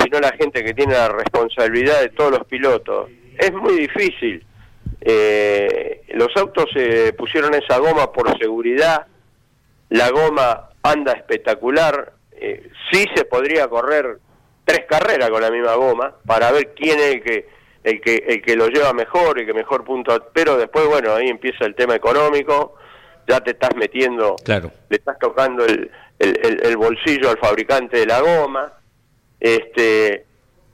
sino 0.00 0.20
la 0.20 0.32
gente 0.32 0.62
que 0.62 0.74
tiene 0.74 0.94
la 0.94 1.08
responsabilidad 1.08 2.02
de 2.02 2.10
todos 2.10 2.30
los 2.30 2.46
pilotos. 2.46 3.10
Es 3.36 3.52
muy 3.52 3.78
difícil. 3.78 4.46
Eh, 5.00 6.02
los 6.14 6.28
autos 6.36 6.66
se 6.72 7.12
pusieron 7.14 7.52
esa 7.54 7.78
goma 7.78 8.12
por 8.12 8.38
seguridad, 8.38 9.08
la 9.88 10.10
goma 10.10 10.68
anda 10.82 11.12
espectacular, 11.12 12.12
eh, 12.32 12.68
sí 12.90 13.04
se 13.14 13.24
podría 13.24 13.68
correr 13.68 14.18
tres 14.64 14.84
carreras 14.88 15.30
con 15.30 15.42
la 15.42 15.50
misma 15.50 15.74
goma 15.74 16.14
para 16.26 16.50
ver 16.52 16.72
quién 16.74 16.98
es 16.98 17.14
el 17.14 17.22
que 17.22 17.48
el 17.84 18.00
que 18.00 18.14
el 18.28 18.42
que 18.42 18.54
lo 18.56 18.68
lleva 18.68 18.92
mejor, 18.92 19.38
el 19.40 19.46
que 19.46 19.52
mejor 19.54 19.84
punto, 19.84 20.28
pero 20.32 20.56
después 20.56 20.86
bueno, 20.86 21.14
ahí 21.14 21.28
empieza 21.28 21.64
el 21.64 21.74
tema 21.74 21.96
económico, 21.96 22.74
ya 23.28 23.40
te 23.40 23.50
estás 23.52 23.74
metiendo, 23.76 24.36
Claro. 24.44 24.70
le 24.88 24.96
estás 24.96 25.18
tocando 25.18 25.64
el, 25.64 25.90
el, 26.20 26.38
el- 26.44 26.60
el 26.66 26.76
bolsillo 26.76 27.30
al 27.30 27.38
fabricante 27.38 27.98
de 27.98 28.06
la 28.06 28.20
goma, 28.20 28.72
este 29.40 30.26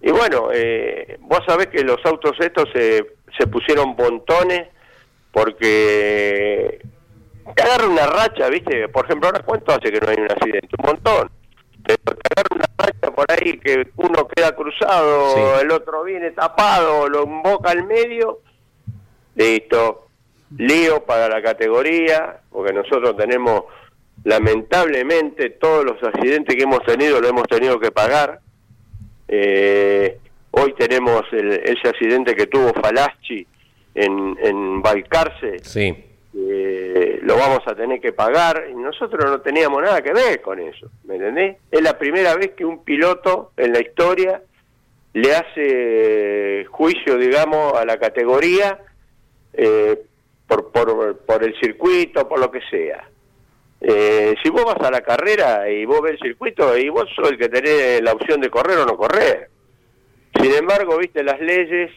y 0.02 0.10
bueno, 0.10 0.50
eh, 0.52 1.16
vos 1.20 1.40
sabés 1.46 1.68
que 1.68 1.82
los 1.82 1.98
autos 2.04 2.32
estos 2.40 2.68
se, 2.74 3.04
se 3.38 3.46
pusieron 3.46 3.96
pontones 3.96 4.68
porque 5.32 6.78
te 7.54 7.62
agarra 7.62 7.86
una 7.88 8.06
racha, 8.06 8.48
¿viste? 8.48 8.88
Por 8.88 9.04
ejemplo, 9.04 9.28
ahora 9.28 9.42
cuánto 9.44 9.72
hace 9.72 9.90
que 9.92 10.00
no 10.00 10.08
hay 10.08 10.16
un 10.18 10.30
accidente, 10.30 10.68
un 10.78 10.86
montón. 10.86 11.30
Pero 11.84 11.98
te 12.04 12.12
agarra 12.34 12.54
una 12.54 12.66
racha 12.78 13.10
por 13.14 13.26
ahí 13.32 13.58
que 13.58 13.88
uno 13.96 14.28
queda 14.28 14.54
cruzado, 14.54 15.34
Sí. 15.34 15.40
el 15.62 15.70
otro 15.70 16.04
viene 16.04 16.30
tapado, 16.32 17.08
lo 17.08 17.22
emboca 17.24 17.70
al 17.70 17.84
medio, 17.84 18.40
listo. 19.34 20.04
Lío 20.56 21.04
para 21.04 21.28
la 21.28 21.42
categoría, 21.42 22.40
porque 22.50 22.72
nosotros 22.72 23.14
tenemos, 23.18 23.64
lamentablemente, 24.24 25.50
todos 25.50 25.84
los 25.84 26.02
accidentes 26.02 26.56
que 26.56 26.62
hemos 26.62 26.82
tenido 26.84 27.20
lo 27.20 27.28
hemos 27.28 27.46
tenido 27.48 27.78
que 27.78 27.90
pagar. 27.90 28.40
Eh, 29.28 30.18
hoy 30.52 30.74
tenemos 30.78 31.22
el- 31.32 31.52
ese 31.52 31.88
accidente 31.88 32.34
que 32.34 32.46
tuvo 32.46 32.72
Falaschi 32.80 33.46
en, 33.94 34.38
en 34.42 34.80
Balcarce, 34.82 35.58
Sí. 35.62 36.04
Eh, 36.40 37.18
lo 37.22 37.36
vamos 37.36 37.60
a 37.66 37.74
tener 37.74 38.00
que 38.00 38.12
pagar 38.12 38.68
y 38.70 38.74
nosotros 38.74 39.24
no 39.24 39.40
teníamos 39.40 39.82
nada 39.82 40.00
que 40.02 40.12
ver 40.12 40.40
con 40.40 40.60
eso, 40.60 40.88
¿me 41.04 41.16
entendés? 41.16 41.56
Es 41.70 41.82
la 41.82 41.98
primera 41.98 42.36
vez 42.36 42.52
que 42.52 42.64
un 42.64 42.84
piloto 42.84 43.52
en 43.56 43.72
la 43.72 43.80
historia 43.80 44.42
le 45.14 45.34
hace 45.34 46.64
juicio, 46.70 47.16
digamos, 47.16 47.74
a 47.74 47.84
la 47.84 47.98
categoría 47.98 48.78
eh, 49.52 49.98
por, 50.46 50.70
por, 50.70 51.18
por 51.18 51.42
el 51.42 51.58
circuito, 51.60 52.28
por 52.28 52.38
lo 52.38 52.50
que 52.50 52.60
sea. 52.70 53.08
Eh, 53.80 54.34
si 54.42 54.50
vos 54.50 54.64
vas 54.64 54.80
a 54.86 54.90
la 54.90 55.00
carrera 55.00 55.68
y 55.68 55.84
vos 55.84 56.00
ves 56.02 56.12
el 56.20 56.28
circuito 56.30 56.76
y 56.76 56.88
vos 56.88 57.08
sos 57.16 57.30
el 57.30 57.38
que 57.38 57.48
tenés 57.48 58.00
la 58.02 58.12
opción 58.12 58.40
de 58.40 58.50
correr 58.50 58.78
o 58.78 58.86
no 58.86 58.96
correr. 58.96 59.50
Sin 60.40 60.52
embargo, 60.54 60.98
viste 60.98 61.24
las 61.24 61.40
leyes, 61.40 61.90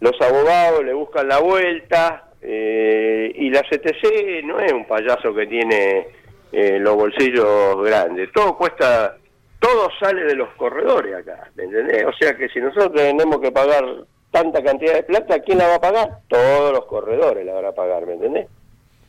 los 0.00 0.18
abogados 0.22 0.84
le 0.84 0.94
buscan 0.94 1.28
la 1.28 1.38
vuelta 1.38 2.27
eh, 2.40 3.32
y 3.34 3.50
la 3.50 3.62
CTC 3.62 4.44
no 4.44 4.60
es 4.60 4.72
un 4.72 4.86
payaso 4.86 5.34
que 5.34 5.46
tiene 5.46 6.08
eh, 6.52 6.78
los 6.78 6.94
bolsillos 6.96 7.82
grandes. 7.84 8.30
Todo 8.32 8.56
cuesta, 8.56 9.16
todo 9.58 9.88
sale 9.98 10.24
de 10.24 10.34
los 10.34 10.48
corredores 10.54 11.14
acá, 11.14 11.50
¿me 11.56 11.64
entendés? 11.64 12.04
O 12.06 12.12
sea 12.12 12.36
que 12.36 12.48
si 12.48 12.60
nosotros 12.60 12.92
tenemos 12.92 13.40
que 13.40 13.52
pagar 13.52 13.84
tanta 14.30 14.62
cantidad 14.62 14.94
de 14.94 15.02
plata, 15.02 15.40
¿quién 15.40 15.58
la 15.58 15.68
va 15.68 15.74
a 15.76 15.80
pagar? 15.80 16.18
Todos 16.28 16.72
los 16.72 16.84
corredores 16.86 17.44
la 17.44 17.54
van 17.54 17.66
a 17.66 17.72
pagar, 17.72 18.06
¿me 18.06 18.14
entendés? 18.14 18.46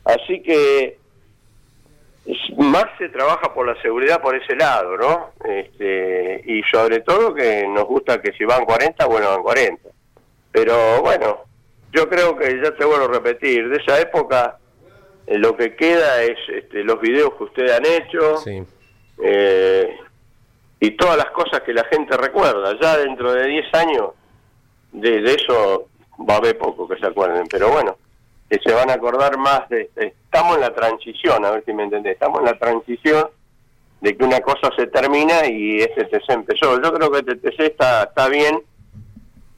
Así 0.04 0.42
que 0.42 0.98
más 2.58 2.84
se 2.98 3.08
trabaja 3.08 3.52
por 3.54 3.66
la 3.66 3.80
seguridad 3.80 4.20
por 4.20 4.36
ese 4.36 4.54
lado, 4.54 4.96
¿no? 4.96 5.30
Este, 5.44 6.42
y 6.44 6.62
sobre 6.64 7.00
todo 7.00 7.34
que 7.34 7.66
nos 7.66 7.84
gusta 7.84 8.20
que 8.20 8.32
si 8.32 8.44
van 8.44 8.64
40, 8.64 9.06
bueno, 9.06 9.30
van 9.30 9.42
40. 9.42 9.88
Pero 10.52 11.00
bueno, 11.02 11.44
yo 11.92 12.08
creo 12.08 12.36
que 12.36 12.60
ya 12.62 12.70
te 12.76 12.84
vuelvo 12.84 13.06
a 13.06 13.08
repetir, 13.08 13.68
de 13.68 13.76
esa 13.78 14.00
época 14.00 14.58
eh, 15.26 15.38
lo 15.38 15.56
que 15.56 15.74
queda 15.76 16.22
es 16.22 16.36
este, 16.48 16.82
los 16.84 17.00
videos 17.00 17.34
que 17.34 17.44
ustedes 17.44 17.72
han 17.72 17.86
hecho 17.86 18.36
Sí. 18.38 18.62
eh, 19.22 19.96
y 20.80 20.90
todas 20.92 21.16
las 21.16 21.30
cosas 21.32 21.60
que 21.62 21.72
la 21.74 21.84
gente 21.84 22.16
recuerda. 22.16 22.76
Ya 22.80 22.96
dentro 22.98 23.32
de 23.32 23.46
10 23.46 23.74
años 23.74 24.10
de, 24.92 25.20
de 25.20 25.34
eso 25.34 25.88
va 26.28 26.34
a 26.34 26.38
haber 26.38 26.56
poco 26.58 26.88
que 26.88 26.96
se 26.98 27.06
acuerden, 27.06 27.46
pero 27.50 27.70
bueno, 27.70 27.96
que 28.48 28.58
se 28.64 28.72
van 28.72 28.90
a 28.90 28.94
acordar 28.94 29.36
más 29.38 29.68
de... 29.68 29.90
de- 29.94 30.14
estamos 30.30 30.54
en 30.56 30.60
la 30.62 30.72
transición, 30.74 31.44
a 31.44 31.50
ver 31.50 31.64
si 31.64 31.72
me 31.72 31.82
entendés, 31.82 32.12
estamos 32.12 32.38
en 32.38 32.44
la 32.46 32.56
transición 32.58 33.26
de 34.00 34.16
que 34.16 34.24
una 34.24 34.40
cosa 34.40 34.70
se 34.76 34.86
termina 34.86 35.44
y 35.46 35.80
este 35.80 36.04
TC 36.04 36.30
empezó. 36.30 36.80
Yo 36.80 36.92
creo 36.92 37.10
que 37.10 37.18
este 37.18 37.34
TC 37.36 37.60
está, 37.66 38.04
está 38.04 38.28
bien, 38.28 38.62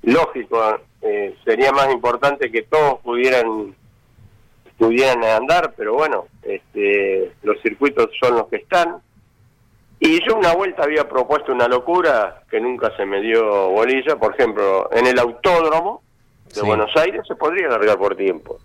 lógico, 0.03 0.81
eh, 1.03 1.37
sería 1.45 1.73
más 1.73 1.93
importante 1.93 2.51
que 2.51 2.63
todos 2.63 3.01
pudieran 3.01 3.75
pudieran 4.79 5.23
andar, 5.23 5.75
pero 5.77 5.95
bueno, 5.95 6.27
este, 6.43 7.33
los 7.43 7.61
circuitos 7.63 8.09
son 8.21 8.35
los 8.37 8.49
que 8.49 8.57
están. 8.57 8.97
Y 10.01 10.19
yo 10.27 10.35
una 10.37 10.55
vuelta 10.55 10.83
había 10.83 11.09
propuesto 11.09 11.53
una 11.53 11.69
locura 11.69 12.43
que 12.51 12.61
nunca 12.61 12.97
se 12.97 13.07
me 13.07 13.21
dio 13.21 13.69
bolilla, 13.71 14.17
por 14.17 14.35
ejemplo, 14.35 14.89
en 14.93 15.07
el 15.07 15.19
autódromo 15.21 16.03
de 16.49 16.55
Sí. 16.57 16.67
Buenos 16.67 16.91
Aires 16.97 17.23
se 17.29 17.37
podría 17.37 17.69
largar 17.69 17.97
por 17.99 18.17
tiempo, 18.17 18.59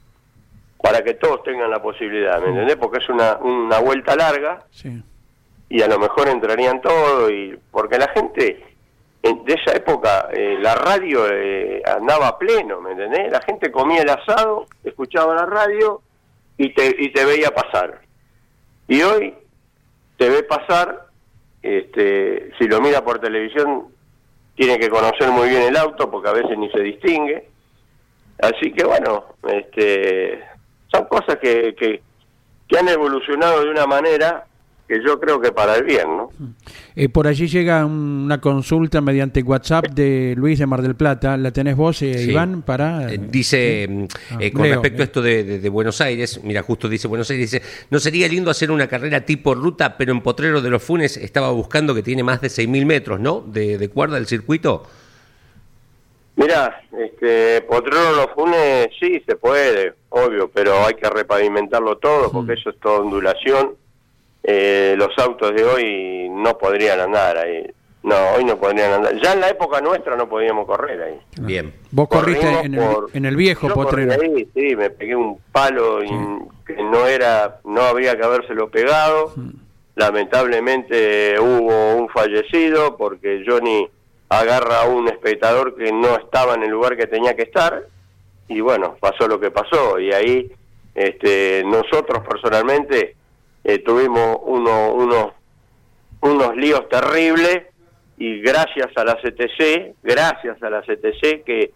para 0.81 1.03
que 1.03 1.13
todos 1.13 1.43
tengan 1.43 1.69
la 1.69 1.81
posibilidad, 1.83 2.41
¿me 2.41 2.49
entendés? 2.49 2.77
Porque 2.77 2.97
es 2.97 3.09
una, 3.09 3.37
una 3.37 3.77
vuelta 3.79 4.15
larga 4.15 4.63
Sí. 4.71 4.99
y 5.69 5.81
a 5.83 5.87
lo 5.87 5.99
mejor 5.99 6.29
entrarían 6.29 6.81
todos, 6.81 7.29
y 7.31 7.55
porque 7.69 7.99
la 7.99 8.07
gente 8.09 8.47
en- 8.57 8.76
de 9.21 9.53
esa 9.53 9.75
época, 9.75 10.29
eh, 10.33 10.57
la 10.59 10.75
radio 10.75 11.27
eh, 11.29 11.81
andaba 11.85 12.37
pleno, 12.37 12.81
¿me 12.81 12.91
entendés? 12.91 13.31
La 13.31 13.41
gente 13.41 13.71
comía 13.71 14.01
el 14.01 14.09
asado, 14.09 14.67
escuchaba 14.83 15.35
la 15.35 15.45
radio 15.45 16.01
y 16.57 16.73
te, 16.73 16.95
y 16.97 17.11
te 17.11 17.25
veía 17.25 17.49
pasar. 17.51 18.01
Y 18.87 19.01
hoy 19.01 19.33
te 20.17 20.29
ve 20.29 20.43
pasar, 20.43 21.07
este, 21.61 22.51
si 22.57 22.67
lo 22.67 22.79
mira 22.79 23.03
por 23.03 23.19
televisión, 23.19 23.87
tiene 24.55 24.79
que 24.79 24.89
conocer 24.89 25.29
muy 25.29 25.49
bien 25.49 25.63
el 25.63 25.77
auto 25.77 26.09
porque 26.09 26.29
a 26.29 26.33
veces 26.33 26.57
ni 26.57 26.69
se 26.71 26.81
distingue. 26.81 27.49
Así 28.39 28.71
que 28.71 28.85
bueno, 28.85 29.25
este, 29.49 30.43
son 30.91 31.05
cosas 31.05 31.37
que, 31.37 31.75
que, 31.75 32.01
que 32.67 32.77
han 32.77 32.87
evolucionado 32.87 33.63
de 33.63 33.71
una 33.71 33.85
manera 33.85 34.45
que 34.87 35.03
yo 35.05 35.19
creo 35.19 35.41
que 35.41 35.51
para 35.51 35.75
el 35.75 35.83
bien, 35.83 36.05
¿no? 36.15 36.29
Eh, 36.95 37.09
por 37.09 37.27
allí 37.27 37.47
llega 37.47 37.85
un- 37.85 38.23
una 38.25 38.39
consulta 38.39 39.01
mediante 39.01 39.41
WhatsApp 39.43 39.87
de 39.89 40.33
Luis 40.37 40.59
de 40.59 40.65
Mar 40.65 40.81
del 40.81 40.95
Plata. 40.95 41.35
¿La 41.35 41.51
tenés 41.51 41.75
vos, 41.75 42.01
eh, 42.01 42.13
Sí. 42.17 42.31
Iván, 42.31 42.61
para...? 42.61 43.11
Eh, 43.11 43.19
Dice, 43.29 43.85
mm, 43.89 44.03
Ah, 44.31 44.37
eh, 44.39 44.51
con 44.53 44.63
leo, 44.63 44.73
respecto 44.75 45.01
a 45.01 45.05
esto 45.05 45.21
de, 45.21 45.43
de- 45.43 45.59
de 45.59 45.69
Buenos 45.69 45.99
Aires, 45.99 46.39
mira, 46.43 46.61
justo 46.63 46.87
dice 46.87 47.07
Buenos 47.09 47.29
Aires, 47.29 47.51
dice, 47.51 47.65
¿no 47.89 47.99
sería 47.99 48.27
lindo 48.29 48.49
hacer 48.49 48.71
una 48.71 48.87
carrera 48.87 49.25
tipo 49.25 49.53
ruta, 49.53 49.97
pero 49.97 50.13
en 50.13 50.21
Potrero 50.21 50.61
de 50.61 50.69
los 50.69 50.81
Funes 50.81 51.17
estaba 51.17 51.51
buscando 51.51 51.93
que 51.93 52.01
tiene 52.03 52.23
más 52.23 52.39
de 52.39 52.47
6.000 52.49 52.85
metros, 52.85 53.19
¿no? 53.19 53.41
De, 53.45 53.77
de 53.77 53.89
cuerda 53.89 54.15
del 54.15 54.27
circuito. 54.27 54.83
Mira, 56.35 56.81
este, 56.97 57.61
Potrero 57.63 58.13
Los 58.15 58.27
Funes 58.35 58.89
sí 58.99 59.21
se 59.27 59.35
puede, 59.35 59.95
obvio, 60.09 60.49
pero 60.53 60.85
hay 60.85 60.93
que 60.93 61.09
repavimentarlo 61.09 61.97
todo 61.97 62.31
porque 62.31 62.53
eso 62.53 62.69
es 62.69 62.79
toda 62.79 62.99
ondulación. 62.99 63.71
Eh, 64.43 64.95
los 64.97 65.09
autos 65.17 65.53
de 65.53 65.63
hoy 65.65 66.29
no 66.31 66.57
podrían 66.57 66.99
andar 66.99 67.37
ahí. 67.37 67.65
No, 68.03 68.15
hoy 68.35 68.45
no 68.45 68.57
podrían 68.57 68.93
andar. 68.93 69.15
Ya 69.21 69.33
en 69.33 69.41
la 69.41 69.49
época 69.49 69.81
nuestra 69.81 70.15
no 70.15 70.29
podíamos 70.29 70.65
correr 70.65 71.01
ahí. 71.01 71.19
Bien. 71.41 71.73
Vos 71.91 72.07
corriste 72.07 72.47
en 72.63 72.75
el, 72.75 72.79
por- 72.79 73.09
en 73.13 73.25
el 73.25 73.35
viejo 73.35 73.67
potrero. 73.73 74.13
ahí, 74.13 74.47
sí, 74.55 74.75
me 74.77 74.89
pegué 74.89 75.15
un 75.15 75.37
palo 75.51 76.01
in- 76.03 76.47
que 76.65 76.75
no 76.81 77.05
era, 77.05 77.59
no 77.65 77.81
habría 77.81 78.15
que 78.15 78.23
habérselo 78.23 78.69
pegado. 78.69 79.33
Lamentablemente 79.95 81.37
hubo 81.39 81.95
un 81.95 82.07
fallecido 82.09 82.95
porque 82.95 83.43
Johnny 83.45 83.89
agarra 84.29 84.83
a 84.83 84.85
un 84.87 85.09
espectador 85.09 85.75
que 85.75 85.91
no 85.91 86.15
estaba 86.17 86.53
en 86.55 86.63
el 86.63 86.69
lugar 86.69 86.95
que 86.95 87.07
tenía 87.07 87.35
que 87.35 87.41
estar 87.43 87.83
y 88.47 88.61
bueno, 88.61 88.95
pasó 89.01 89.27
lo 89.27 89.37
que 89.39 89.51
pasó 89.51 89.99
y 89.99 90.13
ahí 90.13 90.49
este, 90.95 91.61
nosotros 91.65 92.23
personalmente 92.27 93.16
eh, 93.67 93.79
tuvimos 93.79 94.37
uno, 94.43 94.93
unos 94.93 95.33
unos 96.21 96.55
líos 96.55 96.87
terribles 96.89 97.63
y 98.17 98.39
gracias 98.39 98.87
a 98.95 99.03
la 99.03 99.15
CTC, 99.15 99.95
gracias 100.01 100.61
a 100.63 100.69
la 100.69 100.81
CTC 100.81 101.43
que 101.43 101.71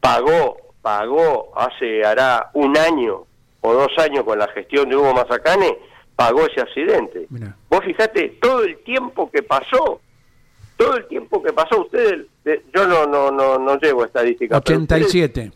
pagó, 0.00 0.56
pagó 0.80 1.52
hace 1.56 2.04
hará 2.04 2.50
un 2.54 2.76
año 2.78 3.24
o 3.60 3.72
dos 3.74 3.90
años 3.98 4.24
con 4.24 4.38
la 4.38 4.48
gestión 4.48 4.88
de 4.88 4.96
Hugo 4.96 5.12
Mazacane, 5.14 5.76
pagó 6.14 6.46
ese 6.46 6.60
accidente. 6.60 7.26
Vos 7.68 7.80
fijate 7.84 8.36
todo 8.40 8.62
el 8.62 8.78
tiempo 8.84 9.28
que 9.30 9.42
pasó, 9.42 10.00
todo 10.76 10.96
el 10.96 11.06
tiempo 11.08 11.42
que 11.42 11.52
pasó, 11.52 11.82
ustedes, 11.82 12.26
eh, 12.44 12.62
yo 12.72 12.86
no 12.86 13.04
no 13.06 13.32
no 13.32 13.58
no 13.58 13.78
llevo 13.78 14.04
estadística, 14.04 14.60
pero 14.60 14.80
ustedes 14.80 15.06
87. 15.06 15.52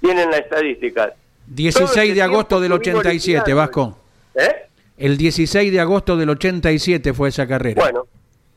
tienen 0.00 0.30
la 0.30 0.36
estadística. 0.36 1.06
Todo 1.06 1.16
16 1.46 1.90
ese 1.90 2.14
de 2.14 2.22
agosto 2.22 2.60
del 2.60 2.72
estuvimos 2.72 3.00
87, 3.00 3.38
liquidando. 3.38 3.56
Vasco. 3.56 3.98
¿Eh? 4.34 4.64
El 4.96 5.16
16 5.16 5.72
de 5.72 5.80
agosto 5.80 6.16
del 6.16 6.30
87 6.30 7.12
fue 7.12 7.28
esa 7.30 7.46
carrera. 7.46 7.80
Bueno, 7.82 8.06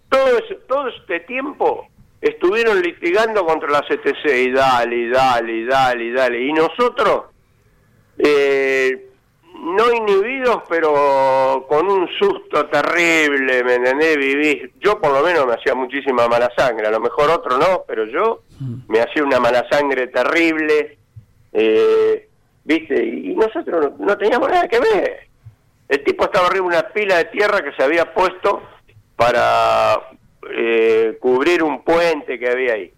todo, 0.09 0.38
ese- 0.38 0.59
todo 0.67 0.88
este 0.89 1.19
tiempo 1.21 1.88
estuvieron 2.21 2.81
litigando 2.81 3.45
contra 3.45 3.69
la 3.69 3.81
CTC 3.81 4.43
y 4.43 4.51
dale, 4.51 4.95
y 4.95 5.09
dale, 5.09 5.53
y 5.53 5.65
dale, 5.65 6.03
y 6.05 6.11
dale. 6.11 6.41
Y 6.45 6.53
nosotros, 6.53 7.23
eh, 8.17 9.03
no 9.59 9.91
inhibidos, 9.91 10.61
pero 10.69 11.65
con 11.67 11.88
un 11.88 12.07
susto 12.19 12.67
terrible, 12.67 13.63
¿me 13.63 13.75
entendés? 13.75 14.17
Viví, 14.17 14.71
yo 14.79 14.99
por 14.99 15.11
lo 15.11 15.23
menos 15.23 15.45
me 15.47 15.53
hacía 15.53 15.73
muchísima 15.73 16.27
mala 16.27 16.51
sangre, 16.55 16.88
a 16.88 16.91
lo 16.91 16.99
mejor 16.99 17.29
otro 17.31 17.57
no, 17.57 17.83
pero 17.88 18.05
yo 18.05 18.43
me 18.88 18.99
hacía 18.99 19.23
una 19.23 19.39
mala 19.39 19.65
sangre 19.69 20.07
terrible, 20.07 20.97
eh, 21.53 22.29
¿viste? 22.63 23.03
Y 23.03 23.35
nosotros 23.35 23.93
no, 23.97 24.05
no 24.05 24.17
teníamos 24.17 24.49
nada 24.49 24.67
que 24.67 24.79
ver. 24.79 25.26
El 25.89 26.03
tipo 26.03 26.25
estaba 26.25 26.47
arriba 26.47 26.63
de 26.69 26.77
una 26.77 26.89
pila 26.89 27.17
de 27.17 27.25
tierra 27.25 27.61
que 27.63 27.71
se 27.73 27.83
había 27.83 28.13
puesto 28.13 28.61
para 29.15 29.99
eh, 30.51 31.17
cubrir 31.19 31.63
un 31.63 31.83
puente 31.83 32.38
que 32.38 32.49
había 32.49 32.73
ahí. 32.73 32.93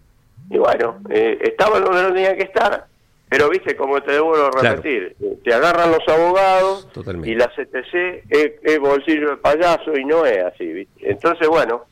Y 0.50 0.58
bueno, 0.58 1.00
eh, 1.10 1.38
estaba 1.42 1.78
donde 1.80 2.02
no 2.02 2.12
tenía 2.12 2.36
que 2.36 2.42
estar, 2.42 2.86
pero 3.28 3.48
viste, 3.48 3.76
como 3.76 4.02
te 4.02 4.12
debo 4.12 4.32
Claro. 4.32 4.50
repetir, 4.76 5.16
te 5.44 5.54
agarran 5.54 5.92
los 5.92 6.06
abogados 6.08 6.88
Totalmente. 6.92 7.30
y 7.30 7.34
la 7.36 7.46
CTC 7.48 8.24
es, 8.28 8.52
es 8.62 8.78
bolsillo 8.80 9.30
de 9.30 9.36
payaso 9.36 9.96
y 9.96 10.04
no 10.04 10.26
es 10.26 10.42
así, 10.44 10.66
¿viste? 10.66 11.10
Entonces, 11.10 11.46
bueno, 11.46 11.84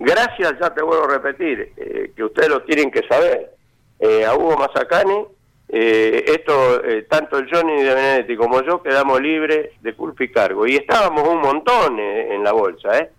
gracias, 0.00 0.54
ya 0.60 0.74
te 0.74 0.82
vuelvo 0.82 1.04
a 1.04 1.18
repetir, 1.18 1.72
eh, 1.76 2.10
que 2.16 2.24
ustedes 2.24 2.48
lo 2.48 2.62
tienen 2.62 2.90
que 2.90 3.06
saber, 3.06 3.52
eh, 4.00 4.24
a 4.26 4.34
Hugo 4.34 4.56
Mazacane, 4.56 5.26
eh, 5.68 6.24
esto, 6.26 6.84
eh, 6.84 7.06
tanto 7.08 7.38
el 7.38 7.48
Johnny 7.52 7.82
de 7.82 7.94
Benedetti 7.94 8.36
como 8.36 8.62
yo 8.62 8.82
quedamos 8.82 9.20
libres 9.20 9.70
de 9.80 9.94
culpa 9.94 10.24
y 10.24 10.30
cargo. 10.30 10.66
Y 10.66 10.76
estábamos 10.76 11.26
un 11.28 11.40
montón 11.40 11.98
eh, 11.98 12.34
en 12.34 12.44
la 12.44 12.52
bolsa, 12.52 12.98
¿eh? 12.98 13.10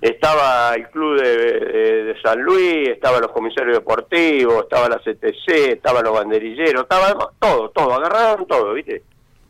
Estaba 0.00 0.74
el 0.76 0.88
club 0.88 1.20
de, 1.20 1.36
de- 1.36 2.04
de 2.04 2.20
San 2.22 2.40
Luis, 2.40 2.88
estaban 2.88 3.20
los 3.20 3.32
comisarios 3.32 3.76
deportivos, 3.76 4.62
estaba 4.62 4.88
la 4.88 4.98
CTC, 4.98 5.72
estaban 5.72 6.04
los 6.04 6.14
banderilleros, 6.14 6.84
estaba 6.84 7.30
todo, 7.38 7.68
todo, 7.70 7.92
agarraron 7.94 8.46
todo, 8.46 8.72
¿viste? 8.72 9.02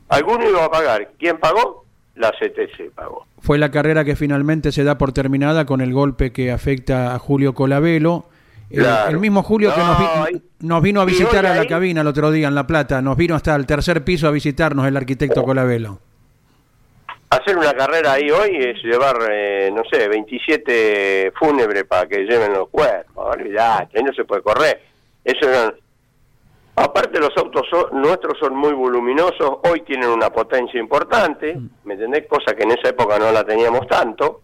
Alguno 0.09 0.49
iba 0.49 0.65
a 0.65 0.71
pagar. 0.71 1.11
¿Quién 1.19 1.39
pagó? 1.39 1.85
La 2.17 2.31
CTC 2.33 2.91
pagó. 2.95 3.27
Fue 3.41 3.59
la 3.59 3.71
carrera 3.71 4.05
que 4.05 4.17
finalmente 4.17 4.73
se 4.73 4.83
da 4.85 4.97
por 4.99 5.13
terminada 5.13 5.67
con 5.67 5.81
el 5.81 5.93
golpe 5.93 6.33
que 6.33 6.51
afecta 6.51 7.15
a 7.15 7.19
Julio 7.19 7.55
Colavelo. 7.55 8.25
El- 8.75 8.83
Claro. 8.83 9.11
El, 9.11 9.19
mismo 9.19 9.43
Julio 9.43 9.73
que 9.75 9.81
nos, 9.81 9.99
vi- 10.31 10.43
nos 10.61 10.83
vino 10.83 11.01
a 11.01 11.05
visitar 11.05 11.45
a 11.47 11.55
la 11.55 11.63
ahí- 11.63 11.69
cabina 11.69 12.01
el 12.01 12.07
otro 12.07 12.31
día 12.31 12.49
en 12.49 12.55
La 12.55 12.67
Plata, 12.67 13.01
nos 13.03 13.17
vino 13.17 13.35
hasta 13.35 13.55
el 13.55 13.67
tercer 13.67 14.05
piso 14.05 14.27
a 14.29 14.31
visitarnos 14.31 14.87
el 14.87 14.97
arquitecto 14.97 15.43
Colavelo. 15.43 15.99
Hacer 17.31 17.57
una 17.57 17.73
carrera 17.75 18.13
ahí 18.13 18.31
hoy 18.31 18.57
es 18.57 18.83
llevar, 18.85 19.17
eh, 19.31 19.71
no 19.75 19.83
sé, 19.91 20.07
27 20.09 21.33
fúnebres 21.37 21.85
para 21.85 22.07
que 22.07 22.19
lleven 22.25 22.53
los 22.53 22.69
cuerpos. 22.69 23.37
Olvidate, 23.37 23.99
ahí 23.99 24.05
no 24.05 24.13
se 24.13 24.25
puede 24.25 24.43
correr. 24.43 24.81
Eso 25.25 25.49
eran- 25.49 25.75
Aparte 26.77 27.21
los 27.21 27.31
autos 27.37 27.63
son- 27.71 28.03
nuestros 28.03 28.37
son 28.39 28.57
muy 28.57 28.73
voluminosos, 28.73 29.59
hoy 29.63 29.83
tienen 29.83 30.09
una 30.11 30.31
potencia 30.31 30.81
importante, 30.81 31.57
¿me 31.85 31.95
entendés? 31.95 32.27
Cosa 32.29 32.53
que 32.57 32.65
en 32.65 32.73
esa 32.73 32.89
época 32.89 33.17
no 33.17 33.31
la 33.31 33.45
teníamos 33.45 33.87
tanto. 33.87 34.41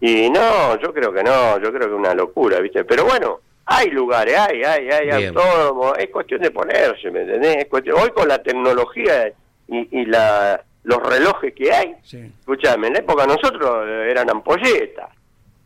Y 0.00 0.30
no, 0.30 0.78
yo 0.80 0.92
creo 0.94 1.12
que 1.12 1.22
no, 1.22 1.58
yo 1.58 1.68
creo 1.72 1.80
que 1.80 1.94
es 1.94 1.98
una 1.98 2.14
locura, 2.14 2.60
¿viste? 2.60 2.84
Pero 2.84 3.04
bueno, 3.04 3.40
hay 3.66 3.90
lugares, 3.90 4.38
hay, 4.38 4.62
hay, 4.62 4.88
hay 4.90 5.06
Bien. 5.18 5.36
autódromos, 5.36 5.98
es 5.98 6.08
cuestión 6.10 6.40
de 6.40 6.50
ponerse, 6.50 7.10
¿me 7.10 7.22
entendés? 7.22 7.56
Es 7.56 7.66
cuestión- 7.66 7.98
hoy 8.00 8.10
con 8.10 8.28
la 8.28 8.38
tecnología 8.42 9.32
y, 9.68 10.00
y 10.00 10.06
la, 10.06 10.62
los 10.84 11.02
relojes 11.02 11.52
que 11.54 11.72
hay, 11.72 11.94
Sí. 12.02 12.30
escúchame, 12.40 12.86
en 12.86 12.92
la 12.94 12.98
época 13.00 13.26
nosotros 13.26 13.84
eh, 13.88 14.08
eran 14.10 14.30
ampolletas. 14.30 15.10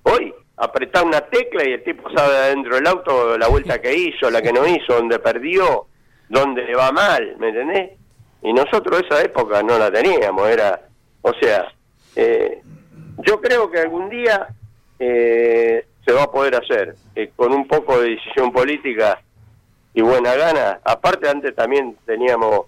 Hoy 0.03 0.33
apretá 0.57 1.03
una 1.03 1.21
tecla 1.21 1.63
y 1.69 1.73
el 1.75 1.83
tipo 1.85 2.11
sabe 2.11 2.37
adentro 2.37 2.77
del 2.77 2.87
auto 2.87 3.37
la 3.37 3.49
vuelta 3.49 3.81
que 3.81 3.93
hizo, 3.95 4.31
la 4.31 4.41
que 4.41 4.53
no 4.53 4.67
hizo, 4.67 4.95
dónde 4.95 5.19
perdió, 5.19 5.87
dónde 6.29 6.65
le 6.65 6.75
va 6.75 6.91
mal, 6.93 7.37
¿me 7.39 7.49
entendés? 7.51 7.91
Y 8.43 8.53
nosotros 8.55 9.03
esa 9.07 9.21
época 9.23 9.63
no 9.63 9.79
la 9.79 9.91
teníamos, 9.91 10.49
era, 10.49 10.81
o 11.21 11.33
sea, 11.35 11.71
eh, 12.17 12.63
yo 13.19 13.41
creo 13.43 13.71
que 13.71 13.79
algún 13.81 14.09
día 14.09 14.49
eh, 14.99 15.85
se 16.05 16.13
va 16.13 16.25
a 16.25 16.31
poder 16.31 16.55
hacer, 16.55 16.95
eh, 17.15 17.31
con 17.37 17.53
un 17.53 17.67
poco 17.67 18.01
de 18.01 18.11
decisión 18.11 18.53
política 18.53 19.21
y 19.95 20.01
buena 20.01 20.35
gana. 20.35 20.81
Aparte 20.85 21.29
antes 21.29 21.55
también 21.55 21.97
teníamos 22.07 22.67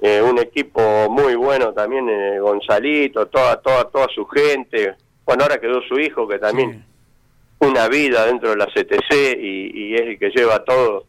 eh, 0.00 0.22
un 0.22 0.38
equipo 0.38 1.08
muy 1.10 1.34
bueno 1.34 1.72
también, 1.72 2.08
eh, 2.08 2.38
Gonzalito, 2.40 3.26
toda, 3.26 3.60
toda, 3.60 3.84
toda 3.88 4.06
su 4.14 4.26
gente. 4.26 4.94
Bueno, 5.24 5.44
ahora 5.44 5.60
quedó 5.60 5.82
su 5.82 5.98
hijo 5.98 6.26
que 6.26 6.38
también 6.38 6.84
una 7.58 7.88
vida 7.88 8.24
dentro 8.24 8.50
de 8.50 8.56
la 8.56 8.66
CTC 8.66 9.38
y, 9.38 9.70
y 9.74 9.94
es 9.94 10.02
el 10.02 10.18
que 10.18 10.30
lleva 10.30 10.64
todo 10.64 11.04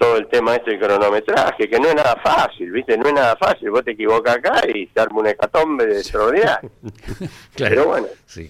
todo 0.00 0.16
el 0.16 0.28
tema 0.28 0.54
este 0.56 0.70
del 0.70 0.80
cronometraje, 0.80 1.68
que 1.68 1.78
no 1.78 1.88
es 1.88 1.94
nada 1.94 2.16
fácil, 2.24 2.70
¿viste? 2.72 2.96
No 2.96 3.06
es 3.08 3.12
nada 3.12 3.36
fácil. 3.36 3.70
Vos 3.70 3.84
te 3.84 3.90
equivocas 3.90 4.36
acá 4.36 4.62
y 4.66 4.86
te 4.86 4.98
arma 4.98 5.20
un 5.20 5.26
hecatombe 5.26 5.84
de 5.84 5.98
extraordinario. 5.98 6.70
Pero 7.56 7.84
bueno. 7.84 8.06
Sí. 8.24 8.48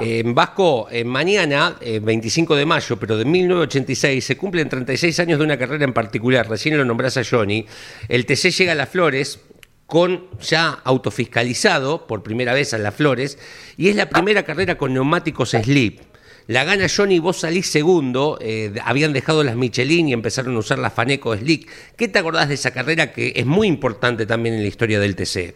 Eh, 0.00 0.22
Vasco, 0.26 0.88
eh, 0.90 1.04
mañana, 1.04 1.76
eh, 1.80 2.00
25 2.02 2.56
de 2.56 2.66
mayo, 2.66 2.96
pero 2.98 3.16
de 3.16 3.24
1986, 3.24 4.24
se 4.24 4.36
cumplen 4.36 4.68
36 4.68 5.20
años 5.20 5.38
de 5.38 5.44
una 5.44 5.56
carrera 5.56 5.84
en 5.84 5.92
particular. 5.92 6.48
Recién 6.48 6.76
lo 6.76 6.84
nombrás 6.84 7.16
a 7.16 7.22
Johnny. 7.24 7.66
El 8.08 8.26
TC 8.26 8.50
llega 8.50 8.72
a 8.72 8.74
Las 8.74 8.88
Flores 8.88 9.40
con 9.86 10.26
ya 10.40 10.70
autofiscalizado 10.84 12.06
por 12.06 12.22
primera 12.22 12.54
vez 12.54 12.74
a 12.74 12.78
Las 12.78 12.94
Flores 12.94 13.38
y 13.76 13.88
es 13.88 13.96
la 13.96 14.08
primera 14.08 14.42
carrera 14.42 14.76
con 14.76 14.92
neumáticos 14.92 15.50
slip. 15.50 16.00
La 16.46 16.64
gana 16.64 16.86
Johnny, 16.94 17.20
vos 17.20 17.38
salís 17.38 17.70
segundo, 17.70 18.38
eh, 18.40 18.74
habían 18.84 19.14
dejado 19.14 19.42
las 19.44 19.56
Michelin 19.56 20.08
y 20.08 20.12
empezaron 20.12 20.54
a 20.56 20.58
usar 20.58 20.78
las 20.78 20.92
Faneco 20.92 21.34
Slick. 21.34 21.70
¿Qué 21.96 22.06
te 22.08 22.18
acordás 22.18 22.48
de 22.48 22.54
esa 22.54 22.70
carrera 22.70 23.12
que 23.12 23.32
es 23.34 23.46
muy 23.46 23.66
importante 23.66 24.26
también 24.26 24.56
en 24.56 24.62
la 24.62 24.68
historia 24.68 25.00
del 25.00 25.16
TC? 25.16 25.54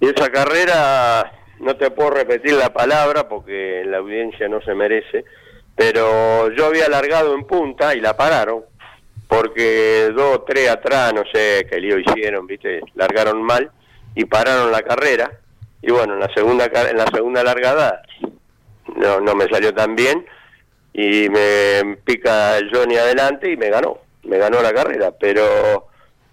Esa 0.00 0.30
carrera, 0.30 1.41
no 1.62 1.76
te 1.76 1.92
puedo 1.92 2.10
repetir 2.10 2.54
la 2.54 2.72
palabra 2.72 3.28
porque 3.28 3.84
la 3.86 3.98
audiencia 3.98 4.48
no 4.48 4.60
se 4.62 4.74
merece, 4.74 5.24
pero 5.76 6.50
yo 6.52 6.66
había 6.66 6.88
largado 6.88 7.34
en 7.34 7.44
punta 7.44 7.94
y 7.94 8.00
la 8.00 8.16
pararon, 8.16 8.64
porque 9.28 10.10
dos 10.12 10.44
tres 10.44 10.68
atrás, 10.68 11.14
no 11.14 11.22
sé 11.32 11.66
qué 11.70 11.80
lío 11.80 11.98
hicieron, 11.98 12.48
viste, 12.48 12.80
largaron 12.94 13.42
mal 13.42 13.70
y 14.16 14.24
pararon 14.24 14.72
la 14.72 14.82
carrera. 14.82 15.30
Y 15.80 15.92
bueno, 15.92 16.14
en 16.14 16.20
la 16.20 16.34
segunda, 16.34 16.66
en 16.66 16.96
la 16.96 17.06
segunda 17.06 17.44
largada 17.44 18.02
no, 18.96 19.20
no 19.20 19.34
me 19.36 19.46
salió 19.48 19.72
tan 19.72 19.94
bien 19.94 20.26
y 20.92 21.28
me 21.28 21.96
pica 22.04 22.58
el 22.58 22.70
Johnny 22.74 22.96
adelante 22.96 23.50
y 23.50 23.56
me 23.56 23.70
ganó, 23.70 23.98
me 24.24 24.36
ganó 24.36 24.60
la 24.60 24.72
carrera, 24.72 25.12
pero 25.12 25.86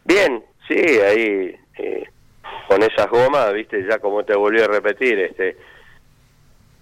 bien, 0.05 0.43
sí, 0.67 0.75
ahí 0.75 1.55
eh, 1.77 2.09
con 2.69 2.83
esas 2.83 3.09
gomas, 3.09 3.51
viste, 3.51 3.83
ya 3.89 3.97
como 3.97 4.23
te 4.23 4.35
volví 4.35 4.61
a 4.61 4.67
repetir, 4.67 5.17
este 5.19 5.57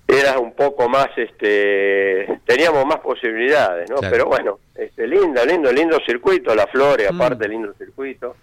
era 0.06 0.38
un 0.38 0.54
poco 0.54 0.88
más, 0.90 1.08
este, 1.18 2.40
teníamos 2.46 2.86
más 2.86 3.00
posibilidades, 3.00 3.90
¿no? 3.90 3.98
Claro. 3.98 4.12
Pero 4.12 4.26
bueno, 4.26 4.60
este, 4.76 5.08
lindo, 5.08 5.46
lindo, 5.46 5.72
lindo 5.72 5.98
circuito, 6.06 6.54
la 6.56 6.68
Flores, 6.68 7.10
aparte 7.10 7.48
lindo 7.48 7.74
circuito, 7.74 8.36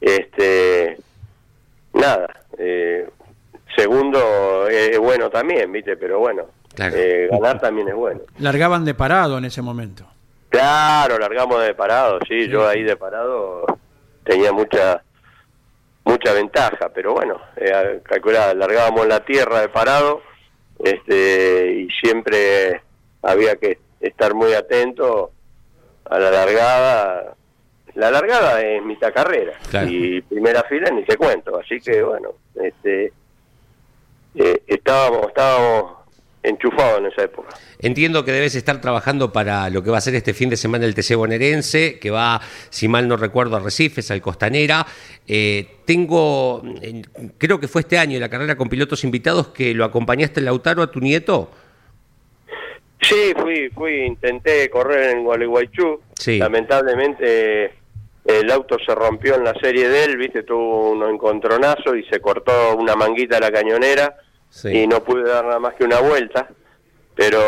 este, 0.00 0.96
nada, 1.94 2.26
eh, 2.58 3.06
segundo 3.76 4.66
eh, 4.68 4.90
es 4.92 4.98
bueno 4.98 5.30
también, 5.30 5.72
viste, 5.72 5.96
pero 5.96 6.18
bueno, 6.18 6.44
Claro. 6.74 6.96
eh, 6.96 7.28
ganar 7.30 7.60
también 7.60 7.88
es 7.88 7.94
bueno. 7.94 8.20
Largaban 8.38 8.84
de 8.84 8.94
parado 8.94 9.38
en 9.38 9.44
ese 9.46 9.62
momento. 9.62 10.06
Claro, 10.50 11.18
largamos 11.18 11.62
de 11.62 11.74
parado, 11.74 12.18
sí, 12.28 12.48
yo 12.48 12.66
ahí 12.66 12.82
de 12.82 12.96
parado 12.96 13.64
tenía 14.24 14.52
mucha 14.52 15.02
mucha 16.04 16.32
ventaja, 16.32 16.90
pero 16.94 17.14
bueno, 17.14 17.40
eh, 17.56 18.00
calculá, 18.04 18.52
largábamos 18.54 19.06
la 19.06 19.24
tierra 19.24 19.60
de 19.62 19.68
parado 19.68 20.22
este, 20.82 21.72
y 21.72 21.88
siempre 22.00 22.82
había 23.22 23.56
que 23.56 23.78
estar 24.00 24.34
muy 24.34 24.52
atento 24.54 25.32
a 26.04 26.18
la 26.18 26.30
largada. 26.30 27.34
La 27.94 28.10
largada 28.10 28.60
es 28.60 28.82
mitad 28.82 29.14
carrera 29.14 29.52
Claro. 29.70 29.88
y 29.88 30.20
primera 30.22 30.62
fila 30.64 30.90
ni 30.90 31.04
te 31.04 31.16
cuento, 31.16 31.58
así 31.58 31.80
que 31.80 32.02
bueno, 32.02 32.30
este, 32.60 33.12
eh, 34.34 34.62
estábamos, 34.66 35.28
estábamos 35.28 36.03
enchufados 36.44 36.98
en 36.98 37.06
esa 37.06 37.24
época. 37.24 37.56
Entiendo 37.80 38.24
que 38.24 38.30
debes 38.30 38.54
estar 38.54 38.80
trabajando 38.80 39.32
para 39.32 39.68
lo 39.70 39.82
que 39.82 39.90
va 39.90 39.98
a 39.98 40.00
ser 40.00 40.14
este 40.14 40.34
fin 40.34 40.50
de 40.50 40.56
semana 40.56 40.84
el 40.84 40.94
TC 40.94 41.16
bonaerense, 41.16 41.98
que 41.98 42.10
va, 42.10 42.40
si 42.70 42.86
mal 42.86 43.08
no 43.08 43.16
recuerdo, 43.16 43.56
a 43.56 43.60
Recifes, 43.60 44.10
al 44.10 44.20
Costanera. 44.20 44.86
Eh, 45.26 45.66
tengo, 45.86 46.62
eh, 46.82 47.02
creo 47.38 47.58
que 47.58 47.66
fue 47.66 47.80
este 47.80 47.98
año, 47.98 48.20
la 48.20 48.28
carrera 48.28 48.56
con 48.56 48.68
pilotos 48.68 49.02
invitados, 49.04 49.48
que 49.48 49.74
lo 49.74 49.84
acompañaste, 49.84 50.42
Lautaro, 50.42 50.82
a 50.82 50.90
tu 50.90 51.00
nieto. 51.00 51.50
Sí, 53.00 53.32
fui, 53.36 53.70
fui, 53.70 54.04
intenté 54.04 54.68
correr 54.70 55.16
en 55.16 55.24
Gualeguaychú. 55.24 56.00
Sí. 56.14 56.38
Lamentablemente 56.38 57.72
el 58.24 58.50
auto 58.50 58.76
se 58.84 58.94
rompió 58.94 59.34
en 59.34 59.44
la 59.44 59.54
serie 59.60 59.88
de 59.88 60.04
él, 60.04 60.16
viste, 60.16 60.42
tuvo 60.42 60.92
un 60.92 61.02
encontronazo 61.02 61.94
y 61.94 62.04
se 62.04 62.20
cortó 62.20 62.76
una 62.76 62.96
manguita 62.96 63.36
de 63.36 63.40
la 63.42 63.50
cañonera 63.50 64.16
Sí. 64.54 64.68
y 64.68 64.86
no 64.86 65.02
pude 65.02 65.24
dar 65.28 65.44
nada 65.44 65.58
más 65.58 65.74
que 65.74 65.82
una 65.84 66.00
vuelta. 66.00 66.48
Pero 67.16 67.40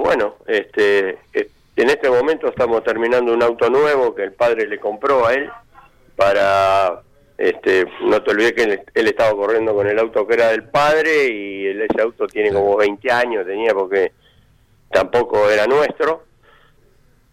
bueno, 0.00 0.36
este, 0.46 1.18
eh, 1.32 1.48
en 1.76 1.88
este 1.90 2.10
momento 2.10 2.48
estamos 2.48 2.84
terminando 2.84 3.32
un 3.32 3.42
auto 3.42 3.70
nuevo 3.70 4.14
que 4.14 4.22
el 4.24 4.32
padre 4.32 4.66
le 4.66 4.78
compró 4.78 5.26
a 5.26 5.32
él 5.34 5.50
para, 6.14 7.00
este, 7.38 7.86
no 8.02 8.22
te 8.22 8.30
olvides 8.30 8.52
que 8.52 8.62
él, 8.64 8.82
él 8.94 9.06
estaba 9.08 9.32
corriendo 9.32 9.74
con 9.74 9.86
el 9.86 9.98
auto 9.98 10.26
que 10.26 10.34
era 10.34 10.48
del 10.48 10.64
padre 10.64 11.28
y 11.28 11.66
el- 11.68 11.82
ese 11.82 12.02
auto 12.02 12.26
tiene 12.26 12.52
como 12.52 12.76
20 12.76 13.10
años, 13.10 13.46
tenía 13.46 13.72
porque 13.74 14.12
tampoco 14.90 15.48
era 15.50 15.66
nuestro. 15.66 16.24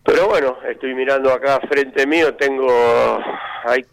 Pero 0.04 0.28
bueno, 0.30 0.58
estoy 0.68 0.94
mirando 0.96 1.32
acá 1.32 1.60
frente 1.68 2.08
mío, 2.08 2.36
tengo 2.36 2.68
hay 3.66 3.86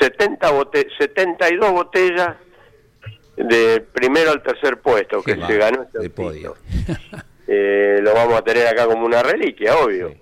70 0.00 0.50
bote 0.52 0.88
72 0.98 1.70
botellas 1.72 2.36
del 3.44 3.82
primero 3.82 4.30
al 4.32 4.42
tercer 4.42 4.78
puesto 4.80 5.22
que 5.22 5.34
se 5.36 5.56
ganó 5.56 5.82
este 5.82 5.98
de 6.00 6.10
podio. 6.10 6.56
Eh, 7.46 8.00
lo 8.02 8.12
vamos 8.14 8.34
a 8.34 8.42
tener 8.42 8.66
acá 8.66 8.86
como 8.86 9.06
una 9.06 9.22
reliquia, 9.22 9.76
obvio. 9.76 10.12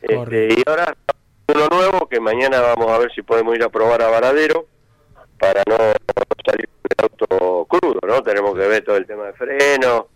Este, 0.00 0.14
Correcto. 0.14 0.54
y 0.56 0.62
ahora 0.70 0.96
uno 1.52 1.68
nuevo 1.68 2.08
que 2.08 2.20
mañana 2.20 2.60
vamos 2.60 2.90
a 2.92 2.98
ver 2.98 3.10
si 3.12 3.22
podemos 3.22 3.54
ir 3.56 3.62
a 3.64 3.68
probar 3.68 4.02
a 4.02 4.08
Varadero 4.08 4.66
para 5.38 5.62
no 5.68 5.76
salir 6.44 6.68
con 6.68 6.90
el 6.90 7.02
auto 7.10 7.66
crudo, 7.68 8.00
¿no? 8.06 8.22
Tenemos 8.22 8.54
que 8.54 8.66
ver 8.68 8.84
todo 8.84 8.96
el 8.96 9.06
tema 9.06 9.26
de 9.26 9.32
freno, 9.32 10.08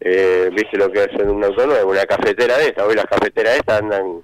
eh, 0.00 0.50
viste 0.54 0.76
lo 0.76 0.90
que 0.92 1.04
es 1.04 1.12
en 1.14 1.30
un 1.30 1.42
auto 1.42 1.66
nuevo, 1.66 1.90
una 1.90 2.04
cafetera 2.06 2.58
de 2.58 2.66
esta, 2.66 2.84
hoy 2.84 2.94
las 2.96 3.06
cafeteras 3.06 3.56
estas 3.56 3.80
andan, 3.80 4.20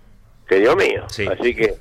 que 0.47 0.57
Dios 0.57 0.77
mío, 0.77 1.05
Sí. 1.09 1.27
así 1.27 1.55
que 1.55 1.75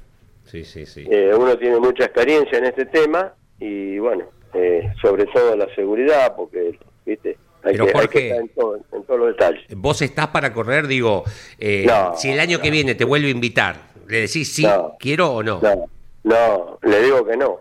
Sí, 0.46 0.64
sí, 0.64 0.86
sí. 0.86 1.06
eh, 1.12 1.34
uno 1.36 1.58
tiene 1.58 1.78
mucha 1.80 2.06
experiencia 2.06 2.58
en 2.58 2.66
este 2.66 2.86
tema 2.86 3.34
y 3.60 4.00
bueno, 4.00 4.26
eh, 4.54 4.92
sobre 5.02 5.26
todo 5.28 5.56
la 5.56 5.68
seguridad, 5.76 6.36
porque, 6.36 6.78
viste, 7.06 7.38
hay, 7.64 7.74
Pero, 7.74 7.86
que, 7.86 7.90
hay 7.92 7.96
Jorge- 7.96 8.10
que 8.10 8.28
estar 8.30 8.42
en, 8.42 8.50
todo- 8.50 8.76
en 8.92 9.04
todos 9.04 9.20
los 9.20 9.28
detalles. 9.30 9.64
Vos 9.76 10.02
estás 10.02 10.28
para 10.28 10.54
correr, 10.54 10.88
digo, 10.88 11.24
eh, 11.60 11.86
No, 11.88 12.16
si 12.16 12.32
el 12.32 12.40
año 12.40 12.60
que 12.62 12.72
viene 12.72 12.96
te 12.96 13.04
vuelve 13.06 13.28
a 13.28 13.32
invitar, 13.32 13.76
¿le 14.08 14.22
decís 14.22 14.52
sí, 14.54 14.64
No. 14.64 14.96
quiero 15.00 15.32
o 15.32 15.44
no? 15.44 15.60
No, 15.62 15.86
no, 16.24 16.80
le 16.84 17.02
digo 17.04 17.26
que 17.26 17.38
no, 17.38 17.60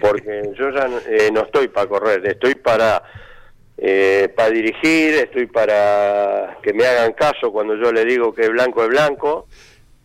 porque 0.00 0.42
yo 0.58 0.70
ya 0.70 0.86
no- 0.88 0.98
eh, 1.08 1.30
no 1.32 1.42
estoy 1.42 1.68
para 1.68 1.88
correr, 1.88 2.26
estoy 2.26 2.54
para 2.54 3.02
eh, 3.76 4.32
para 4.36 4.50
dirigir, 4.50 5.14
estoy 5.14 5.46
para 5.46 6.58
que 6.62 6.72
me 6.72 6.86
hagan 6.86 7.12
caso 7.12 7.50
cuando 7.50 7.74
yo 7.74 7.90
le 7.92 8.04
digo 8.04 8.32
que 8.32 8.48
blanco 8.48 8.84
es 8.84 8.88
blanco, 8.88 9.48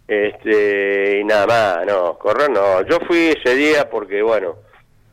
este 0.07 1.19
y 1.19 1.23
nada 1.23 1.45
más, 1.45 1.85
no, 1.85 2.17
correr 2.17 2.49
no. 2.49 2.81
Yo 2.87 2.97
fui 3.07 3.27
ese 3.37 3.55
día 3.55 3.87
porque 3.89 4.21
bueno, 4.23 4.55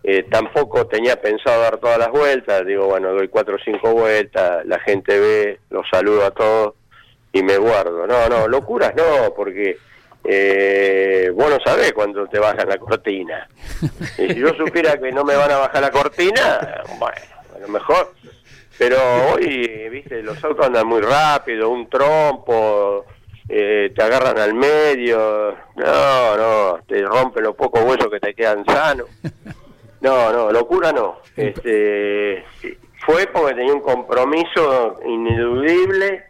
eh, 0.09 0.23
tampoco 0.31 0.87
tenía 0.87 1.21
pensado 1.21 1.63
dar 1.63 1.79
todas 1.79 1.99
las 1.99 2.13
vueltas, 2.13 2.65
digo 2.65 2.87
bueno, 2.87 3.13
doy 3.13 3.27
cuatro 3.27 3.57
o 3.57 3.59
cinco 3.59 3.93
vueltas, 3.93 4.65
la 4.65 4.79
gente 4.79 5.19
ve, 5.19 5.59
los 5.69 5.85
saludo 5.91 6.25
a 6.25 6.31
todos 6.31 6.75
y 7.33 7.43
me 7.43 7.59
guardo. 7.59 8.07
No, 8.07 8.29
no, 8.29 8.47
locuras 8.47 8.95
no, 8.95 9.35
porque 9.35 9.77
eh, 10.23 11.29
vos 11.35 11.51
no 11.51 11.59
sabés 11.59 11.93
cuándo 11.93 12.25
te 12.29 12.39
bajan 12.39 12.69
la 12.69 12.79
cortina. 12.79 13.49
Y 14.17 14.29
si 14.29 14.37
yo 14.37 14.55
supiera 14.55 14.97
que 14.97 15.11
no 15.11 15.25
me 15.25 15.35
van 15.35 15.51
a 15.51 15.57
bajar 15.57 15.83
la 15.83 15.91
cortina, 15.91 16.85
bueno, 17.01 17.17
a 17.57 17.59
lo 17.59 17.67
mejor. 17.67 18.15
Pero 18.79 18.99
hoy, 19.33 19.89
viste, 19.91 20.23
los 20.23 20.43
autos 20.45 20.67
andan 20.67 20.87
muy 20.87 21.01
rápido, 21.01 21.69
un 21.69 21.91
trompo, 21.91 23.07
eh, 23.49 23.93
te 23.93 24.03
agarran 24.05 24.39
al 24.39 24.55
medio, 24.55 25.57
no, 25.75 26.37
no, 26.37 26.79
te 26.87 27.03
rompen 27.03 27.43
los 27.43 27.57
pocos 27.57 27.83
huesos 27.83 28.09
que 28.09 28.21
te 28.21 28.35
quedan 28.35 28.65
sanos. 28.67 29.09
No, 30.01 30.33
no, 30.33 30.51
locura 30.53 30.93
no. 30.93 31.19
Este, 31.37 32.45
fue 33.05 33.27
porque 33.33 33.55
tenía 33.55 33.73
un 33.73 33.81
compromiso 33.81 35.01
ineludible 35.05 36.25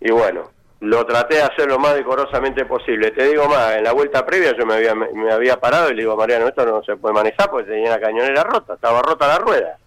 y 0.00 0.10
bueno, 0.10 0.50
lo 0.80 1.04
traté 1.06 1.36
de 1.36 1.42
hacer 1.42 1.68
lo 1.68 1.78
más 1.78 1.94
decorosamente 1.94 2.64
posible. 2.64 3.10
Te 3.12 3.28
digo 3.28 3.46
más, 3.48 3.76
en 3.76 3.84
la 3.84 3.92
vuelta 3.92 4.24
previa 4.26 4.52
yo 4.56 4.66
me 4.66 4.74
había, 4.74 4.94
me 4.94 5.32
había 5.32 5.58
parado 5.58 5.90
y 5.90 5.94
le 5.94 6.02
digo, 6.02 6.16
Mariano, 6.16 6.48
esto 6.48 6.64
no 6.66 6.82
se 6.82 6.96
puede 6.96 7.14
manejar 7.14 7.50
porque 7.50 7.70
tenía 7.70 7.90
la 7.90 8.00
cañonera 8.00 8.42
rota, 8.44 8.74
estaba 8.74 9.00
rota 9.02 9.26
la 9.28 9.38
rueda. 9.38 9.78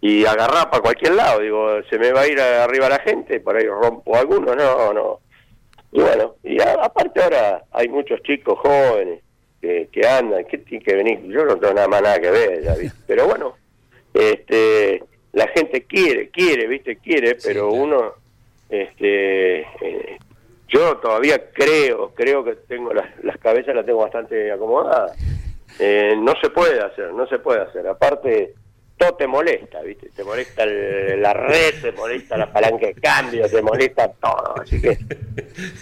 Y 0.00 0.24
agarrar 0.26 0.68
para 0.68 0.82
cualquier 0.82 1.14
lado, 1.14 1.40
digo, 1.40 1.80
se 1.88 1.96
me 1.98 2.12
va 2.12 2.22
a 2.22 2.26
ir 2.28 2.40
arriba 2.40 2.88
la 2.88 2.98
gente, 3.00 3.38
por 3.40 3.56
ahí 3.56 3.66
rompo 3.66 4.16
alguno, 4.16 4.54
no, 4.54 4.92
no. 4.92 5.20
Y 5.92 6.00
bueno, 6.00 6.34
y 6.42 6.60
a- 6.60 6.74
aparte 6.82 7.22
ahora 7.22 7.62
hay 7.72 7.88
muchos 7.88 8.20
chicos 8.22 8.58
jóvenes 8.58 9.21
que, 9.62 9.88
que 9.90 10.06
andan, 10.06 10.44
que 10.44 10.58
tienen 10.58 10.84
que 10.84 10.94
venir, 10.94 11.22
yo 11.22 11.46
no 11.46 11.56
tengo 11.56 11.72
nada 11.72 11.88
más 11.88 12.02
nada 12.02 12.20
que 12.20 12.30
ver, 12.30 12.62
ya, 12.62 12.74
¿viste? 12.74 12.98
pero 13.06 13.26
bueno, 13.26 13.54
este 14.12 15.02
la 15.32 15.48
gente 15.48 15.84
quiere, 15.84 16.28
quiere, 16.28 16.66
viste, 16.66 16.96
quiere, 16.96 17.36
pero 17.42 17.70
claro. 17.70 17.82
uno, 17.82 18.12
este, 18.68 19.60
eh, 19.60 20.18
yo 20.68 20.80
yo 20.80 20.96
todavía 20.98 21.50
creo, 21.52 22.12
creo 22.14 22.44
que 22.44 22.54
tengo 22.66 22.92
las, 22.92 23.06
las 23.22 23.38
cabezas 23.38 23.74
las 23.74 23.86
tengo 23.86 24.00
bastante 24.00 24.50
acomodadas. 24.50 25.12
Eh, 25.78 26.14
no 26.18 26.34
se 26.40 26.50
puede 26.50 26.80
hacer, 26.80 27.12
no 27.12 27.26
se 27.26 27.38
puede 27.38 27.60
hacer. 27.60 27.86
Aparte, 27.86 28.54
todo 29.02 29.14
te 29.16 29.26
molesta, 29.26 29.80
¿viste? 29.82 30.10
Te 30.14 30.22
molesta 30.24 30.62
el- 30.64 31.20
la 31.20 31.32
red, 31.32 31.74
te 31.82 31.92
molesta 31.92 32.36
la 32.36 32.52
palanca 32.52 32.86
de 32.86 32.94
cambio, 32.94 33.48
te 33.48 33.60
molesta 33.62 34.08
todo. 34.12 34.54
Así 34.62 34.80
que 34.80 34.98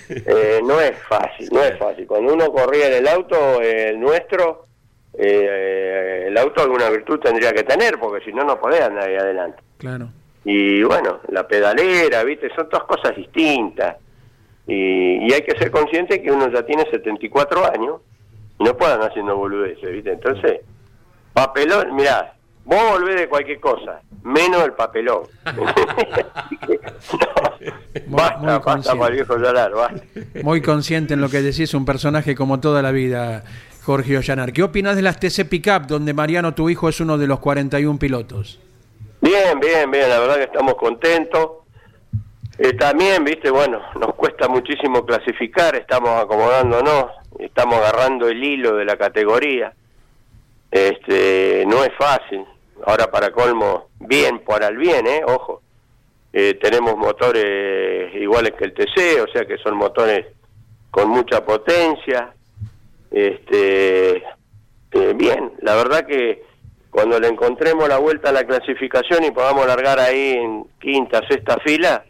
eh, 0.09 0.61
no 0.65 0.81
es 0.81 0.93
fácil, 1.09 1.49
no 1.53 1.63
es 1.63 1.79
fácil. 1.79 2.07
Cuando 2.07 2.33
uno 2.35 2.51
corría 2.53 2.87
en 2.89 2.95
el 2.95 3.09
auto, 3.09 3.61
eh, 3.63 3.91
el 3.91 4.01
nuestro, 4.01 4.67
eh, 5.15 6.25
el 6.29 6.39
auto 6.39 6.63
alguna 6.63 6.89
virtud 6.91 7.19
tendría 7.21 7.53
que 7.53 7.63
tener, 7.65 7.99
porque 7.99 8.25
si 8.25 8.33
no, 8.33 8.45
no 8.45 8.61
podés 8.61 8.81
andar 8.81 9.09
ahí 9.09 9.17
adelante. 9.17 9.63
Claro. 9.79 10.09
Y 10.45 10.83
bueno, 10.83 11.21
la 11.29 11.47
pedalera, 11.47 12.25
¿viste? 12.25 12.49
Son 12.55 12.69
todas 12.69 12.87
cosas 12.87 13.15
distintas. 13.17 13.97
Y, 14.67 15.27
y 15.29 15.33
hay 15.33 15.43
que 15.43 15.59
ser 15.59 15.71
consciente 15.71 16.23
que 16.23 16.31
uno 16.31 16.49
ya 16.51 16.65
tiene 16.65 16.89
74 16.91 17.71
años 17.73 18.01
y 18.59 18.65
no 18.65 18.77
puede 18.77 18.93
andar 18.95 19.11
haciendo 19.11 19.37
boludeces, 19.37 19.91
¿viste? 19.93 20.13
Entonces, 20.13 20.61
papelón, 21.33 21.95
mirá, 21.97 22.35
vos 22.65 22.91
volvés 22.93 23.17
de 23.17 23.29
cualquier 23.29 23.61
cosa, 23.61 24.01
menos 24.23 24.65
el 24.65 24.73
papelón. 24.73 25.23
No, 28.07 28.17
basta, 28.17 28.39
muy 28.39 28.47
basta 28.47 28.61
consciente. 28.61 28.99
para 28.99 29.11
el 29.11 29.15
viejo 29.17 29.37
llorar, 29.37 29.73
basta. 29.73 30.03
Muy 30.43 30.63
consciente 30.63 31.15
en 31.15 31.21
lo 31.21 31.29
que 31.29 31.43
decís, 31.43 31.75
un 31.75 31.85
personaje 31.85 32.35
como 32.35 32.61
toda 32.61 32.83
la 32.83 32.91
vida, 32.93 33.45
Jorge 33.85 34.17
Ollanar. 34.17 34.53
¿Qué 34.53 34.63
opinas 34.63 34.97
de 34.97 35.03
las 35.03 35.19
TC 35.19 35.49
Pickup, 35.49 35.87
donde 35.87 36.15
Mariano, 36.15 36.55
tu 36.55 36.71
hijo, 36.71 36.89
es 36.89 37.01
uno 37.01 37.19
de 37.19 37.27
los 37.27 37.41
41 37.41 37.99
pilotos? 37.99 38.61
Bien, 39.21 39.59
bien, 39.61 39.91
bien, 39.91 40.09
la 40.09 40.19
verdad 40.21 40.37
que 40.37 40.45
estamos 40.45 40.75
contentos. 40.77 41.51
Eh, 42.59 42.75
también, 42.75 43.25
viste, 43.25 43.51
bueno, 43.51 43.81
nos 43.99 44.15
cuesta 44.15 44.49
muchísimo 44.49 45.05
clasificar, 45.05 45.75
estamos 45.77 46.11
acomodándonos, 46.23 47.07
estamos 47.39 47.77
agarrando 47.77 48.29
el 48.29 48.43
hilo 48.43 48.77
de 48.77 48.85
la 48.85 48.97
categoría. 48.97 49.73
Este, 50.71 51.65
no 51.67 51.83
es 51.83 51.91
fácil. 51.99 52.45
Ahora 52.87 53.11
para 53.11 53.31
colmo, 53.33 53.89
bien 53.99 54.41
para 54.41 54.69
el 54.69 54.77
bien, 54.77 55.07
eh, 55.07 55.23
ojo. 55.27 55.63
Eh, 56.33 56.55
tenemos 56.63 56.97
motores 56.97 58.15
iguales 58.15 58.53
que 58.57 58.65
el 58.65 58.73
TC, 58.75 59.21
o 59.23 59.33
sea 59.33 59.45
que 59.47 59.59
son 59.59 59.77
motores 59.77 60.27
con 60.91 61.11
mucha 61.11 61.45
potencia. 61.45 62.33
Este, 63.11 64.17
eh, 64.93 65.13
bien, 65.17 65.53
la 65.61 65.75
verdad 65.75 66.07
que 66.07 66.45
cuando 66.91 67.19
le 67.19 67.29
encontremos 67.29 67.89
la 67.89 67.99
vuelta 67.99 68.31
a 68.31 68.33
la 68.33 68.45
clasificación 68.45 69.25
y 69.25 69.33
podamos 69.33 69.67
largar 69.67 69.99
ahí 69.99 70.33
en 70.33 70.65
quinta, 70.81 71.21
sexta 71.29 71.59
fila, 71.65 72.05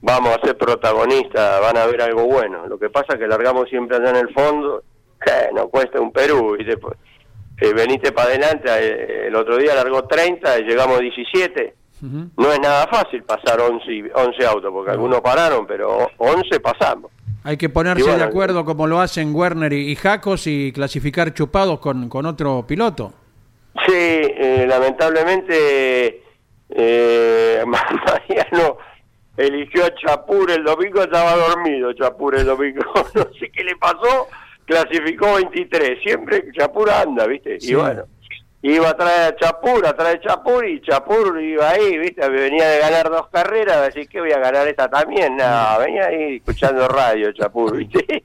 vamos 0.00 0.36
a 0.36 0.46
ser 0.46 0.56
protagonistas, 0.58 1.60
van 1.60 1.76
a 1.76 1.86
ver 1.86 2.02
algo 2.02 2.24
bueno. 2.24 2.66
Lo 2.66 2.78
que 2.78 2.90
pasa 2.90 3.14
es 3.14 3.20
que 3.20 3.28
largamos 3.28 3.68
siempre 3.68 3.96
allá 3.96 4.10
en 4.10 4.16
el 4.16 4.34
fondo, 4.34 4.82
que 5.24 5.52
nos 5.54 5.68
cuesta 5.68 6.00
un 6.00 6.12
Perú, 6.12 6.56
y 6.58 6.64
después 6.64 6.96
eh, 7.60 7.72
veniste 7.74 8.12
para 8.12 8.28
adelante, 8.28 8.68
eh, 8.70 9.26
el 9.28 9.34
otro 9.36 9.56
día 9.56 9.74
largó 9.74 10.04
30 10.06 10.58
y 10.60 10.62
llegamos 10.64 11.00
17. 11.00 11.74
Ujú. 12.02 12.30
No 12.36 12.52
es 12.52 12.58
nada 12.60 12.86
fácil 12.86 13.22
pasar 13.24 13.60
11, 13.60 13.92
y- 13.92 14.02
11 14.14 14.46
autos, 14.46 14.72
porque 14.72 14.90
algunos 14.90 15.20
pararon, 15.20 15.66
pero 15.66 16.08
11 16.16 16.58
pasamos. 16.60 17.10
Hay 17.44 17.56
que 17.56 17.68
ponerse 17.68 18.02
bueno, 18.02 18.18
de 18.18 18.24
acuerdo 18.24 18.64
como 18.64 18.86
lo 18.86 19.00
hacen 19.00 19.34
Werner 19.34 19.72
y, 19.72 19.90
y 19.92 19.96
Jacos 19.96 20.46
y 20.46 20.72
clasificar 20.72 21.32
chupados 21.34 21.78
con, 21.80 22.08
con 22.08 22.26
otro 22.26 22.64
piloto. 22.66 23.12
Sí, 23.86 23.92
eh, 23.94 24.66
lamentablemente 24.68 26.22
eh, 26.70 27.62
Mariano 27.66 28.76
eligió 29.36 29.84
a 29.86 29.94
Chapur 29.94 30.50
el 30.50 30.64
domingo, 30.64 31.02
estaba 31.02 31.34
dormido 31.36 31.92
Chapur 31.94 32.34
el 32.36 32.46
domingo, 32.46 32.82
no 33.14 33.22
sé 33.38 33.50
qué 33.50 33.64
le 33.64 33.76
pasó, 33.76 34.28
clasificó 34.70 35.34
23, 35.34 36.00
siempre 36.00 36.44
Chapur 36.52 36.88
anda, 36.90 37.26
¿viste? 37.26 37.58
Sí. 37.60 37.72
Y 37.72 37.74
bueno, 37.74 38.04
iba 38.62 38.88
a 38.88 38.96
traer 38.96 39.34
a 39.34 39.36
Chapur, 39.36 39.84
a 39.84 39.96
traer 39.96 40.20
Chapur 40.20 40.64
y 40.64 40.80
Chapur 40.80 41.42
iba 41.42 41.70
ahí, 41.70 41.98
¿viste? 41.98 42.28
Venía 42.28 42.68
de 42.68 42.78
ganar 42.78 43.10
dos 43.10 43.28
carreras, 43.30 43.88
así 43.88 44.06
que 44.06 44.20
voy 44.20 44.30
a 44.30 44.38
ganar 44.38 44.68
esta 44.68 44.88
también, 44.88 45.36
no, 45.36 45.78
venía 45.80 46.06
ahí 46.06 46.36
escuchando 46.36 46.86
radio 46.86 47.32
Chapur, 47.32 47.76
¿viste? 47.76 48.22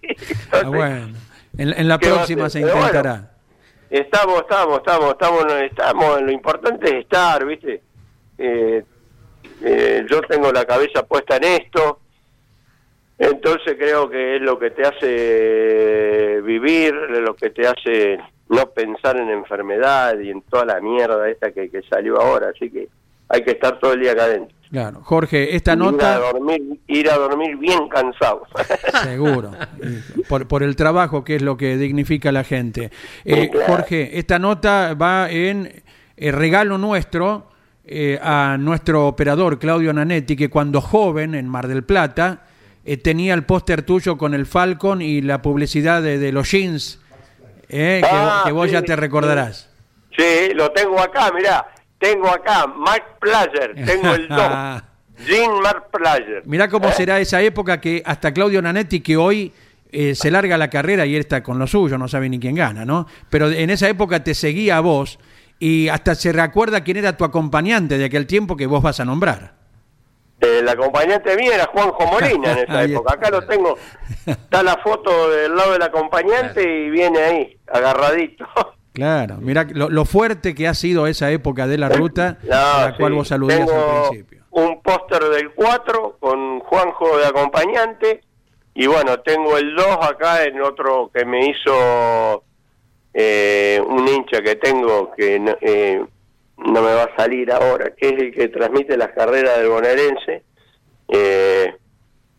Ah, 0.52 0.60
Entonces, 0.62 0.68
bueno, 0.68 1.18
en, 1.58 1.74
en 1.80 1.88
la 1.88 1.98
¿qué 1.98 2.10
va 2.10 2.14
a 2.14 2.18
próxima 2.18 2.50
se 2.50 2.62
bueno, 2.62 2.78
intentará. 2.78 3.32
Estamos, 3.90 4.42
estamos, 4.42 4.78
estamos, 4.78 5.12
estamos, 5.12 5.46
estamos. 5.64 6.22
Lo 6.22 6.32
importante 6.32 6.90
es 6.90 7.04
estar, 7.06 7.44
¿viste? 7.46 7.82
Eh, 8.38 8.84
eh, 9.64 10.06
yo 10.10 10.22
tengo 10.22 10.52
la 10.52 10.66
cabeza 10.66 11.04
puesta 11.04 11.38
en 11.38 11.46
esto, 11.46 12.02
entonces 13.18 13.76
creo 13.78 14.10
que 14.10 14.36
es 14.36 14.42
lo 14.42 14.60
que 14.60 14.72
te 14.72 14.84
hace 14.84 16.42
vivir, 16.42 16.94
lo 16.94 17.36
que 17.36 17.50
te 17.50 17.68
hace 17.68 18.20
no 18.50 18.70
pensar 18.72 19.18
en 19.18 19.30
enfermedad 19.30 20.20
y 20.20 20.30
en 20.30 20.42
toda 20.44 20.66
la 20.66 20.82
mierda 20.82 21.30
esta 21.30 21.52
que, 21.52 21.70
que 21.70 21.82
salió 21.84 22.20
ahora, 22.22 22.50
así 22.54 22.70
que 22.70 22.88
hay 23.30 23.44
que 23.44 23.52
estar 23.52 23.80
todo 23.80 23.94
el 23.94 24.02
día 24.02 24.12
acá 24.12 24.26
adentro. 24.26 24.56
Claro, 24.70 25.02
Jorge, 25.04 25.56
esta 25.56 25.74
Ir 25.74 25.80
a 25.80 25.86
nota, 25.86 26.20
dormir, 26.20 26.80
ir 26.88 27.10
a 27.10 27.16
dormir 27.16 27.56
bien 27.58 27.88
cansado. 27.88 28.44
seguro, 29.04 29.52
por, 30.28 30.48
por 30.48 30.64
el 30.64 30.76
trabajo 30.76 31.24
que 31.24 31.36
es 31.36 31.42
lo 31.42 31.56
que 31.56 31.78
dignifica 31.78 32.30
a 32.30 32.32
la 32.32 32.44
gente. 32.44 32.92
Eh, 33.24 33.50
claro. 33.50 33.68
Jorge, 33.68 34.20
esta 34.20 34.38
nota 34.38 34.94
va 34.94 35.30
en 35.30 35.84
eh, 36.18 36.32
regalo 36.32 36.78
nuestro 36.78 37.48
eh, 37.86 38.20
a 38.22 38.58
nuestro 38.60 39.08
operador 39.08 39.60
Claudio 39.60 39.94
Nanetti, 39.94 40.36
que 40.36 40.50
cuando 40.50 40.82
joven 40.82 41.36
en 41.36 41.48
Mar 41.48 41.68
del 41.68 41.84
Plata 41.84 42.44
eh, 42.86 42.98
tenía 42.98 43.34
el 43.34 43.44
póster 43.44 43.82
tuyo 43.82 44.18
con 44.18 44.34
el 44.34 44.46
Falcon 44.46 45.02
y 45.02 45.22
la 45.22 45.42
publicidad 45.42 46.02
de, 46.02 46.20
de 46.20 46.32
los 46.32 46.52
jeans, 46.52 47.00
eh, 47.68 48.00
que, 48.02 48.10
Ah, 48.10 48.44
que 48.46 48.52
vos 48.52 48.68
sí, 48.68 48.74
ya 48.74 48.84
te 48.84 48.96
recordarás. 48.96 49.70
Sí, 50.16 50.54
lo 50.54 50.72
tengo 50.72 51.00
acá, 51.00 51.32
mirá. 51.34 51.66
Tengo 51.98 52.30
acá 52.30 52.68
Mark 52.68 53.18
Player, 53.20 53.74
tengo 53.86 54.14
el 54.14 54.28
2. 54.28 54.38
Jean 55.28 55.62
Mark 55.62 55.86
Player. 55.92 56.44
Mirá 56.46 56.68
cómo 56.70 56.90
¿Eh? 56.90 56.94
será 56.94 57.20
esa 57.20 57.42
época 57.42 57.80
que 57.82 58.04
hasta 58.06 58.34
Claudio 58.34 58.62
Nanetti, 58.62 59.00
que 59.00 59.18
hoy 59.18 59.52
eh, 59.92 60.14
se 60.14 60.30
larga 60.30 60.58
la 60.58 60.70
carrera 60.70 61.06
y 61.06 61.16
él 61.16 61.22
está 61.22 61.42
con 61.42 61.58
lo 61.58 61.68
suyo, 61.68 61.98
no 61.98 62.08
sabe 62.08 62.30
ni 62.30 62.40
quién 62.40 62.56
gana, 62.56 62.86
¿no? 62.86 63.08
Pero 63.30 63.50
en 63.50 63.70
esa 63.70 63.88
época 63.90 64.24
te 64.24 64.36
seguía 64.36 64.78
a 64.78 64.82
vos 64.82 65.20
y 65.58 65.88
hasta 65.88 66.16
se 66.16 66.34
recuerda 66.34 66.84
quién 66.84 66.98
era 66.98 67.16
tu 67.16 67.24
acompañante 67.24 67.98
de 67.98 68.06
aquel 68.06 68.28
tiempo 68.28 68.58
que 68.58 68.68
vos 68.68 68.84
vas 68.84 69.00
a 69.00 69.06
nombrar. 69.06 69.54
El 70.40 70.68
acompañante 70.68 71.36
mío 71.38 71.52
era 71.54 71.66
Juanjo 71.66 72.06
Molina 72.08 72.52
en 72.52 72.58
esa 72.70 72.84
época. 72.84 73.14
Acá 73.14 73.30
lo 73.30 73.46
tengo. 73.46 73.78
Está 74.26 74.64
la 74.64 74.78
foto 74.78 75.30
del 75.30 75.56
lado 75.56 75.74
del 75.74 75.82
acompañante 75.82 76.62
y 76.62 76.90
viene 76.90 77.20
ahí, 77.20 77.58
agarradito. 77.68 78.46
Claro, 78.96 79.36
mirá 79.42 79.68
lo, 79.70 79.90
lo 79.90 80.06
fuerte 80.06 80.56
que 80.56 80.70
ha 80.70 80.74
sido 80.74 81.06
esa 81.06 81.30
época 81.30 81.68
de 81.68 81.78
la 81.78 81.90
ruta, 81.90 82.38
No, 82.44 82.56
a 82.56 82.92
la 82.92 82.96
cual 82.96 83.12
vos 83.12 83.30
aludías 83.34 83.60
Tengo 83.60 83.74
al 83.74 84.10
principio. 84.10 84.46
Un 84.52 84.82
póster 84.82 85.22
del 85.26 85.52
4 85.52 86.16
con 86.18 86.62
Juanjo 86.62 87.18
de 87.18 87.26
acompañante. 87.26 88.22
Y 88.74 88.88
bueno, 88.88 89.20
tengo 89.20 89.58
el 89.58 89.76
2 89.76 89.86
acá 90.02 90.46
en 90.46 90.62
otro 90.62 91.12
que 91.14 91.26
me 91.26 91.46
hizo 91.46 92.46
eh, 93.14 93.82
un 93.86 94.08
hincha 94.08 94.42
que 94.42 94.56
tengo 94.56 95.12
que 95.14 95.40
no, 95.42 95.58
eh, 95.60 96.02
no 96.58 96.82
me 96.82 96.94
va 96.94 97.04
a 97.04 97.16
salir 97.16 97.52
ahora, 97.52 97.94
que 97.96 98.08
es 98.08 98.14
el 98.14 98.34
que 98.34 98.48
transmite 98.48 98.98
las 98.98 99.12
carreras 99.12 99.58
del 99.58 99.70
bonaerense. 99.70 100.44
Eh, 101.08 101.74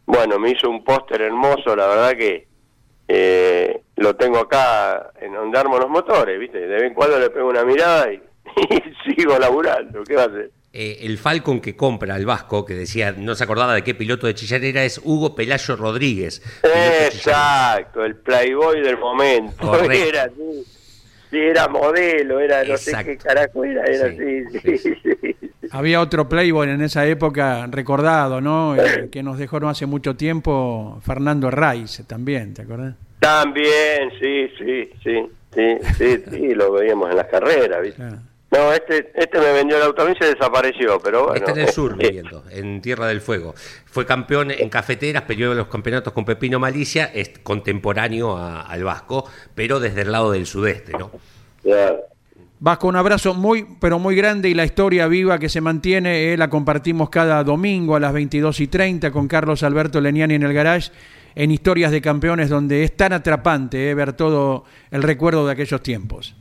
bueno, 0.07 0.39
me 0.39 0.51
hizo 0.51 0.71
un 0.71 0.85
póster 0.85 1.23
hermoso, 1.23 1.77
la 1.77 1.87
verdad 1.87 2.13
que 2.13 2.47
eh, 3.09 3.81
lo 3.97 4.17
tengo 4.17 4.39
acá 4.39 5.11
en 5.21 5.35
donde 5.35 5.59
armo 5.59 5.79
los 5.79 5.91
motores, 5.91 6.39
¿viste? 6.39 6.59
De 6.59 6.67
vez 6.67 6.83
en 6.85 6.95
cuando 6.95 7.19
le 7.19 7.31
pego 7.31 7.49
una 7.49 7.65
mirada 7.65 8.13
y, 8.13 8.23
y 8.57 9.15
sigo 9.15 9.39
laburando, 9.39 10.03
¿qué 10.05 10.15
va 10.15 10.23
a 10.23 10.27
hacer? 10.27 10.51
Eh, 10.79 11.07
el 11.07 11.17
Falcon 11.17 11.61
que 11.61 11.75
compra 11.75 12.17
el 12.17 12.27
Vasco, 12.27 12.67
que 12.67 12.75
decía, 12.75 13.13
no 13.13 13.35
se 13.35 13.45
acordaba 13.45 13.75
de 13.75 13.83
qué 13.83 13.95
piloto 13.95 14.27
de 14.27 14.35
Chillar 14.35 14.63
era, 14.63 14.85
es 14.85 15.01
Hugo 15.03 15.35
Pelayo 15.35 15.75
Rodríguez. 15.75 16.43
Exacto, 16.63 18.05
el 18.05 18.17
playboy 18.17 18.83
del 18.83 18.99
momento. 18.99 19.57
Correcto. 19.67 20.09
Era 20.09 20.25
así. 20.25 20.76
Sí, 21.37 21.43
era 21.43 21.69
modelo, 21.69 22.41
era 22.41 22.65
no 22.65 22.79
sé 22.79 22.93
qué 23.05 23.19
carajo 23.19 23.63
era, 23.63 23.85
era 23.85 24.09
Sí, 24.09 24.43
así. 24.49 24.79
Sí, 24.79 24.79
sí. 24.79 25.37
Había 25.71 26.01
otro 26.01 26.29
Playboy 26.31 26.71
en 26.71 26.81
esa 26.81 27.07
época 27.07 27.67
recordado, 27.71 28.41
¿no? 28.41 28.75
Eh, 28.75 29.11
que 29.13 29.23
nos 29.23 29.37
dejó 29.37 29.61
no 29.61 29.69
hace 29.69 29.85
mucho 29.85 30.17
tiempo, 30.17 30.99
Fernando 31.05 31.51
Raiz 31.51 32.03
también, 32.07 32.55
¿te 32.55 32.63
acordás? 32.63 32.95
También, 33.21 34.11
sí, 34.19 34.49
sí, 34.57 34.91
sí, 35.05 35.29
sí, 35.55 35.79
sí, 35.99 36.25
sí, 36.31 36.55
lo 36.55 36.73
veíamos 36.73 37.11
en 37.11 37.17
las 37.17 37.27
carreras, 37.27 37.83
¿viste? 37.83 37.97
Claro. 37.97 38.19
No, 38.53 38.73
este, 38.73 39.11
este 39.15 39.39
me 39.41 39.53
vendió 39.53 39.77
el 39.77 39.83
auto 39.83 40.09
y 40.09 40.15
se 40.17 40.27
desapareció, 40.27 41.01
pero 41.03 41.25
bueno. 41.25 41.35
Está 41.35 41.51
en 41.51 41.59
el 41.59 41.69
sur 41.69 41.93
eh, 41.99 42.07
viviendo, 42.07 42.45
en 42.51 42.81
Tierra 42.81 43.07
del 43.09 43.21
Fuego. 43.21 43.55
Fue 43.87 44.07
campeón 44.07 44.51
en 44.53 44.69
cafeteras, 44.69 45.23
peleó 45.25 45.53
los 45.53 45.67
campeonatos 45.67 46.13
con 46.13 46.25
Pepino 46.25 46.59
Malicia, 46.61 47.07
es 47.13 47.31
contemporáneo 47.43 48.37
a- 48.37 48.63
al 48.63 48.85
Vasco, 48.85 49.29
pero 49.55 49.81
desde 49.81 50.03
el 50.03 50.13
lado 50.13 50.31
del 50.31 50.47
sudeste, 50.47 50.93
¿no? 50.93 51.11
ya. 51.65 51.97
Vasco, 52.59 52.89
un 52.89 52.97
abrazo 52.97 53.35
muy, 53.35 53.67
pero 53.81 53.99
muy 53.99 54.17
grande 54.17 54.49
y 54.49 54.55
la 54.55 54.65
historia 54.65 55.07
viva 55.09 55.39
que 55.39 55.51
se 55.51 55.61
mantiene 55.61 56.33
eh, 56.33 56.37
la 56.39 56.49
compartimos 56.49 57.11
cada 57.11 57.45
domingo 57.45 57.97
a 57.97 58.01
las 58.01 58.15
22 58.15 58.61
y 58.61 58.67
30 58.69 59.11
con 59.11 59.29
Carlos 59.29 59.63
Alberto 59.63 60.01
Leniani 60.01 60.37
en 60.37 60.43
el 60.45 60.55
garage 60.55 60.91
en 61.35 61.51
Historias 61.51 61.91
de 61.91 62.01
Campeones, 62.01 62.49
donde 62.49 62.83
es 62.85 62.97
tan 62.97 63.13
atrapante 63.13 63.91
eh, 63.91 63.95
ver 63.95 64.15
todo 64.15 64.65
el 64.91 65.03
recuerdo 65.03 65.45
de 65.45 65.53
aquellos 65.53 65.83
tiempos. 65.83 66.35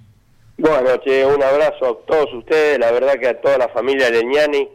Bueno, 0.57 0.89
che, 1.03 1.23
un 1.25 1.43
abrazo 1.43 1.85
a 1.85 2.05
todos 2.05 2.33
ustedes, 2.33 2.79
la 2.79 2.91
verdad 2.91 3.15
que 3.19 3.27
a 3.27 3.41
toda 3.41 3.57
la 3.57 3.67
familia 3.69 4.09
Leñani 4.09 4.69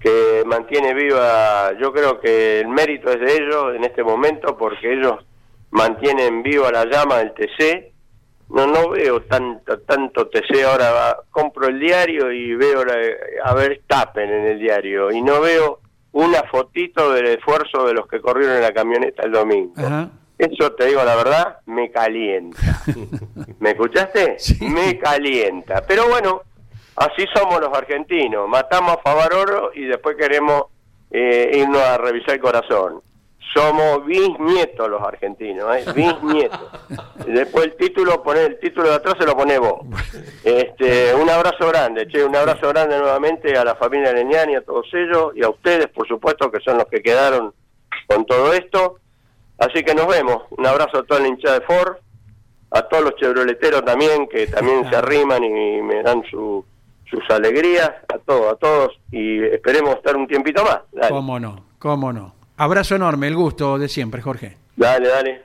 que 0.00 0.42
mantiene 0.44 0.92
viva, 0.92 1.72
yo 1.80 1.92
creo 1.92 2.20
que 2.20 2.60
el 2.60 2.68
mérito 2.68 3.10
es 3.10 3.20
de 3.20 3.32
ellos 3.42 3.74
en 3.76 3.84
este 3.84 4.02
momento 4.02 4.56
porque 4.58 4.92
ellos 4.92 5.24
mantienen 5.70 6.42
viva 6.42 6.70
la 6.70 6.84
llama 6.84 7.18
del 7.18 7.32
TC. 7.32 7.92
No 8.50 8.66
no 8.66 8.90
veo 8.90 9.22
tanto 9.22 9.78
tanto 9.80 10.28
TC 10.28 10.62
ahora, 10.64 10.90
va- 10.92 11.22
compro 11.30 11.68
el 11.68 11.80
diario 11.80 12.30
y 12.30 12.54
veo 12.54 12.84
la- 12.84 12.94
a 13.44 13.54
ver 13.54 13.80
tapen 13.86 14.28
en 14.30 14.44
el 14.46 14.58
diario 14.58 15.10
y 15.10 15.22
no 15.22 15.40
veo 15.40 15.80
una 16.12 16.42
fotito 16.50 17.10
del 17.12 17.26
esfuerzo 17.26 17.86
de 17.86 17.94
los 17.94 18.06
que 18.06 18.20
corrieron 18.20 18.56
en 18.56 18.62
la 18.62 18.72
camioneta 18.74 19.22
el 19.24 19.32
domingo. 19.32 19.72
Ajá. 19.78 20.10
Eso 20.36 20.72
te 20.72 20.86
digo 20.86 21.02
la 21.02 21.16
verdad, 21.16 21.58
me 21.66 21.90
calienta. 21.90 22.58
¿Me 23.64 23.70
escuchaste? 23.70 24.38
Sí. 24.38 24.58
Me 24.60 24.98
calienta. 24.98 25.82
Pero 25.88 26.06
bueno, 26.06 26.42
así 26.96 27.24
somos 27.34 27.62
los 27.62 27.72
argentinos. 27.72 28.46
Matamos 28.46 28.98
a 28.98 29.00
Favaroro 29.00 29.70
y 29.74 29.86
después 29.86 30.18
queremos 30.18 30.64
eh, 31.10 31.50
irnos 31.54 31.80
a 31.80 31.96
revisar 31.96 32.34
el 32.34 32.42
corazón. 32.42 33.00
Somos 33.54 34.04
bisnietos 34.04 34.86
los 34.90 35.00
argentinos, 35.00 35.74
¿eh? 35.76 35.84
bisnietos. 35.94 36.60
Después 37.26 37.66
el 37.66 37.76
título, 37.76 38.22
poner 38.22 38.50
el 38.50 38.58
título 38.58 38.90
de 38.90 38.96
atrás 38.96 39.14
se 39.18 39.24
lo 39.24 39.34
pone 39.34 39.58
vos. 39.58 39.80
Este, 40.42 41.14
un 41.14 41.30
abrazo 41.30 41.68
grande, 41.68 42.06
che, 42.08 42.22
un 42.22 42.36
abrazo 42.36 42.68
grande 42.68 42.98
nuevamente 42.98 43.56
a 43.56 43.64
la 43.64 43.76
familia 43.76 44.12
Leñani, 44.12 44.56
a 44.56 44.62
todos 44.62 44.88
ellos 44.92 45.32
y 45.36 45.42
a 45.42 45.48
ustedes, 45.48 45.86
por 45.86 46.06
supuesto, 46.06 46.50
que 46.50 46.60
son 46.60 46.76
los 46.76 46.86
que 46.88 47.00
quedaron 47.00 47.54
con 48.08 48.26
todo 48.26 48.52
esto. 48.52 48.98
Así 49.56 49.82
que 49.84 49.94
nos 49.94 50.08
vemos. 50.08 50.42
Un 50.50 50.66
abrazo 50.66 50.98
a 50.98 51.04
toda 51.04 51.20
la 51.20 51.28
hinchada 51.28 51.60
de 51.60 51.64
Ford, 51.64 51.96
a 52.74 52.82
todos 52.82 53.04
los 53.04 53.16
chevroleteros 53.16 53.84
también, 53.84 54.26
que 54.28 54.48
también 54.48 54.88
se 54.90 54.96
arriman 54.96 55.44
y 55.44 55.80
me 55.80 56.02
dan 56.02 56.22
su, 56.28 56.64
sus 57.08 57.22
alegrías, 57.30 57.90
a 58.12 58.18
todos, 58.18 58.52
a 58.52 58.56
todos, 58.56 58.98
y 59.12 59.42
esperemos 59.44 59.94
estar 59.94 60.16
un 60.16 60.26
tiempito 60.26 60.64
más. 60.64 60.80
Dale, 60.92 61.08
¿Cómo 61.10 61.38
no? 61.38 61.64
¿Cómo 61.78 62.12
no? 62.12 62.34
Abrazo 62.56 62.96
enorme, 62.96 63.28
el 63.28 63.36
gusto 63.36 63.78
de 63.78 63.88
siempre, 63.88 64.22
Jorge. 64.22 64.56
dale, 64.76 65.08
dale. 65.08 65.42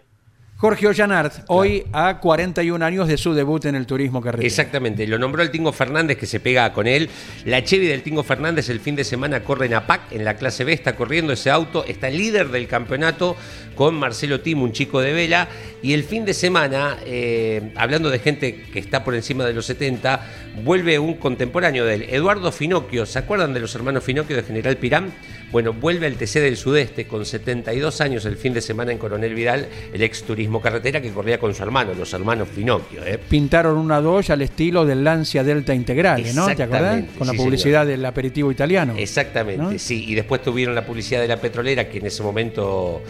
Jorge 0.60 0.88
Ollanart, 0.88 1.46
hoy 1.48 1.86
a 1.94 2.20
41 2.20 2.84
años 2.84 3.08
de 3.08 3.16
su 3.16 3.34
debut 3.34 3.64
en 3.64 3.76
el 3.76 3.86
turismo 3.86 4.20
carretera. 4.20 4.46
Exactamente, 4.46 5.08
lo 5.08 5.18
nombró 5.18 5.42
el 5.42 5.52
Tingo 5.52 5.72
Fernández 5.72 6.18
que 6.18 6.26
se 6.26 6.42
pega 6.42 6.74
con 6.74 6.86
él. 6.86 7.10
La 7.46 7.64
Chevy 7.64 7.88
del 7.88 8.04
Tingo 8.04 8.24
Fernández 8.24 8.68
el 8.68 8.82
fin 8.82 8.94
de 8.98 9.06
semana 9.06 9.42
corre 9.42 9.68
en 9.68 9.76
APAC, 9.76 10.12
en 10.12 10.26
la 10.26 10.34
clase 10.34 10.66
B, 10.66 10.74
está 10.74 10.98
corriendo 10.98 11.32
ese 11.32 11.50
auto, 11.50 11.86
está 11.86 12.10
líder 12.10 12.50
del 12.50 12.68
campeonato 12.68 13.38
con 13.74 13.96
Marcelo 13.96 14.42
Tim, 14.42 14.62
un 14.62 14.74
chico 14.74 15.00
de 15.00 15.14
vela. 15.14 15.48
Y 15.82 15.94
el 15.94 16.04
fin 16.04 16.26
de 16.26 16.34
semana, 16.34 16.98
eh, 17.06 17.72
hablando 17.78 18.10
de 18.10 18.20
gente 18.20 18.64
que 18.64 18.80
está 18.80 19.06
por 19.06 19.16
encima 19.16 19.46
de 19.46 19.54
los 19.54 19.66
70, 19.66 20.28
vuelve 20.66 21.00
un 21.00 21.14
contemporáneo 21.14 21.86
de 21.86 21.94
él, 21.94 22.06
Eduardo 22.10 22.52
Finocchio. 22.52 23.06
¿Se 23.06 23.18
acuerdan 23.18 23.54
de 23.54 23.62
los 23.62 23.74
hermanos 23.76 24.04
Finocchio 24.04 24.36
de 24.36 24.44
General 24.44 24.76
Pirán? 24.76 25.14
Bueno, 25.52 25.74
vuelve 25.74 26.06
al 26.06 26.16
TC 26.16 26.36
del 26.42 26.58
Sudeste 26.58 27.08
con 27.08 27.26
72 27.26 28.02
años 28.02 28.26
el 28.26 28.38
fin 28.38 28.54
de 28.54 28.62
semana 28.62 28.92
en 28.92 29.00
Coronel 29.00 29.34
Vidal, 29.34 29.68
el 29.92 30.04
ex 30.04 30.24
turismo 30.24 30.62
carretera 30.62 31.02
que 31.02 31.12
corría 31.12 31.40
con 31.40 31.56
su 31.56 31.64
hermano, 31.64 31.94
los 31.96 32.14
hermanos 32.14 32.50
Finocchio. 32.50 33.04
¿eh? 33.04 33.18
Pintaron 33.18 33.78
una 33.78 34.00
Dodge 34.00 34.32
al 34.32 34.44
estilo 34.44 34.86
del 34.86 35.04
Lancia 35.04 35.44
Delta 35.44 35.74
Integrale, 35.74 36.34
¿no? 36.34 36.54
¿Te 36.56 36.64
acordás? 36.64 37.04
Con 37.18 37.26
la 37.26 37.34
sí, 37.34 37.40
publicidad 37.40 37.86
del 37.88 38.06
aperitivo 38.06 38.52
italiano. 38.52 38.94
Exactamente, 38.96 39.64
¿No? 39.64 39.80
sí. 39.80 40.06
Y 40.08 40.14
después 40.14 40.42
tuvieron 40.42 40.76
la 40.76 40.86
publicidad 40.86 41.22
de 41.22 41.28
la 41.28 41.38
petrolera, 41.38 41.90
que 41.90 41.98
en 41.98 42.06
ese 42.06 42.22
momento, 42.22 43.02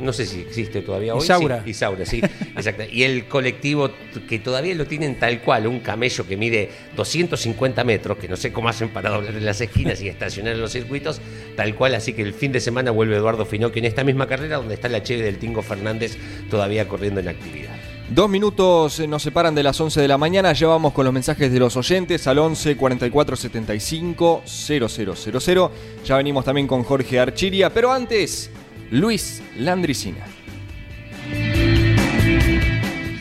no 0.00 0.12
sé 0.12 0.26
si 0.26 0.40
existe 0.40 0.82
todavía 0.82 1.14
hoy. 1.14 1.22
Isaura. 1.22 1.62
Sí, 1.64 1.70
Isaura, 1.70 2.06
sí. 2.06 2.20
exacto. 2.56 2.84
Y 2.90 3.04
el 3.04 3.26
colectivo 3.26 3.90
que 4.28 4.38
todavía 4.38 4.74
lo 4.74 4.86
tienen 4.86 5.18
tal 5.18 5.40
cual, 5.40 5.66
un 5.66 5.80
camello 5.80 6.26
que 6.26 6.36
mide 6.36 6.70
250 6.96 7.84
metros, 7.84 8.18
que 8.18 8.28
no 8.28 8.36
sé 8.36 8.52
cómo 8.52 8.68
hacen 8.68 8.88
para 8.90 9.10
doblar 9.10 9.34
en 9.34 9.44
las 9.44 9.60
esquinas 9.60 10.00
y 10.02 10.08
estacionar 10.08 10.54
en 10.54 10.60
los 10.60 10.72
circuitos, 10.72 11.20
tal 11.56 11.74
cual. 11.74 11.94
Así 11.94 12.12
que 12.12 12.22
el 12.22 12.34
fin 12.34 12.52
de 12.52 12.60
semana 12.60 12.90
vuelve 12.90 13.16
Eduardo 13.16 13.46
Finocchio 13.46 13.80
en 13.80 13.86
esta 13.86 14.04
misma 14.04 14.26
carrera, 14.26 14.56
donde 14.56 14.74
está 14.74 14.88
la 14.88 15.02
Cheve 15.02 15.22
del 15.22 15.38
Tingo 15.38 15.62
Fernández 15.62 16.16
todavía 16.50 16.88
corriendo 16.88 17.20
en 17.20 17.28
actividad. 17.28 17.72
Dos 18.14 18.28
minutos 18.28 19.00
eh, 19.00 19.06
nos 19.06 19.22
separan 19.22 19.54
de 19.54 19.62
las 19.62 19.80
11 19.80 20.02
de 20.02 20.08
la 20.08 20.18
mañana. 20.18 20.52
Ya 20.52 20.66
vamos 20.66 20.92
con 20.92 21.06
los 21.06 21.14
mensajes 21.14 21.50
de 21.50 21.58
los 21.58 21.78
oyentes 21.78 22.26
al 22.26 22.38
11 22.38 22.76
44 22.76 23.36
75 23.36 24.42
0000. 24.44 25.68
Ya 26.04 26.16
venimos 26.18 26.44
también 26.44 26.66
con 26.66 26.82
Jorge 26.82 27.18
Archiria. 27.18 27.72
Pero 27.72 27.90
antes, 27.90 28.50
Luis 28.92 29.42
Landricina. 29.56 30.22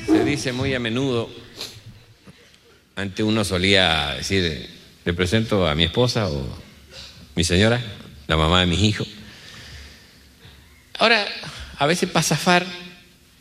Se 0.05 0.25
dice 0.25 0.51
muy 0.51 0.75
a 0.75 0.79
menudo, 0.79 1.29
ante 2.97 3.23
uno 3.23 3.45
solía 3.45 4.15
decir, 4.15 4.69
le 5.05 5.13
presento 5.13 5.65
a 5.65 5.73
mi 5.73 5.85
esposa 5.85 6.27
o 6.27 6.45
mi 7.35 7.45
señora, 7.45 7.81
la 8.27 8.35
mamá 8.35 8.59
de 8.59 8.65
mis 8.65 8.81
hijos. 8.81 9.07
Ahora, 10.99 11.25
a 11.77 11.85
veces 11.85 12.09
para 12.09 12.23
zafar 12.23 12.65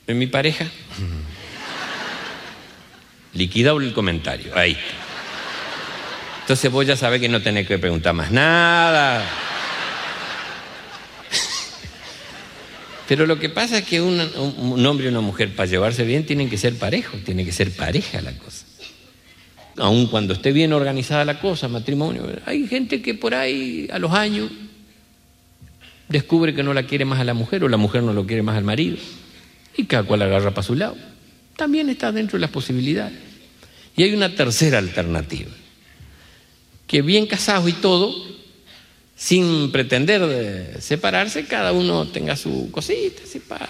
en 0.07 0.17
mi 0.17 0.29
pareja, 0.29 0.67
liquidable 3.35 3.89
el 3.89 3.93
comentario, 3.93 4.57
ahí. 4.57 4.79
Entonces 6.43 6.71
vos 6.71 6.87
ya 6.87 6.97
sabés 6.97 7.21
que 7.21 7.29
no 7.29 7.43
tenés 7.43 7.67
que 7.67 7.79
preguntar 7.79 8.15
más 8.15 8.31
nada. 8.31 9.50
Pero 13.11 13.27
lo 13.27 13.41
que 13.41 13.49
pasa 13.49 13.79
es 13.79 13.85
que 13.87 14.01
un, 14.01 14.21
hombre 14.87 15.07
y 15.07 15.09
una 15.09 15.21
mujer 15.21 15.53
para 15.57 15.69
llevarse 15.69 16.05
bien 16.05 16.25
tienen 16.25 16.49
que 16.49 16.57
ser 16.57 16.77
parejos, 16.77 17.21
tiene 17.25 17.45
que 17.45 17.51
ser 17.51 17.73
pareja 17.73 18.21
la 18.21 18.33
cosa. 18.39 18.65
Aun 19.79 20.07
cuando 20.07 20.33
esté 20.33 20.53
bien 20.53 20.73
organizada 20.73 21.25
la 21.25 21.41
cosa, 21.41 21.67
matrimonio, 21.67 22.25
hay 22.47 22.69
gente 22.69 23.03
que 23.03 23.15
por 23.15 23.35
ahí 23.35 23.89
a 23.91 23.99
los 23.99 24.13
años 24.13 24.53
descubre 26.09 26.55
que 26.55 26.63
no 26.63 26.73
la 26.73 26.85
quiere 26.85 27.05
más 27.05 27.19
a 27.19 27.25
la 27.25 27.35
mujer 27.35 27.65
o 27.65 27.69
la 27.69 27.79
mujer 27.79 28.05
no 28.05 28.13
lo 28.13 28.29
quiere 28.29 28.45
más 28.45 28.57
al 28.57 28.63
marido 28.63 28.97
y 29.77 29.87
cada 29.87 30.05
cual 30.05 30.23
agarra 30.23 30.53
para 30.53 30.63
su 30.63 30.77
lado. 30.77 30.97
También 31.57 31.89
está 31.89 32.13
dentro 32.13 32.37
de 32.37 32.43
las 32.43 32.51
posibilidades. 32.51 33.19
Y 33.97 34.05
hay 34.05 34.15
una 34.15 34.37
tercera 34.37 34.79
alternativa, 34.79 35.51
que 36.87 37.03
bien 37.03 37.27
casados 37.27 37.69
y 37.69 37.73
todo, 37.73 38.15
sin 39.21 39.71
pretender 39.71 40.27
de 40.27 40.81
separarse, 40.81 41.45
cada 41.45 41.73
uno 41.73 42.09
tenga 42.09 42.37
su 42.37 42.71
cosita, 42.71 43.21
sepa, 43.27 43.69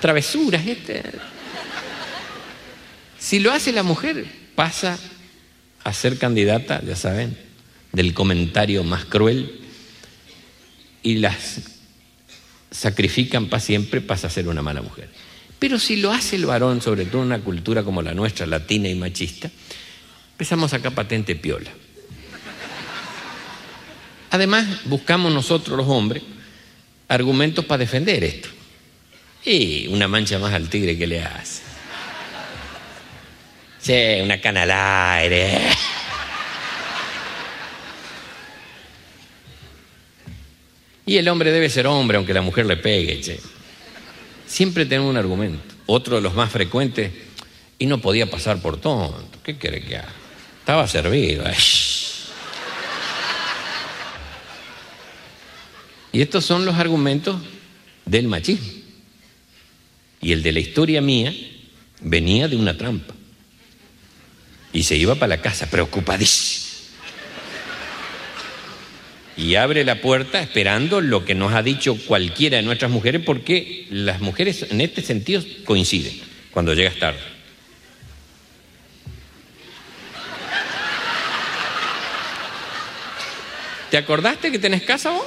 travesuras. 0.00 0.66
Este. 0.66 1.02
Si 3.18 3.38
lo 3.38 3.52
hace 3.52 3.72
la 3.72 3.82
mujer, 3.82 4.24
pasa 4.54 4.98
a 5.84 5.92
ser 5.92 6.16
candidata, 6.16 6.82
ya 6.82 6.96
saben, 6.96 7.36
del 7.92 8.14
comentario 8.14 8.82
más 8.84 9.04
cruel 9.04 9.60
y 11.02 11.16
las 11.16 11.60
sacrifican 12.70 13.50
para 13.50 13.60
siempre, 13.60 14.00
pasa 14.00 14.28
a 14.28 14.30
ser 14.30 14.48
una 14.48 14.62
mala 14.62 14.80
mujer. 14.80 15.10
Pero 15.58 15.78
si 15.78 15.96
lo 15.96 16.10
hace 16.10 16.36
el 16.36 16.46
varón, 16.46 16.80
sobre 16.80 17.04
todo 17.04 17.20
en 17.20 17.26
una 17.26 17.40
cultura 17.40 17.82
como 17.82 18.00
la 18.00 18.14
nuestra, 18.14 18.46
latina 18.46 18.88
y 18.88 18.94
machista, 18.94 19.50
empezamos 20.32 20.72
acá 20.72 20.90
patente 20.90 21.36
piola. 21.36 21.70
Además, 24.30 24.66
buscamos 24.84 25.32
nosotros 25.32 25.76
los 25.76 25.88
hombres 25.88 26.22
argumentos 27.08 27.64
para 27.64 27.78
defender 27.78 28.24
esto. 28.24 28.48
Y 29.44 29.86
una 29.88 30.08
mancha 30.08 30.38
más 30.38 30.52
al 30.52 30.68
tigre 30.68 30.98
que 30.98 31.06
le 31.06 31.22
hace. 31.22 31.62
Sí, 33.80 34.20
una 34.22 34.40
cana 34.40 34.62
al 34.62 34.70
aire. 35.20 35.58
Y 41.06 41.16
el 41.18 41.28
hombre 41.28 41.52
debe 41.52 41.70
ser 41.70 41.86
hombre, 41.86 42.16
aunque 42.16 42.34
la 42.34 42.42
mujer 42.42 42.66
le 42.66 42.76
pegue, 42.76 43.20
che. 43.20 43.38
Siempre 44.44 44.86
tenemos 44.86 45.10
un 45.10 45.16
argumento. 45.16 45.74
Otro 45.86 46.16
de 46.16 46.22
los 46.22 46.34
más 46.34 46.50
frecuentes, 46.50 47.12
y 47.78 47.86
no 47.86 47.98
podía 47.98 48.28
pasar 48.28 48.60
por 48.60 48.80
tonto. 48.80 49.38
¿Qué 49.44 49.56
quiere 49.56 49.82
que 49.82 49.98
haga? 49.98 50.12
Estaba 50.60 50.88
servido. 50.88 51.44
ay. 51.46 51.54
Y 56.12 56.22
estos 56.22 56.44
son 56.44 56.64
los 56.64 56.76
argumentos 56.76 57.40
del 58.04 58.28
machismo. 58.28 58.66
Y 60.20 60.32
el 60.32 60.42
de 60.42 60.52
la 60.52 60.60
historia 60.60 61.00
mía 61.00 61.34
venía 62.00 62.48
de 62.48 62.56
una 62.56 62.76
trampa. 62.76 63.14
Y 64.72 64.82
se 64.82 64.96
iba 64.96 65.14
para 65.14 65.36
la 65.36 65.42
casa, 65.42 65.68
preocupadísimo. 65.70 66.66
Y 69.36 69.54
abre 69.56 69.84
la 69.84 70.00
puerta 70.00 70.40
esperando 70.40 71.02
lo 71.02 71.26
que 71.26 71.34
nos 71.34 71.52
ha 71.52 71.62
dicho 71.62 71.96
cualquiera 72.06 72.56
de 72.56 72.62
nuestras 72.62 72.90
mujeres, 72.90 73.22
porque 73.24 73.86
las 73.90 74.20
mujeres 74.20 74.66
en 74.70 74.80
este 74.80 75.02
sentido 75.02 75.44
coinciden 75.64 76.18
cuando 76.50 76.72
llegas 76.72 76.96
tarde. 76.98 77.20
¿Te 83.90 83.98
acordaste 83.98 84.50
que 84.50 84.58
tenés 84.58 84.82
casa 84.82 85.10
vos? 85.10 85.26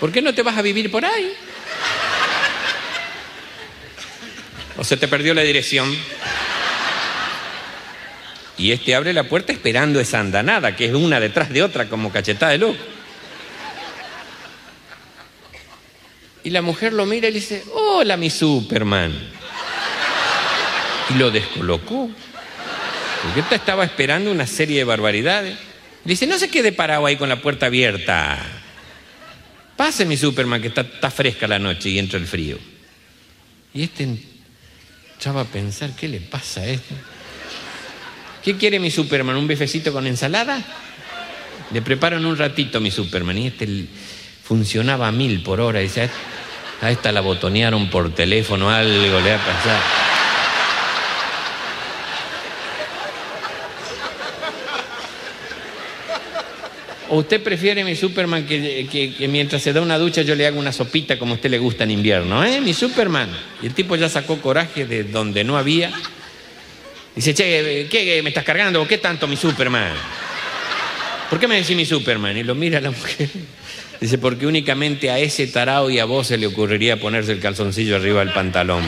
¿Por 0.00 0.12
qué 0.12 0.20
no 0.22 0.34
te 0.34 0.42
vas 0.42 0.56
a 0.56 0.62
vivir 0.62 0.90
por 0.90 1.04
ahí? 1.04 1.32
¿O 4.76 4.84
se 4.84 4.96
te 4.96 5.08
perdió 5.08 5.32
la 5.32 5.42
dirección? 5.42 5.96
Y 8.58 8.72
este 8.72 8.94
abre 8.94 9.12
la 9.12 9.24
puerta 9.24 9.52
esperando 9.52 10.00
esa 10.00 10.20
andanada, 10.20 10.76
que 10.76 10.86
es 10.86 10.94
una 10.94 11.20
detrás 11.20 11.50
de 11.50 11.62
otra 11.62 11.88
como 11.88 12.10
cachetada 12.10 12.52
de 12.52 12.58
loco. 12.58 12.78
Y 16.44 16.50
la 16.50 16.62
mujer 16.62 16.92
lo 16.92 17.06
mira 17.06 17.28
y 17.28 17.32
dice, 17.32 17.64
hola 17.72 18.16
mi 18.16 18.30
Superman. 18.30 19.12
Y 21.10 21.14
lo 21.14 21.30
descolocó. 21.30 22.08
Porque 23.22 23.40
esta 23.40 23.56
estaba 23.56 23.84
esperando 23.84 24.30
una 24.30 24.46
serie 24.46 24.78
de 24.78 24.84
barbaridades. 24.84 25.58
Dice, 26.04 26.26
no 26.26 26.38
se 26.38 26.48
quede 26.48 26.70
parado 26.72 27.04
ahí 27.04 27.16
con 27.16 27.28
la 27.28 27.42
puerta 27.42 27.66
abierta. 27.66 28.55
Pase 29.76 30.06
mi 30.06 30.16
Superman, 30.16 30.62
que 30.62 30.68
está, 30.68 31.10
fresca 31.10 31.46
la 31.46 31.58
noche 31.58 31.90
y 31.90 31.98
entra 31.98 32.18
el 32.18 32.26
frío. 32.26 32.58
Y 33.74 33.82
este 33.82 34.08
echaba 35.18 35.42
a 35.42 35.44
pensar, 35.44 35.90
¿qué 35.94 36.08
le 36.08 36.20
pasa 36.20 36.62
a 36.62 36.66
este? 36.66 36.94
¿Qué 38.42 38.56
quiere 38.56 38.78
mi 38.78 38.90
Superman? 38.90 39.36
¿Un 39.36 39.46
bifecito 39.46 39.92
con 39.92 40.06
ensalada? 40.06 40.62
Le 41.72 41.82
preparo 41.82 42.16
en 42.16 42.24
un 42.24 42.36
ratito 42.36 42.80
mi 42.80 42.90
Superman. 42.90 43.36
Y 43.36 43.48
este 43.48 43.86
funcionaba 44.42 45.08
a 45.08 45.12
mil 45.12 45.42
por 45.42 45.60
hora. 45.60 45.80
Dice, 45.80 46.02
"A 46.02 46.10
a 46.80 46.90
esta 46.90 47.12
la 47.12 47.20
botonearon 47.20 47.90
por 47.90 48.14
teléfono, 48.14 48.70
algo 48.70 49.20
le 49.20 49.32
ha 49.32 49.38
pasado. 49.38 50.15
¿O 57.08 57.18
usted 57.18 57.40
prefiere 57.40 57.84
mi 57.84 57.94
Superman 57.94 58.46
que, 58.46 58.86
que- 59.16 59.28
mientras 59.28 59.62
se 59.62 59.72
da 59.72 59.80
una 59.80 59.96
ducha 59.98 60.22
yo 60.22 60.34
le 60.34 60.46
haga 60.46 60.58
una 60.58 60.72
sopita 60.72 61.18
como 61.18 61.32
a 61.32 61.34
usted 61.36 61.50
le 61.50 61.58
gusta 61.58 61.84
en 61.84 61.92
invierno? 61.92 62.44
¿Eh? 62.44 62.60
Mi 62.60 62.74
Superman. 62.74 63.28
Y 63.62 63.66
el 63.66 63.74
tipo 63.74 63.94
ya 63.96 64.08
sacó 64.08 64.40
coraje 64.40 64.86
de 64.86 65.04
donde 65.04 65.44
no 65.44 65.56
había. 65.56 65.92
Dice, 67.14 67.32
che, 67.32 67.86
¿qué 67.88 68.20
me 68.22 68.30
estás 68.30 68.44
cargando? 68.44 68.86
¿Qué 68.88 68.98
tanto 68.98 69.26
mi 69.28 69.36
Superman? 69.36 69.92
¿Por 71.30 71.38
qué 71.40 71.48
me 71.48 71.56
decís 71.56 71.76
mi 71.76 71.86
Superman? 71.86 72.36
Y 72.36 72.42
lo 72.42 72.54
mira 72.54 72.80
la 72.80 72.90
mujer. 72.90 73.28
Dice, 74.00 74.18
porque 74.18 74.46
únicamente 74.46 75.08
a 75.10 75.18
ese 75.18 75.46
tarao 75.46 75.88
y 75.88 75.98
a 75.98 76.04
vos 76.04 76.26
se 76.26 76.36
le 76.36 76.46
ocurriría 76.46 76.98
ponerse 77.00 77.32
el 77.32 77.40
calzoncillo 77.40 77.96
arriba 77.96 78.20
del 78.24 78.34
pantalón. 78.34 78.84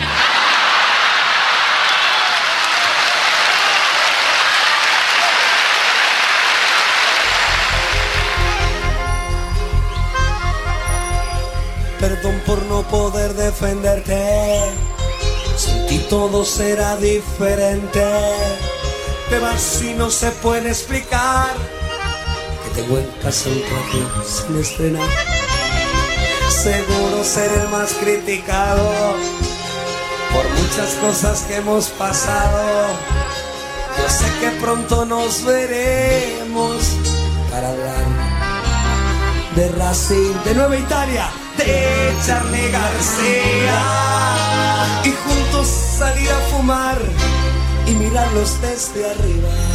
Perdón 12.01 12.41
por 12.47 12.63
no 12.65 12.83
poder 12.83 13.35
defenderte. 13.35 14.73
Sin 15.57 15.87
ti 15.87 15.99
todo 16.09 16.45
será 16.45 16.97
diferente. 16.97 18.05
Te 19.29 19.39
vas 19.39 19.83
y 19.83 19.95
no 19.95 20.11
se 20.11 20.31
puede 20.31 20.69
explicar. 20.69 21.55
Que 22.65 22.83
tengo 22.83 22.99
en 22.99 23.11
casa 23.23 23.49
un 23.49 23.61
traje 23.63 24.01
sin 24.25 24.61
estrenar. 24.61 25.09
Seguro 26.51 27.25
ser 27.25 27.51
el 27.53 27.69
más 27.69 27.93
criticado 27.95 29.17
por 30.33 30.49
muchas 30.51 30.95
cosas 31.01 31.43
que 31.43 31.57
hemos 31.57 31.89
pasado. 31.89 32.87
Yo 33.99 34.09
sé 34.09 34.27
que 34.41 34.51
pronto 34.61 35.05
nos 35.05 35.45
veremos 35.45 36.77
para 37.51 37.71
hablar 37.71 38.39
de 39.57 39.69
Racing, 39.71 40.35
de 40.45 40.55
Nueva 40.55 40.77
Italia, 40.77 41.31
de 41.59 42.15
Charlie 42.27 42.71
García. 42.71 43.79
Y 45.05 45.11
juntos 45.11 45.67
salir 45.67 46.31
a 46.31 46.41
fumar 46.51 46.99
y 47.87 47.91
mirarlos 47.93 48.61
desde 48.63 49.11
arriba. 49.11 49.68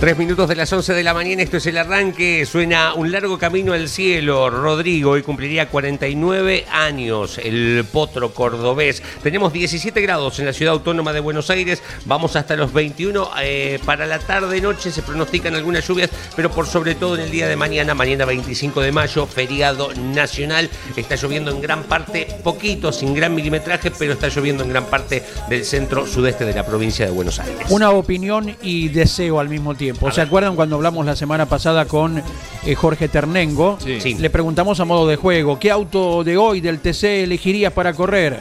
Tres 0.00 0.16
minutos 0.16 0.48
de 0.48 0.56
las 0.56 0.72
11 0.72 0.94
de 0.94 1.04
la 1.04 1.12
mañana, 1.12 1.42
esto 1.42 1.58
es 1.58 1.66
el 1.66 1.76
arranque, 1.76 2.46
suena 2.46 2.94
un 2.94 3.12
largo 3.12 3.38
camino 3.38 3.74
al 3.74 3.86
cielo. 3.86 4.48
Rodrigo 4.48 5.10
hoy 5.10 5.22
cumpliría 5.22 5.68
49 5.68 6.64
años, 6.72 7.36
el 7.36 7.84
potro 7.92 8.32
cordobés. 8.32 9.02
Tenemos 9.22 9.52
17 9.52 10.00
grados 10.00 10.38
en 10.38 10.46
la 10.46 10.54
ciudad 10.54 10.72
autónoma 10.72 11.12
de 11.12 11.20
Buenos 11.20 11.50
Aires, 11.50 11.82
vamos 12.06 12.34
hasta 12.34 12.56
los 12.56 12.72
21. 12.72 13.28
eh, 13.42 13.78
para 13.84 14.06
la 14.06 14.18
tarde-noche 14.18 14.90
se 14.90 15.02
pronostican 15.02 15.54
algunas 15.54 15.86
lluvias, 15.86 16.08
pero 16.34 16.50
por 16.50 16.66
sobre 16.66 16.94
todo 16.94 17.16
en 17.16 17.20
el 17.24 17.30
día 17.30 17.46
de 17.46 17.56
mañana, 17.56 17.92
mañana 17.92 18.24
25 18.24 18.80
de 18.80 18.92
mayo, 18.92 19.26
feriado 19.26 19.92
nacional. 19.92 20.70
Está 20.96 21.16
lloviendo 21.16 21.50
en 21.50 21.60
gran 21.60 21.82
parte, 21.82 22.26
poquito, 22.42 22.90
sin 22.90 23.12
gran 23.12 23.34
milimetraje, 23.34 23.90
pero 23.90 24.14
está 24.14 24.28
lloviendo 24.28 24.64
en 24.64 24.70
gran 24.70 24.86
parte 24.86 25.22
del 25.50 25.66
centro 25.66 26.06
sudeste 26.06 26.46
de 26.46 26.54
la 26.54 26.64
provincia 26.64 27.04
de 27.04 27.12
Buenos 27.12 27.38
Aires. 27.38 27.66
Una 27.68 27.90
opinión 27.90 28.56
y 28.62 28.88
deseo 28.88 29.38
al 29.38 29.50
mismo 29.50 29.74
tiempo. 29.74 29.89
¿Se 30.12 30.20
acuerdan 30.20 30.56
cuando 30.56 30.76
hablamos 30.76 31.04
la 31.06 31.16
semana 31.16 31.46
pasada 31.46 31.84
con 31.84 32.22
eh, 32.64 32.74
Jorge 32.74 33.08
Ternengo? 33.08 33.78
Sí. 33.82 34.00
Sí. 34.00 34.14
Le 34.14 34.30
preguntamos 34.30 34.80
a 34.80 34.84
modo 34.84 35.06
de 35.06 35.16
juego, 35.16 35.58
¿qué 35.58 35.70
auto 35.70 36.24
de 36.24 36.36
hoy 36.36 36.60
del 36.60 36.80
TC 36.80 37.22
elegirías 37.24 37.72
para 37.72 37.92
correr? 37.94 38.38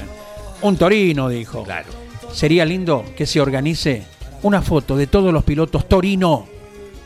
Un 0.62 0.78
Torino, 0.78 1.30
dijo. 1.30 1.64
Claro. 1.64 1.88
Sería 2.32 2.66
lindo 2.66 3.04
que 3.16 3.26
se 3.26 3.40
organice 3.42 4.04
una 4.44 4.62
foto 4.62 4.96
de 4.96 5.08
todos 5.08 5.34
los 5.34 5.44
pilotos 5.44 5.88
Torino 5.88 6.46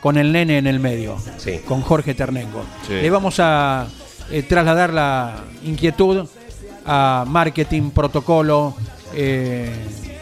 con 0.01 0.17
el 0.17 0.31
nene 0.31 0.57
en 0.57 0.67
el 0.67 0.79
medio, 0.79 1.17
Sí. 1.37 1.59
con 1.67 1.81
Jorge 1.81 2.13
Ternengo. 2.13 2.63
Sí. 2.87 2.93
Le 2.93 3.09
vamos 3.09 3.35
a 3.39 3.87
eh, 4.31 4.43
trasladar 4.43 4.91
la 4.93 5.43
inquietud 5.63 6.25
a 6.85 7.23
marketing, 7.27 7.91
protocolo, 7.91 8.75
eh, 9.15 9.71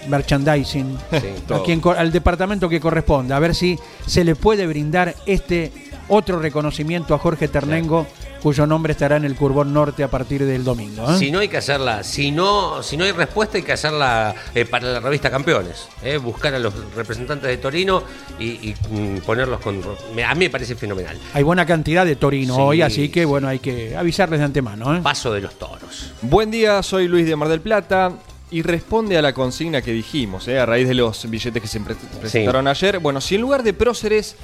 merchandising, 0.07 0.97
todo. 1.47 1.59
a 1.59 1.63
quien 1.63 1.79
co- 1.79 1.91
al 1.91 2.11
departamento 2.11 2.69
que 2.69 2.79
corresponda, 2.79 3.35
a 3.35 3.39
ver 3.39 3.55
si 3.55 3.77
se 4.05 4.23
le 4.23 4.35
puede 4.35 4.67
brindar 4.67 5.15
este 5.25 5.71
otro 6.07 6.39
reconocimiento 6.39 7.13
a 7.15 7.19
Jorge 7.19 7.47
Ternengo, 7.47 8.05
cuyo 8.41 8.65
nombre 8.65 8.91
estará 8.93 9.15
en 9.17 9.23
el 9.23 9.35
Curbón 9.35 9.71
Norte 9.71 10.03
a 10.03 10.09
partir 10.09 10.43
del 10.45 10.63
domingo. 10.63 11.09
¿eh? 11.09 11.17
Si 11.17 11.31
no 11.31 11.39
hay 11.39 11.47
que 11.47 11.57
hacerla, 11.57 12.03
si 12.03 12.31
no, 12.31 12.81
si 12.83 12.97
no 12.97 13.05
hay 13.05 13.11
respuesta 13.11 13.57
hay 13.57 13.63
que 13.63 13.71
hacerla 13.71 14.33
eh, 14.55 14.65
para 14.65 14.87
la 14.93 14.99
revista 14.99 15.29
Campeones, 15.29 15.87
eh, 16.03 16.17
buscar 16.17 16.53
a 16.55 16.59
los 16.59 16.73
representantes 16.95 17.47
de 17.47 17.57
Torino 17.57 18.01
y, 18.39 18.45
y, 18.71 18.75
mm, 18.89 19.17
ponerlos 19.19 19.61
con... 19.61 19.79
A 20.25 20.33
mí 20.33 20.39
me 20.45 20.49
parece 20.49 20.75
fenomenal. 20.75 21.17
Hay 21.33 21.43
buena 21.43 21.65
cantidad 21.67 22.03
de 22.05 22.15
Torino 22.15 22.55
Sí. 22.55 22.61
hoy, 22.61 22.81
así 22.81 23.09
que 23.09 23.23
bueno, 23.25 23.47
hay 23.47 23.59
que 23.59 23.95
avisarles 23.95 24.39
de 24.39 24.45
antemano. 24.45 24.95
¿eh? 24.97 25.01
Paso 25.03 25.31
de 25.31 25.39
los 25.41 25.53
toros. 25.59 26.11
Buen 26.23 26.49
día, 26.51 26.81
soy 26.83 27.07
Luis 27.07 27.27
de 27.27 27.35
Mar 27.35 27.47
del 27.47 27.61
Plata 27.61 28.11
y 28.51 28.61
responde 28.63 29.17
a 29.17 29.21
la 29.21 29.33
consigna 29.33 29.81
que 29.81 29.91
dijimos, 29.93 30.47
¿eh? 30.47 30.59
a 30.59 30.65
raíz 30.65 30.87
de 30.87 30.93
los 30.93 31.29
billetes 31.29 31.61
que 31.61 31.67
se 31.67 31.79
pre- 31.79 31.95
presentaron 32.19 32.67
ayer. 32.67 32.99
Bueno, 32.99 33.21
si 33.21 33.35
en 33.35 33.41
lugar 33.41 33.63
de 33.63 33.73
próceres 33.73 34.35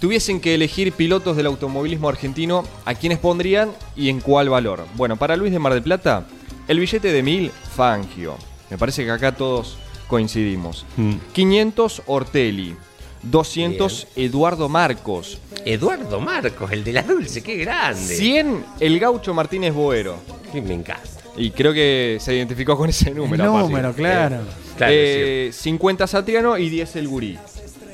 tuviesen 0.00 0.40
que 0.40 0.54
elegir 0.54 0.92
pilotos 0.92 1.36
del 1.36 1.46
automovilismo 1.46 2.08
argentino, 2.08 2.64
¿a 2.84 2.94
quiénes 2.94 3.18
pondrían 3.18 3.70
y 3.96 4.10
en 4.10 4.20
cuál 4.20 4.50
valor? 4.50 4.84
Bueno, 4.96 5.16
para 5.16 5.34
Luis 5.36 5.50
de 5.50 5.58
Mar 5.58 5.72
del 5.72 5.82
Plata, 5.82 6.26
el 6.68 6.78
billete 6.78 7.10
de 7.10 7.22
1000, 7.22 7.50
Fangio. 7.74 8.36
Me 8.70 8.76
parece 8.78 9.04
que 9.04 9.10
acá 9.10 9.32
todos 9.34 9.78
coincidimos. 10.08 10.84
500, 11.32 12.02
Ortelli. 12.06 12.76
200, 13.22 14.08
Eduardo 14.16 14.68
Marcos. 14.68 15.38
Eduardo 15.64 16.20
Marcos, 16.20 16.70
el 16.72 16.84
de 16.84 16.92
la 16.92 17.02
dulce, 17.02 17.42
qué 17.42 17.56
grande. 17.56 18.14
100, 18.16 18.64
el 18.80 18.98
gaucho 19.00 19.32
Martínez 19.32 19.72
Boero. 19.72 20.16
Sí, 20.52 20.60
me 20.60 20.74
encanta. 20.74 21.08
Y 21.36 21.50
creo 21.50 21.72
que 21.72 22.18
se 22.20 22.34
identificó 22.34 22.76
con 22.76 22.88
ese 22.90 23.10
número. 23.10 23.42
El 23.44 23.48
aparte. 23.50 23.68
número, 23.68 23.92
claro. 23.92 24.36
Claro, 24.76 24.92
Eh, 24.96 25.50
50 25.52 26.06
Satriano 26.06 26.56
y 26.58 26.68
10 26.68 26.96
el 26.96 27.08
Gurí. 27.08 27.38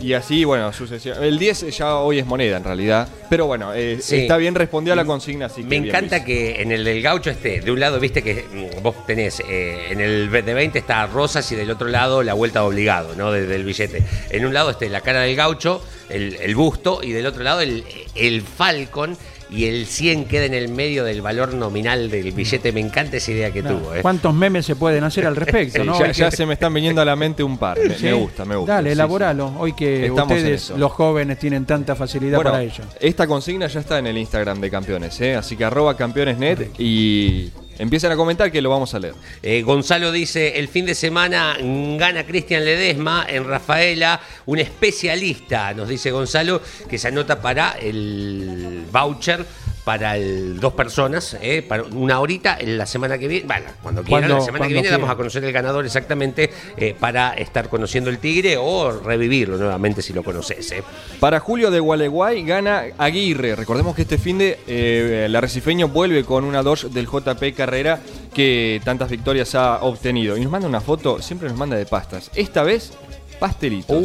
Y 0.02 0.14
así, 0.14 0.44
bueno, 0.44 0.72
sucesión. 0.72 1.22
El 1.22 1.38
10 1.38 1.76
ya 1.76 1.96
hoy 1.96 2.18
es 2.18 2.24
moneda 2.26 2.56
en 2.56 2.64
realidad. 2.64 3.06
Pero 3.28 3.44
bueno, 3.46 3.74
eh, 3.74 3.98
Sí. 4.00 4.16
está 4.20 4.38
bien, 4.38 4.54
respondió 4.54 4.94
a 4.94 4.96
la 4.96 5.04
consigna. 5.04 5.46
Así 5.46 5.62
que 5.62 5.68
Me 5.68 5.76
encanta 5.76 6.16
Luis. 6.16 6.26
que 6.26 6.62
en 6.62 6.72
el 6.72 6.84
del 6.84 7.02
gaucho 7.02 7.28
esté, 7.28 7.60
de 7.60 7.70
un 7.70 7.78
lado, 7.80 8.00
viste 8.00 8.22
que 8.22 8.46
mm, 8.78 8.82
vos 8.82 9.06
tenés, 9.06 9.40
eh, 9.46 9.88
en 9.90 10.00
el 10.00 10.30
de 10.30 10.54
20 10.54 10.78
está 10.78 11.06
Rosas 11.06 11.50
y 11.52 11.56
del 11.56 11.70
otro 11.70 11.88
lado 11.88 12.22
la 12.22 12.32
vuelta 12.32 12.60
de 12.60 12.66
obligado, 12.66 13.14
¿no? 13.14 13.30
Desde 13.30 13.54
el 13.56 13.64
billete. 13.64 14.02
En 14.30 14.46
un 14.46 14.54
lado 14.54 14.70
esté 14.70 14.88
la 14.88 15.02
cara 15.02 15.20
del 15.20 15.36
gaucho, 15.36 15.82
el, 16.08 16.36
el 16.36 16.54
busto, 16.54 17.00
y 17.02 17.12
del 17.12 17.26
otro 17.26 17.42
lado 17.42 17.60
el, 17.60 17.84
el 18.14 18.40
Falcon, 18.40 19.18
y 19.50 19.64
el 19.66 19.86
100 19.86 20.26
queda 20.26 20.44
en 20.44 20.54
el 20.54 20.68
medio 20.68 21.02
del 21.04 21.22
valor 21.22 21.54
nominal 21.54 22.10
del 22.10 22.30
billete. 22.32 22.70
Me 22.72 22.80
encanta 22.80 23.16
esa 23.16 23.32
idea 23.32 23.50
que 23.50 23.62
tuvo. 23.62 23.94
¿eh? 23.94 24.00
¿Cuántos 24.02 24.32
memes 24.32 24.64
se 24.66 24.76
pueden 24.76 25.02
hacer 25.04 25.26
al 25.26 25.34
respecto? 25.36 25.84
¿no? 25.84 25.98
ya, 26.12 26.30
se 26.30 26.46
me 26.46 26.54
están 26.54 26.72
viniendo 26.72 27.00
a 27.00 27.04
la 27.04 27.16
mente 27.16 27.42
un 27.42 27.58
par. 27.58 27.78
Me, 27.78 27.96
Sí. 27.96 28.04
me 28.04 28.12
gusta, 28.12 28.44
me 28.44 28.56
gusta. 28.56 28.74
Dale, 28.74 28.90
Sí, 28.90 28.92
elaboralo. 28.92 29.48
sí. 29.48 29.54
Hoy 29.58 29.72
que 29.72 30.06
Estamos 30.06 30.36
ustedes, 30.36 30.70
los 30.70 30.92
jóvenes, 30.92 31.38
tienen 31.38 31.66
tanta 31.66 31.94
facilidad 31.96 32.36
Bueno, 32.36 32.52
para 32.52 32.62
ello. 32.62 32.84
esta 33.00 33.26
consigna 33.26 33.66
ya 33.66 33.80
está 33.80 33.98
en 33.98 34.06
el 34.06 34.16
Instagram 34.18 34.60
de 34.60 34.70
Campeones, 34.70 35.20
¿eh? 35.20 35.34
así 35.34 35.56
que 35.56 35.64
arroba 35.64 35.96
campeonesnet 35.96 36.70
y 36.78 37.50
empiecen 37.78 38.12
a 38.12 38.16
comentar 38.16 38.50
que 38.52 38.60
lo 38.60 38.70
vamos 38.70 38.94
a 38.94 38.98
leer. 38.98 39.14
Eh, 39.42 39.62
Gonzalo 39.62 40.12
dice, 40.12 40.58
el 40.58 40.68
fin 40.68 40.86
de 40.86 40.94
semana 40.94 41.56
gana 41.60 42.24
Cristian 42.26 42.64
Ledesma 42.64 43.26
en 43.28 43.44
Rafaela, 43.44 44.20
un 44.46 44.58
especialista, 44.58 45.72
nos 45.74 45.88
dice 45.88 46.10
Gonzalo, 46.10 46.60
que 46.88 46.98
se 46.98 47.08
anota 47.08 47.40
para 47.40 47.72
el 47.72 48.84
voucher 48.90 49.44
para 49.84 50.16
el- 50.16 50.60
dos 50.60 50.74
personas, 50.74 51.36
eh, 51.40 51.62
para 51.62 51.84
una 51.84 52.20
horita 52.20 52.56
en 52.60 52.76
la 52.76 52.86
semana 52.86 53.16
que 53.18 53.26
viene, 53.28 53.46
bueno, 53.46 53.66
cuando 53.82 54.02
quieran, 54.02 54.30
la 54.30 54.40
semana 54.40 54.66
que 54.66 54.72
viene 54.74 54.82
quieran. 54.82 55.00
damos 55.00 55.12
a 55.12 55.16
conocer 55.16 55.42
el 55.44 55.52
ganador 55.52 55.84
exactamente 55.86 56.50
eh, 56.76 56.94
para 56.98 57.32
estar 57.34 57.68
conociendo 57.68 58.10
el 58.10 58.18
Tigre 58.18 58.56
o 58.58 58.92
revivirlo 59.00 59.56
nuevamente 59.56 60.02
si 60.02 60.12
lo 60.12 60.22
conoces. 60.22 60.70
eh. 60.72 60.82
Para 61.18 61.40
Julio 61.40 61.70
de 61.70 61.80
Gualeguay 61.80 62.44
gana 62.44 62.84
Aguirre. 62.98 63.56
Recordemos 63.56 63.96
que 63.96 64.02
este 64.02 64.18
fin 64.18 64.38
de 64.38 64.58
el 65.26 65.34
arrecifeño 65.34 65.88
vuelve 65.88 66.24
con 66.24 66.44
una 66.44 66.62
Dodge 66.62 66.88
del 66.90 67.06
JP 67.06 67.54
Carrera 67.54 68.00
que 68.34 68.80
tantas 68.84 69.08
victorias 69.10 69.54
ha 69.54 69.82
obtenido. 69.82 70.36
Y 70.36 70.40
nos 70.42 70.52
manda 70.52 70.68
una 70.68 70.80
foto, 70.80 71.20
siempre 71.22 71.48
nos 71.48 71.56
manda 71.58 71.76
de 71.76 71.86
pastas. 71.86 72.30
Esta 72.34 72.62
vez, 72.62 72.92
pastelitos. 73.38 74.02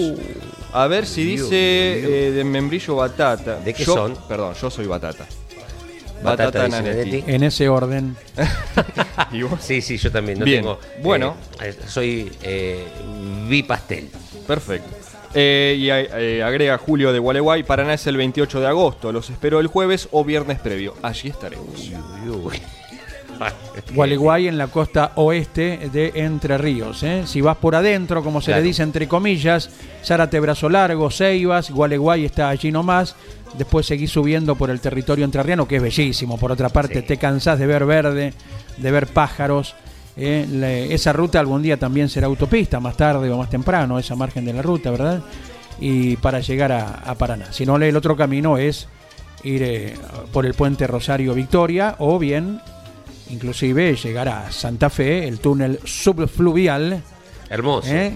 a 0.73 0.87
ver 0.87 1.05
si 1.05 1.23
Dios, 1.23 1.49
dice 1.49 1.97
Dios. 1.99 2.35
de 2.35 2.43
membrillo 2.43 2.95
batata. 2.95 3.57
¿De 3.59 3.73
qué 3.73 3.83
Yo- 3.83 3.93
son? 3.93 4.17
Perdón, 4.27 4.53
yo 4.59 4.69
soy 4.71 4.87
batata. 4.87 5.25
Batata, 6.25 6.67
Nanetti. 6.67 7.23
En 7.27 7.43
ese 7.43 7.69
orden. 7.69 8.15
¿Y 9.31 9.41
vos? 9.43 9.59
Sí, 9.61 9.81
sí, 9.81 9.97
yo 9.97 10.11
también. 10.11 10.39
No 10.39 10.45
Bien, 10.45 10.61
tengo, 10.61 10.79
bueno. 11.01 11.35
eh, 11.61 11.75
soy 11.87 12.31
eh, 12.41 12.83
bipastel. 13.47 14.09
Perfecto. 14.47 14.89
Eh, 15.37 15.75
y 15.77 15.89
eh, 15.89 16.41
agrega 16.43 16.77
Julio 16.77 17.11
de 17.11 17.19
Gualeguay, 17.19 17.63
Paraná 17.63 17.93
es 17.95 18.07
el 18.07 18.15
28 18.15 18.61
de 18.61 18.67
agosto. 18.67 19.11
Los 19.11 19.29
espero 19.29 19.59
el 19.59 19.67
jueves 19.67 20.07
o 20.11 20.23
viernes 20.23 20.59
previo. 20.59 20.95
Allí 21.01 21.29
estaremos. 21.29 21.91
Gualeguay 23.93 24.47
en 24.47 24.57
la 24.57 24.67
costa 24.67 25.11
oeste 25.15 25.89
de 25.91 26.11
Entre 26.15 26.57
Ríos. 26.57 27.03
¿eh? 27.03 27.23
Si 27.25 27.41
vas 27.41 27.57
por 27.57 27.75
adentro, 27.75 28.23
como 28.23 28.41
se 28.41 28.47
Claro. 28.47 28.61
le 28.61 28.67
dice 28.67 28.83
entre 28.83 29.07
comillas, 29.07 29.69
Zárate 30.03 30.39
Brazo 30.39 30.69
Largo, 30.69 31.09
Ceibas, 31.11 31.69
Gualeguay 31.71 32.25
está 32.25 32.49
allí 32.49 32.71
nomás. 32.71 33.15
Después 33.57 33.85
seguís 33.85 34.11
subiendo 34.11 34.55
por 34.55 34.69
el 34.69 34.81
territorio 34.81 35.23
entrerriano, 35.23 35.67
que 35.67 35.77
es 35.77 35.81
bellísimo. 35.81 36.37
Por 36.37 36.51
otra 36.51 36.69
parte, 36.69 37.01
Sí. 37.01 37.05
te 37.07 37.17
cansás 37.17 37.57
de 37.57 37.67
ver 37.67 37.85
verde, 37.85 38.33
de 38.77 38.91
ver 38.91 39.07
pájaros. 39.07 39.75
¿eh? 40.17 40.45
Le- 40.49 40.93
esa 40.93 41.13
ruta 41.13 41.39
algún 41.39 41.61
día 41.61 41.77
también 41.77 42.09
será 42.09 42.27
autopista, 42.27 42.79
más 42.79 42.97
tarde 42.97 43.29
o 43.29 43.37
más 43.37 43.49
temprano, 43.49 43.97
esa 43.99 44.15
margen 44.15 44.45
de 44.45 44.53
la 44.53 44.61
ruta, 44.61 44.91
¿verdad? 44.91 45.21
Y 45.79 46.15
para 46.17 46.39
llegar 46.39 46.71
a, 46.71 46.87
a 47.05 47.15
Paraná. 47.15 47.51
Si 47.51 47.65
no, 47.65 47.75
el 47.77 47.95
otro 47.97 48.15
camino 48.15 48.57
es 48.57 48.87
ir 49.43 49.61
eh, 49.63 49.93
por 50.33 50.45
el 50.45 50.53
puente 50.53 50.87
Rosario 50.87 51.33
Victoria 51.33 51.95
o 51.99 52.17
bien 52.17 52.59
inclusive 53.29 53.95
llegar 53.95 54.27
a 54.29 54.51
Santa 54.51 54.89
Fe, 54.89 55.27
el 55.27 55.39
túnel 55.39 55.79
subfluvial, 55.83 57.01
Hermoso. 57.49 57.87
¿eh? 57.93 58.13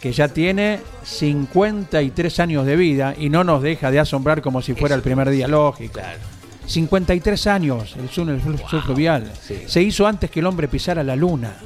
que 0.00 0.12
ya 0.12 0.28
tiene 0.28 0.80
53 1.02 2.40
años 2.40 2.64
de 2.66 2.76
vida 2.76 3.14
y 3.18 3.28
no 3.30 3.42
nos 3.44 3.62
deja 3.62 3.90
de 3.90 3.98
asombrar 3.98 4.42
como 4.42 4.62
si 4.62 4.74
fuera 4.74 4.94
el 4.94 5.02
primer 5.02 5.28
día, 5.30 5.48
lógico. 5.48 5.94
Claro. 5.94 6.18
53 6.66 7.46
años 7.46 7.96
el 7.98 8.08
túnel 8.08 8.40
flu- 8.42 8.58
subfluvial. 8.68 9.32
sí. 9.42 9.62
Se 9.66 9.82
hizo 9.82 10.06
antes 10.06 10.30
que 10.30 10.40
el 10.40 10.46
hombre 10.46 10.68
pisara 10.68 11.02
la 11.02 11.16
luna. 11.16 11.56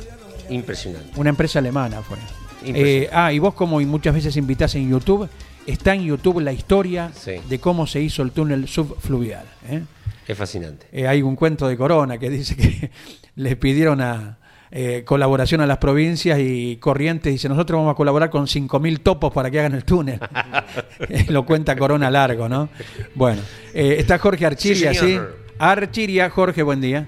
Impresionante. 0.49 1.11
Una 1.16 1.30
empresa 1.30 1.59
alemana 1.59 2.03
fue. 2.03 2.16
Eh, 2.64 3.09
ah, 3.12 3.33
y 3.33 3.39
vos 3.41 3.55
como 3.55 3.80
muchas 3.80 4.14
veces 4.14 4.37
invitás 4.37 4.74
en 4.76 4.89
YouTube, 4.89 5.28
está 5.66 5.95
en 5.95 6.05
YouTube 6.05 6.41
la 6.41 6.53
historia 6.53 7.11
Sí. 7.14 7.33
de 7.49 7.59
cómo 7.59 7.87
se 7.87 8.01
hizo 8.01 8.22
el 8.22 8.30
túnel 8.30 8.68
subfluvial. 8.68 9.45
¿eh? 9.68 9.83
Es 10.28 10.36
fascinante. 10.38 10.86
Eh, 10.92 11.06
hay 11.08 11.22
un 11.22 11.36
cuento 11.36 11.66
de 11.68 11.76
Corona 11.76 12.18
que 12.18 12.30
dice 12.30 12.56
que 12.56 12.90
le 13.36 13.56
pidieron 13.56 14.00
a 14.00 14.38
eh, 14.70 15.02
colaboración 15.04 15.60
a 15.60 15.66
las 15.66 15.78
provincias 15.78 16.38
y 16.40 16.76
Corrientes 16.76 17.32
dice, 17.32 17.48
nosotros 17.48 17.78
vamos 17.78 17.92
a 17.92 17.96
colaborar 17.96 18.30
con 18.30 18.46
5.000 18.46 19.02
topos 19.02 19.32
para 19.32 19.50
que 19.50 19.58
hagan 19.60 19.74
el 19.74 19.84
túnel. 19.84 20.18
Lo 21.28 21.44
cuenta 21.44 21.76
Corona 21.76 22.10
largo, 22.10 22.48
¿no? 22.48 22.68
Bueno, 23.14 23.42
eh, 23.74 23.96
está 23.98 24.18
Jorge 24.18 24.46
Archiria, 24.46 24.94
Sí. 24.94 25.18
Archiria, 25.58 26.30
Jorge, 26.30 26.62
buen 26.62 26.80
día. 26.80 27.06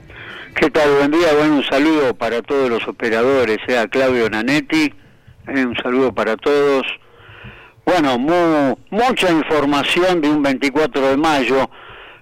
¿Qué 0.54 0.70
tal? 0.70 0.88
Buen 0.98 1.10
día, 1.10 1.32
bueno, 1.36 1.56
un 1.56 1.64
saludo 1.64 2.14
para 2.14 2.40
todos 2.42 2.70
los 2.70 2.86
operadores, 2.86 3.58
eh, 3.66 3.76
a 3.78 3.88
Claudio 3.88 4.30
Nanetti, 4.30 4.92
eh, 5.48 5.64
un 5.66 5.74
saludo 5.82 6.12
para 6.14 6.36
todos. 6.36 6.84
Bueno, 7.84 8.18
mu- 8.18 8.76
mucha 8.90 9.30
información 9.30 10.20
de 10.20 10.28
un 10.28 10.42
24 10.42 11.08
de 11.10 11.16
mayo. 11.16 11.68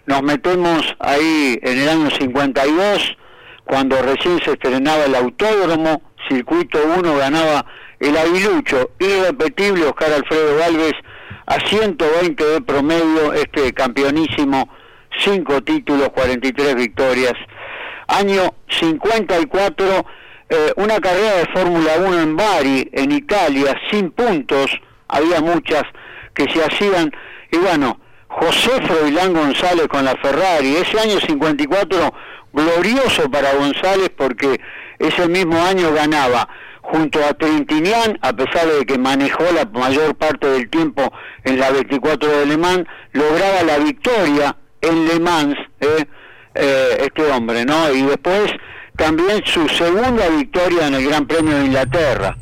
Nos 0.07 0.23
metemos 0.23 0.97
ahí 0.99 1.59
en 1.63 1.79
el 1.79 1.89
año 1.89 2.11
52, 2.11 3.17
cuando 3.65 4.03
recién 4.03 4.41
se 4.45 4.53
estrenaba 4.53 5.05
el 5.05 5.15
autódromo, 5.15 6.03
Circuito 6.29 6.79
1 6.99 7.17
ganaba 7.17 7.65
el 8.01 8.17
aguilucho, 8.17 8.91
irrepetible 8.99 9.85
Oscar 9.85 10.13
Alfredo 10.13 10.59
Galvez, 10.59 10.95
a 11.47 11.61
120 11.69 12.45
de 12.45 12.61
promedio, 12.63 13.33
este 13.33 13.73
campeonísimo, 13.73 14.69
5 15.19 15.63
títulos, 15.63 16.09
43 16.09 16.75
victorias. 16.75 17.35
Año 18.09 18.55
54, 18.69 19.87
eh, 20.49 20.73
una 20.77 20.99
carrera 20.99 21.37
de 21.37 21.47
Fórmula 21.47 21.93
1 21.99 22.21
en 22.23 22.37
Bari, 22.37 22.91
en 22.93 23.13
Italia, 23.13 23.81
sin 23.91 24.11
puntos, 24.11 24.67
había 25.07 25.41
muchas 25.41 25.85
que 26.35 26.51
se 26.53 26.65
hacían, 26.65 27.13
y 27.53 27.59
bueno, 27.59 28.01
José 28.33 28.71
Froilán 28.87 29.35
González 29.35 29.89
con 29.89 30.05
la 30.07 30.17
Ferrari, 30.17 30.77
ese 30.77 30.99
año 30.99 31.21
54 31.21 32.15
glorioso 32.53 33.31
para 33.31 33.55
González 33.55 34.11
porque 34.17 34.59
ese 34.99 35.29
mismo 35.29 35.61
año 35.63 35.93
ganaba 35.93 36.49
junto 36.81 37.23
a 37.25 37.35
Trentinian, 37.35 38.19
a 38.23 38.33
pesar 38.33 38.67
de 38.67 38.87
que 38.87 38.99
manejó 38.99 39.45
la 39.55 39.67
mayor 39.67 40.15
parte 40.15 40.49
del 40.49 40.69
tiempo 40.71 41.13
en 41.45 41.61
la 41.61 41.71
24 41.71 42.39
de 42.39 42.47
Le 42.47 42.57
Mans, 42.57 42.85
lograba 43.13 43.63
la 43.65 43.79
victoria 43.79 44.57
en 44.81 45.09
Le 45.09 45.21
Mans, 45.21 45.57
¿eh? 45.81 46.05
Eh, 46.55 46.97
este 47.01 47.31
hombre, 47.31 47.65
¿no? 47.65 47.93
Y 47.93 48.03
después 48.03 48.51
también 48.97 49.43
su 49.45 49.69
segunda 49.69 50.29
victoria 50.29 50.89
en 50.89 50.95
el 50.95 51.07
Gran 51.07 51.27
Premio 51.27 51.57
de 51.57 51.67
Inglaterra. 51.67 52.37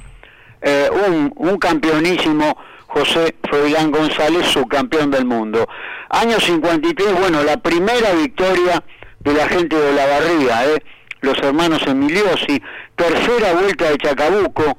Eh, 0.63 0.89
un, 1.07 1.33
un 1.37 1.59
campeonísimo 1.59 2.57
José 2.91 3.37
Froilán 3.49 3.93
González, 3.93 4.47
subcampeón 4.49 5.13
del 5.13 5.25
mundo. 5.25 5.67
Año 6.09 6.41
53, 6.41 7.21
bueno, 7.21 7.43
la 7.45 7.57
primera 7.59 8.13
victoria 8.13 8.83
de 9.21 9.33
la 9.33 9.49
gente 9.49 9.77
de 9.77 9.93
la 9.93 10.07
barriga, 10.07 10.67
¿eh? 10.67 10.83
los 11.21 11.39
hermanos 11.39 11.87
Emiliosi, 11.87 12.61
tercera 12.97 13.53
vuelta 13.53 13.91
de 13.91 13.99
Chacabuco, 13.99 14.77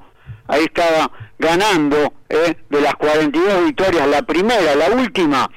ahí 0.48 0.64
estaba 0.64 1.10
ganando 1.40 2.14
¿eh? 2.28 2.56
de 2.70 2.82
las 2.82 2.96
42 2.96 3.66
victorias, 3.66 4.08
la 4.08 4.24
primera, 4.24 4.76
la 4.76 4.90
última, 4.90 5.50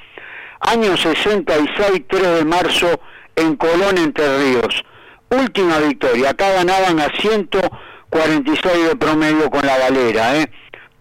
año 0.61 0.95
66, 0.95 2.03
3 2.07 2.21
de 2.37 2.45
marzo, 2.45 3.01
en 3.35 3.57
Colón, 3.57 3.97
Entre 3.97 4.37
Ríos. 4.37 4.81
Última 5.29 5.79
victoria, 5.79 6.29
acá 6.29 6.51
ganaban 6.53 7.01
a 7.01 7.11
146 7.19 8.87
de 8.87 8.95
promedio 8.95 9.49
con 9.49 9.65
la 9.65 9.77
Valera. 9.77 10.37
¿eh? 10.37 10.49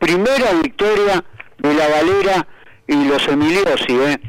Primera 0.00 0.52
victoria 0.60 1.24
de 1.58 1.74
la 1.74 1.88
Valera 1.88 2.46
y 2.86 3.04
los 3.04 3.26
Emiliosi, 3.28 3.92
¿eh? 3.92 4.20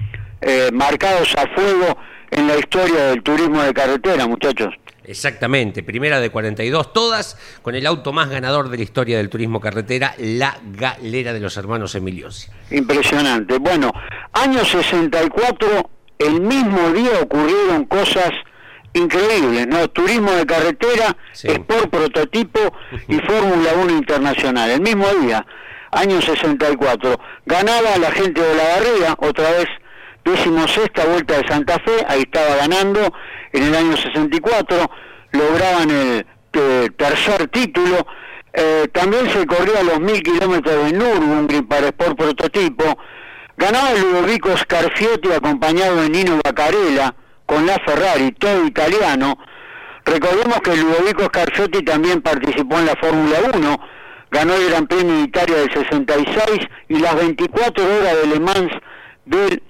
Eh, 0.41 0.69
marcados 0.73 1.33
a 1.37 1.47
fuego 1.55 1.97
en 2.31 2.47
la 2.47 2.57
historia 2.57 3.05
del 3.07 3.23
turismo 3.23 3.61
de 3.63 3.73
carretera, 3.73 4.27
muchachos. 4.27 4.73
Exactamente, 5.03 5.83
primera 5.83 6.19
de 6.19 6.29
42, 6.31 6.91
todas 6.91 7.37
con 7.61 7.75
el 7.75 7.85
auto 7.85 8.11
más 8.11 8.29
ganador 8.29 8.69
de 8.69 8.77
la 8.77 8.83
historia 8.83 9.17
del 9.17 9.29
turismo 9.29 9.59
carretera, 9.59 10.15
la 10.17 10.57
galera 10.63 11.31
de 11.33 11.39
los 11.39 11.55
hermanos 11.57 11.93
Emiliosi. 11.95 12.49
Impresionante. 12.71 13.57
Bueno, 13.59 13.91
año 14.33 14.65
64, 14.65 15.89
el 16.17 16.41
mismo 16.41 16.89
día 16.91 17.19
ocurrieron 17.21 17.85
cosas 17.85 18.31
increíbles, 18.93 19.67
¿no? 19.67 19.87
Turismo 19.89 20.31
de 20.31 20.45
carretera, 20.45 21.15
Sí. 21.33 21.49
Sport 21.49 21.89
Prototipo 21.89 22.59
y 23.07 23.15
Fórmula 23.19 23.73
1 23.83 23.91
Internacional. 23.97 24.71
El 24.71 24.81
mismo 24.81 25.07
día, 25.21 25.45
año 25.91 26.21
64. 26.21 27.19
Ganaba 27.45 27.97
la 27.97 28.11
gente 28.11 28.41
de 28.41 28.55
la 28.55 28.63
barriga, 28.63 29.15
otra 29.19 29.51
vez, 29.51 29.67
sexta 30.67 31.05
vuelta 31.05 31.37
de 31.37 31.47
Santa 31.47 31.79
Fe, 31.79 32.05
ahí 32.07 32.21
estaba 32.21 32.55
ganando 32.55 33.13
en 33.53 33.63
el 33.63 33.75
año 33.75 33.95
64, 33.95 34.89
lograban 35.31 35.89
el 35.89 36.25
eh, 36.53 36.89
tercer 36.97 37.47
título. 37.47 38.05
Eh, 38.53 38.87
también 38.93 39.29
se 39.29 39.45
corría 39.45 39.83
los 39.83 39.99
mil 39.99 40.23
kilómetros 40.23 40.85
de 40.85 40.93
Nürburgring 40.93 41.67
para 41.67 41.87
Sport 41.87 42.17
Prototipo. 42.17 42.97
Ganaba 43.57 43.93
Ludovico 43.93 44.55
Scarfiotti 44.57 45.31
acompañado 45.31 46.01
de 46.01 46.09
Nino 46.09 46.39
Bacarela 46.43 47.15
con 47.45 47.65
la 47.65 47.77
Ferrari, 47.85 48.31
todo 48.33 48.65
italiano. 48.65 49.37
Recordemos 50.05 50.59
que 50.61 50.75
Ludovico 50.75 51.25
Scarfiotti 51.25 51.83
también 51.83 52.21
participó 52.21 52.79
en 52.79 52.85
la 52.85 52.95
Fórmula 52.95 53.37
1, 53.53 53.79
ganó 54.35 54.53
el 54.53 54.69
Gran 54.69 54.85
Premio 54.85 55.23
Italia 55.23 55.55
del 55.55 55.73
66 55.73 56.67
y 56.89 56.99
las 56.99 57.15
24 57.15 57.83
horas 57.83 58.17
de 58.21 58.27
Le 58.27 58.39
Mans 58.41 58.71
del 59.25 59.63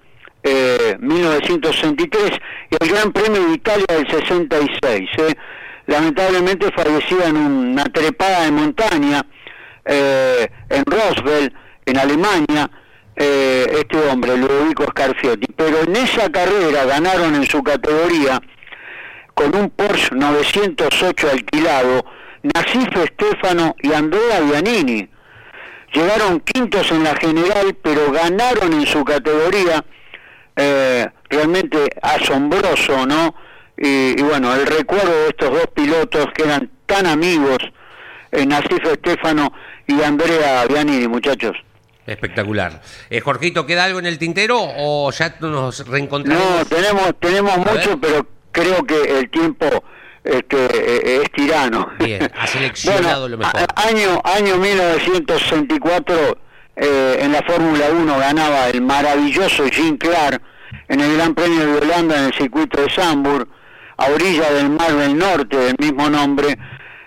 eh, 0.43 0.97
1963 0.99 2.31
y 2.71 2.83
el 2.83 2.89
Gran 2.89 3.11
Premio 3.11 3.45
de 3.45 3.53
Italia 3.53 3.85
del 3.89 4.09
66. 4.09 5.09
eh. 5.19 5.35
Lamentablemente 5.85 6.71
falleció 6.71 7.23
en 7.23 7.37
una 7.37 7.83
trepada 7.83 8.45
de 8.45 8.51
montaña 8.51 9.21
eh, 9.85 10.47
en 10.69 10.83
Roswell, 10.83 11.53
en 11.85 11.97
Alemania, 11.99 12.67
eh, 13.15 13.67
este 13.71 13.97
hombre, 14.09 14.35
Ludovico 14.35 14.83
Scarfiotti. 14.85 15.45
Pero 15.55 15.83
en 15.83 15.95
esa 15.95 16.27
carrera 16.31 16.85
ganaron 16.85 17.35
en 17.35 17.45
su 17.45 17.61
categoría 17.61 18.41
con 19.35 19.55
un 19.55 19.69
Porsche 19.69 20.15
908 20.15 21.29
alquilado, 21.31 22.03
Nasif 22.53 22.89
Stefano 23.13 23.75
y 23.81 23.91
Andrea 23.93 24.39
Bianini. 24.41 25.09
Llegaron 25.93 26.41
quintos 26.41 26.91
en 26.91 27.03
la 27.03 27.15
general, 27.15 27.75
pero 27.81 28.11
ganaron 28.11 28.73
en 28.73 28.85
su 28.85 29.03
categoría, 29.03 29.83
eh, 30.55 31.07
realmente 31.29 31.89
asombroso, 32.01 33.05
¿no? 33.05 33.33
Y, 33.77 34.19
y 34.19 34.21
bueno, 34.21 34.53
el 34.53 34.65
recuerdo 34.67 35.11
de 35.11 35.27
estos 35.29 35.51
dos 35.51 35.67
pilotos 35.73 36.27
que 36.35 36.43
eran 36.43 36.69
tan 36.85 37.07
amigos, 37.07 37.57
eh, 38.31 38.45
Nasif 38.45 38.83
Stefano 38.95 39.51
y 39.87 40.01
Andrea 40.01 40.65
Bianini, 40.67 41.07
muchachos. 41.07 41.57
Espectacular. 42.05 42.81
Eh, 43.09 43.21
Jorgito, 43.21 43.65
¿queda 43.65 43.85
algo 43.85 43.97
en 43.97 44.05
el 44.05 44.19
tintero 44.19 44.59
o 44.59 45.11
ya 45.11 45.35
nos 45.39 45.87
reencontramos? 45.87 46.45
No, 46.59 46.65
tenemos, 46.65 47.19
tenemos 47.19 47.57
mucho, 47.57 47.99
pero 47.99 48.27
creo 48.51 48.83
que 48.85 49.19
el 49.19 49.29
tiempo 49.31 49.83
este, 50.25 50.57
eh, 50.57 51.21
es 51.21 51.31
tirano. 51.31 51.89
Bien, 51.99 52.29
ha 52.37 52.47
seleccionado 52.47 53.29
lo 53.29 53.37
mejor. 53.37 53.61
año, 53.75 54.21
año 54.23 54.57
1964, 54.57 56.37
eh, 56.75 57.19
en 57.21 57.31
la 57.31 57.41
Fórmula 57.43 57.85
1 57.91 58.17
ganaba 58.17 58.67
el 58.67 58.81
maravilloso 58.81 59.67
Jean 59.67 59.97
Clark 59.97 60.41
en 60.87 60.99
el 60.99 61.15
Gran 61.15 61.33
Premio 61.33 61.65
de 61.65 61.77
Holanda 61.77 62.17
en 62.17 62.25
el 62.25 62.33
circuito 62.33 62.81
de 62.81 62.89
Sambur, 62.89 63.47
a 63.97 64.07
orilla 64.07 64.51
del 64.51 64.69
Mar 64.71 64.93
del 64.93 65.17
Norte 65.17 65.57
del 65.57 65.75
mismo 65.79 66.09
nombre, 66.09 66.57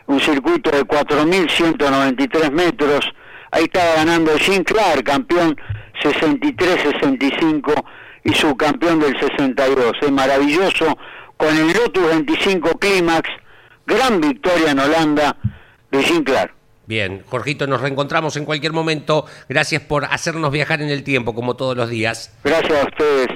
un 0.07 0.21
circuito 0.21 0.71
de 0.71 0.85
4.193 0.85 2.51
metros. 2.51 3.13
Ahí 3.51 3.65
estaba 3.65 3.95
ganando 3.97 4.37
Jean 4.39 4.65
Clark, 4.65 5.05
campeón 5.05 5.57
63-65 6.03 7.85
y 8.25 8.33
subcampeón 8.33 9.01
del 9.01 9.19
62. 9.19 9.93
Es 10.01 10.11
maravilloso 10.11 10.97
con 11.39 11.57
el 11.57 11.73
Lotus 11.73 12.07
25 12.07 12.79
Clímax, 12.79 13.31
gran 13.87 14.21
victoria 14.21 14.73
en 14.73 14.79
Holanda 14.81 15.37
de 15.91 16.23
Clark. 16.25 16.53
Bien, 16.87 17.23
Jorgito, 17.27 17.67
nos 17.67 17.81
reencontramos 17.81 18.37
en 18.37 18.45
cualquier 18.45 18.73
momento. 18.73 19.25
Gracias 19.49 19.83
por 19.83 20.05
hacernos 20.05 20.51
viajar 20.51 20.83
en 20.83 20.91
el 20.91 21.05
tiempo, 21.05 21.35
como 21.35 21.55
todos 21.55 21.77
los 21.77 21.89
días. 21.89 22.35
Gracias 22.45 22.73
a 22.73 22.87
ustedes. 22.87 23.29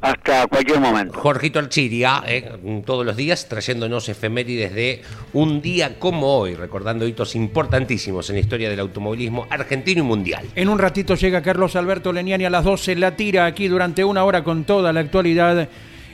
Hasta 0.00 0.46
cualquier 0.46 0.80
momento. 0.80 1.18
Jorgito 1.18 1.58
Archiria, 1.58 2.22
eh, 2.26 2.82
todos 2.86 3.04
los 3.04 3.16
días 3.16 3.48
trayéndonos 3.48 4.08
efemérides 4.08 4.72
de 4.72 5.02
un 5.32 5.60
día 5.60 5.98
como 5.98 6.38
hoy, 6.38 6.54
recordando 6.54 7.06
hitos 7.06 7.34
importantísimos 7.34 8.30
en 8.30 8.36
la 8.36 8.40
historia 8.40 8.70
del 8.70 8.80
automovilismo 8.80 9.46
argentino 9.50 10.00
y 10.00 10.04
mundial. 10.04 10.46
En 10.54 10.68
un 10.68 10.78
ratito 10.78 11.14
llega 11.14 11.42
Carlos 11.42 11.74
Alberto 11.74 12.12
Leniani 12.12 12.44
a 12.44 12.50
las 12.50 12.64
12, 12.64 12.94
la 12.96 13.16
tira 13.16 13.46
aquí 13.46 13.66
durante 13.66 14.04
una 14.04 14.24
hora 14.24 14.44
con 14.44 14.64
toda 14.64 14.92
la 14.92 15.00
actualidad 15.00 15.68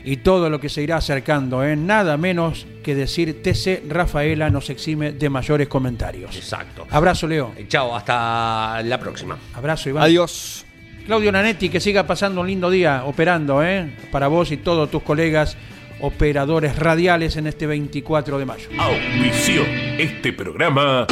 y 0.05 0.19
todo 0.19 0.51
lo 0.51 0.61
que 0.61 0.69
se 0.69 0.83
irá 0.83 0.97
acercando. 0.97 1.65
¿eh? 1.65 1.77
Nada 1.77 2.17
menos 2.17 2.67
que 2.83 2.95
decir 2.95 3.43
TC 3.43 3.85
Rafaela 3.89 4.51
nos 4.51 4.71
exime 4.71 5.13
de 5.13 5.31
mayores 5.31 5.69
comentarios. 5.69 6.37
Exacto. 6.37 6.87
Abrazo, 6.91 7.27
Leo. 7.27 7.53
Eh, 7.57 7.67
Chao, 7.69 7.97
hasta 7.97 8.83
la 8.83 8.99
próxima. 9.01 9.39
Abrazo, 9.55 9.89
Iván. 9.89 10.05
Adiós. 10.05 10.65
Claudio 11.07 11.33
Nanetti, 11.33 11.69
que 11.69 11.81
siga 11.81 12.07
pasando 12.07 12.41
un 12.41 12.47
lindo 12.47 12.71
día 12.71 13.05
operando, 13.05 13.63
¿eh? 13.63 13.95
Para 14.11 14.29
vos 14.29 14.51
y 14.53 14.57
todos 14.57 14.91
tus 14.91 15.03
colegas 15.03 15.57
operadores 16.01 16.77
radiales 16.77 17.37
en 17.37 17.47
este 17.47 17.67
24 17.67 18.39
de 18.39 18.45
mayo. 18.45 18.69
Auspició 18.79 19.63
este 19.99 20.33
programa 20.33 21.07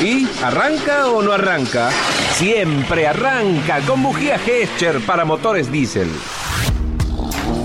¿Y 0.00 0.26
arranca 0.42 1.08
o 1.08 1.22
no 1.22 1.32
arranca? 1.32 1.90
Siempre 2.32 3.06
arranca 3.06 3.80
con 3.80 4.02
bujía 4.02 4.38
Gescher 4.38 5.00
para 5.00 5.24
motores 5.24 5.70
diésel. 5.70 6.08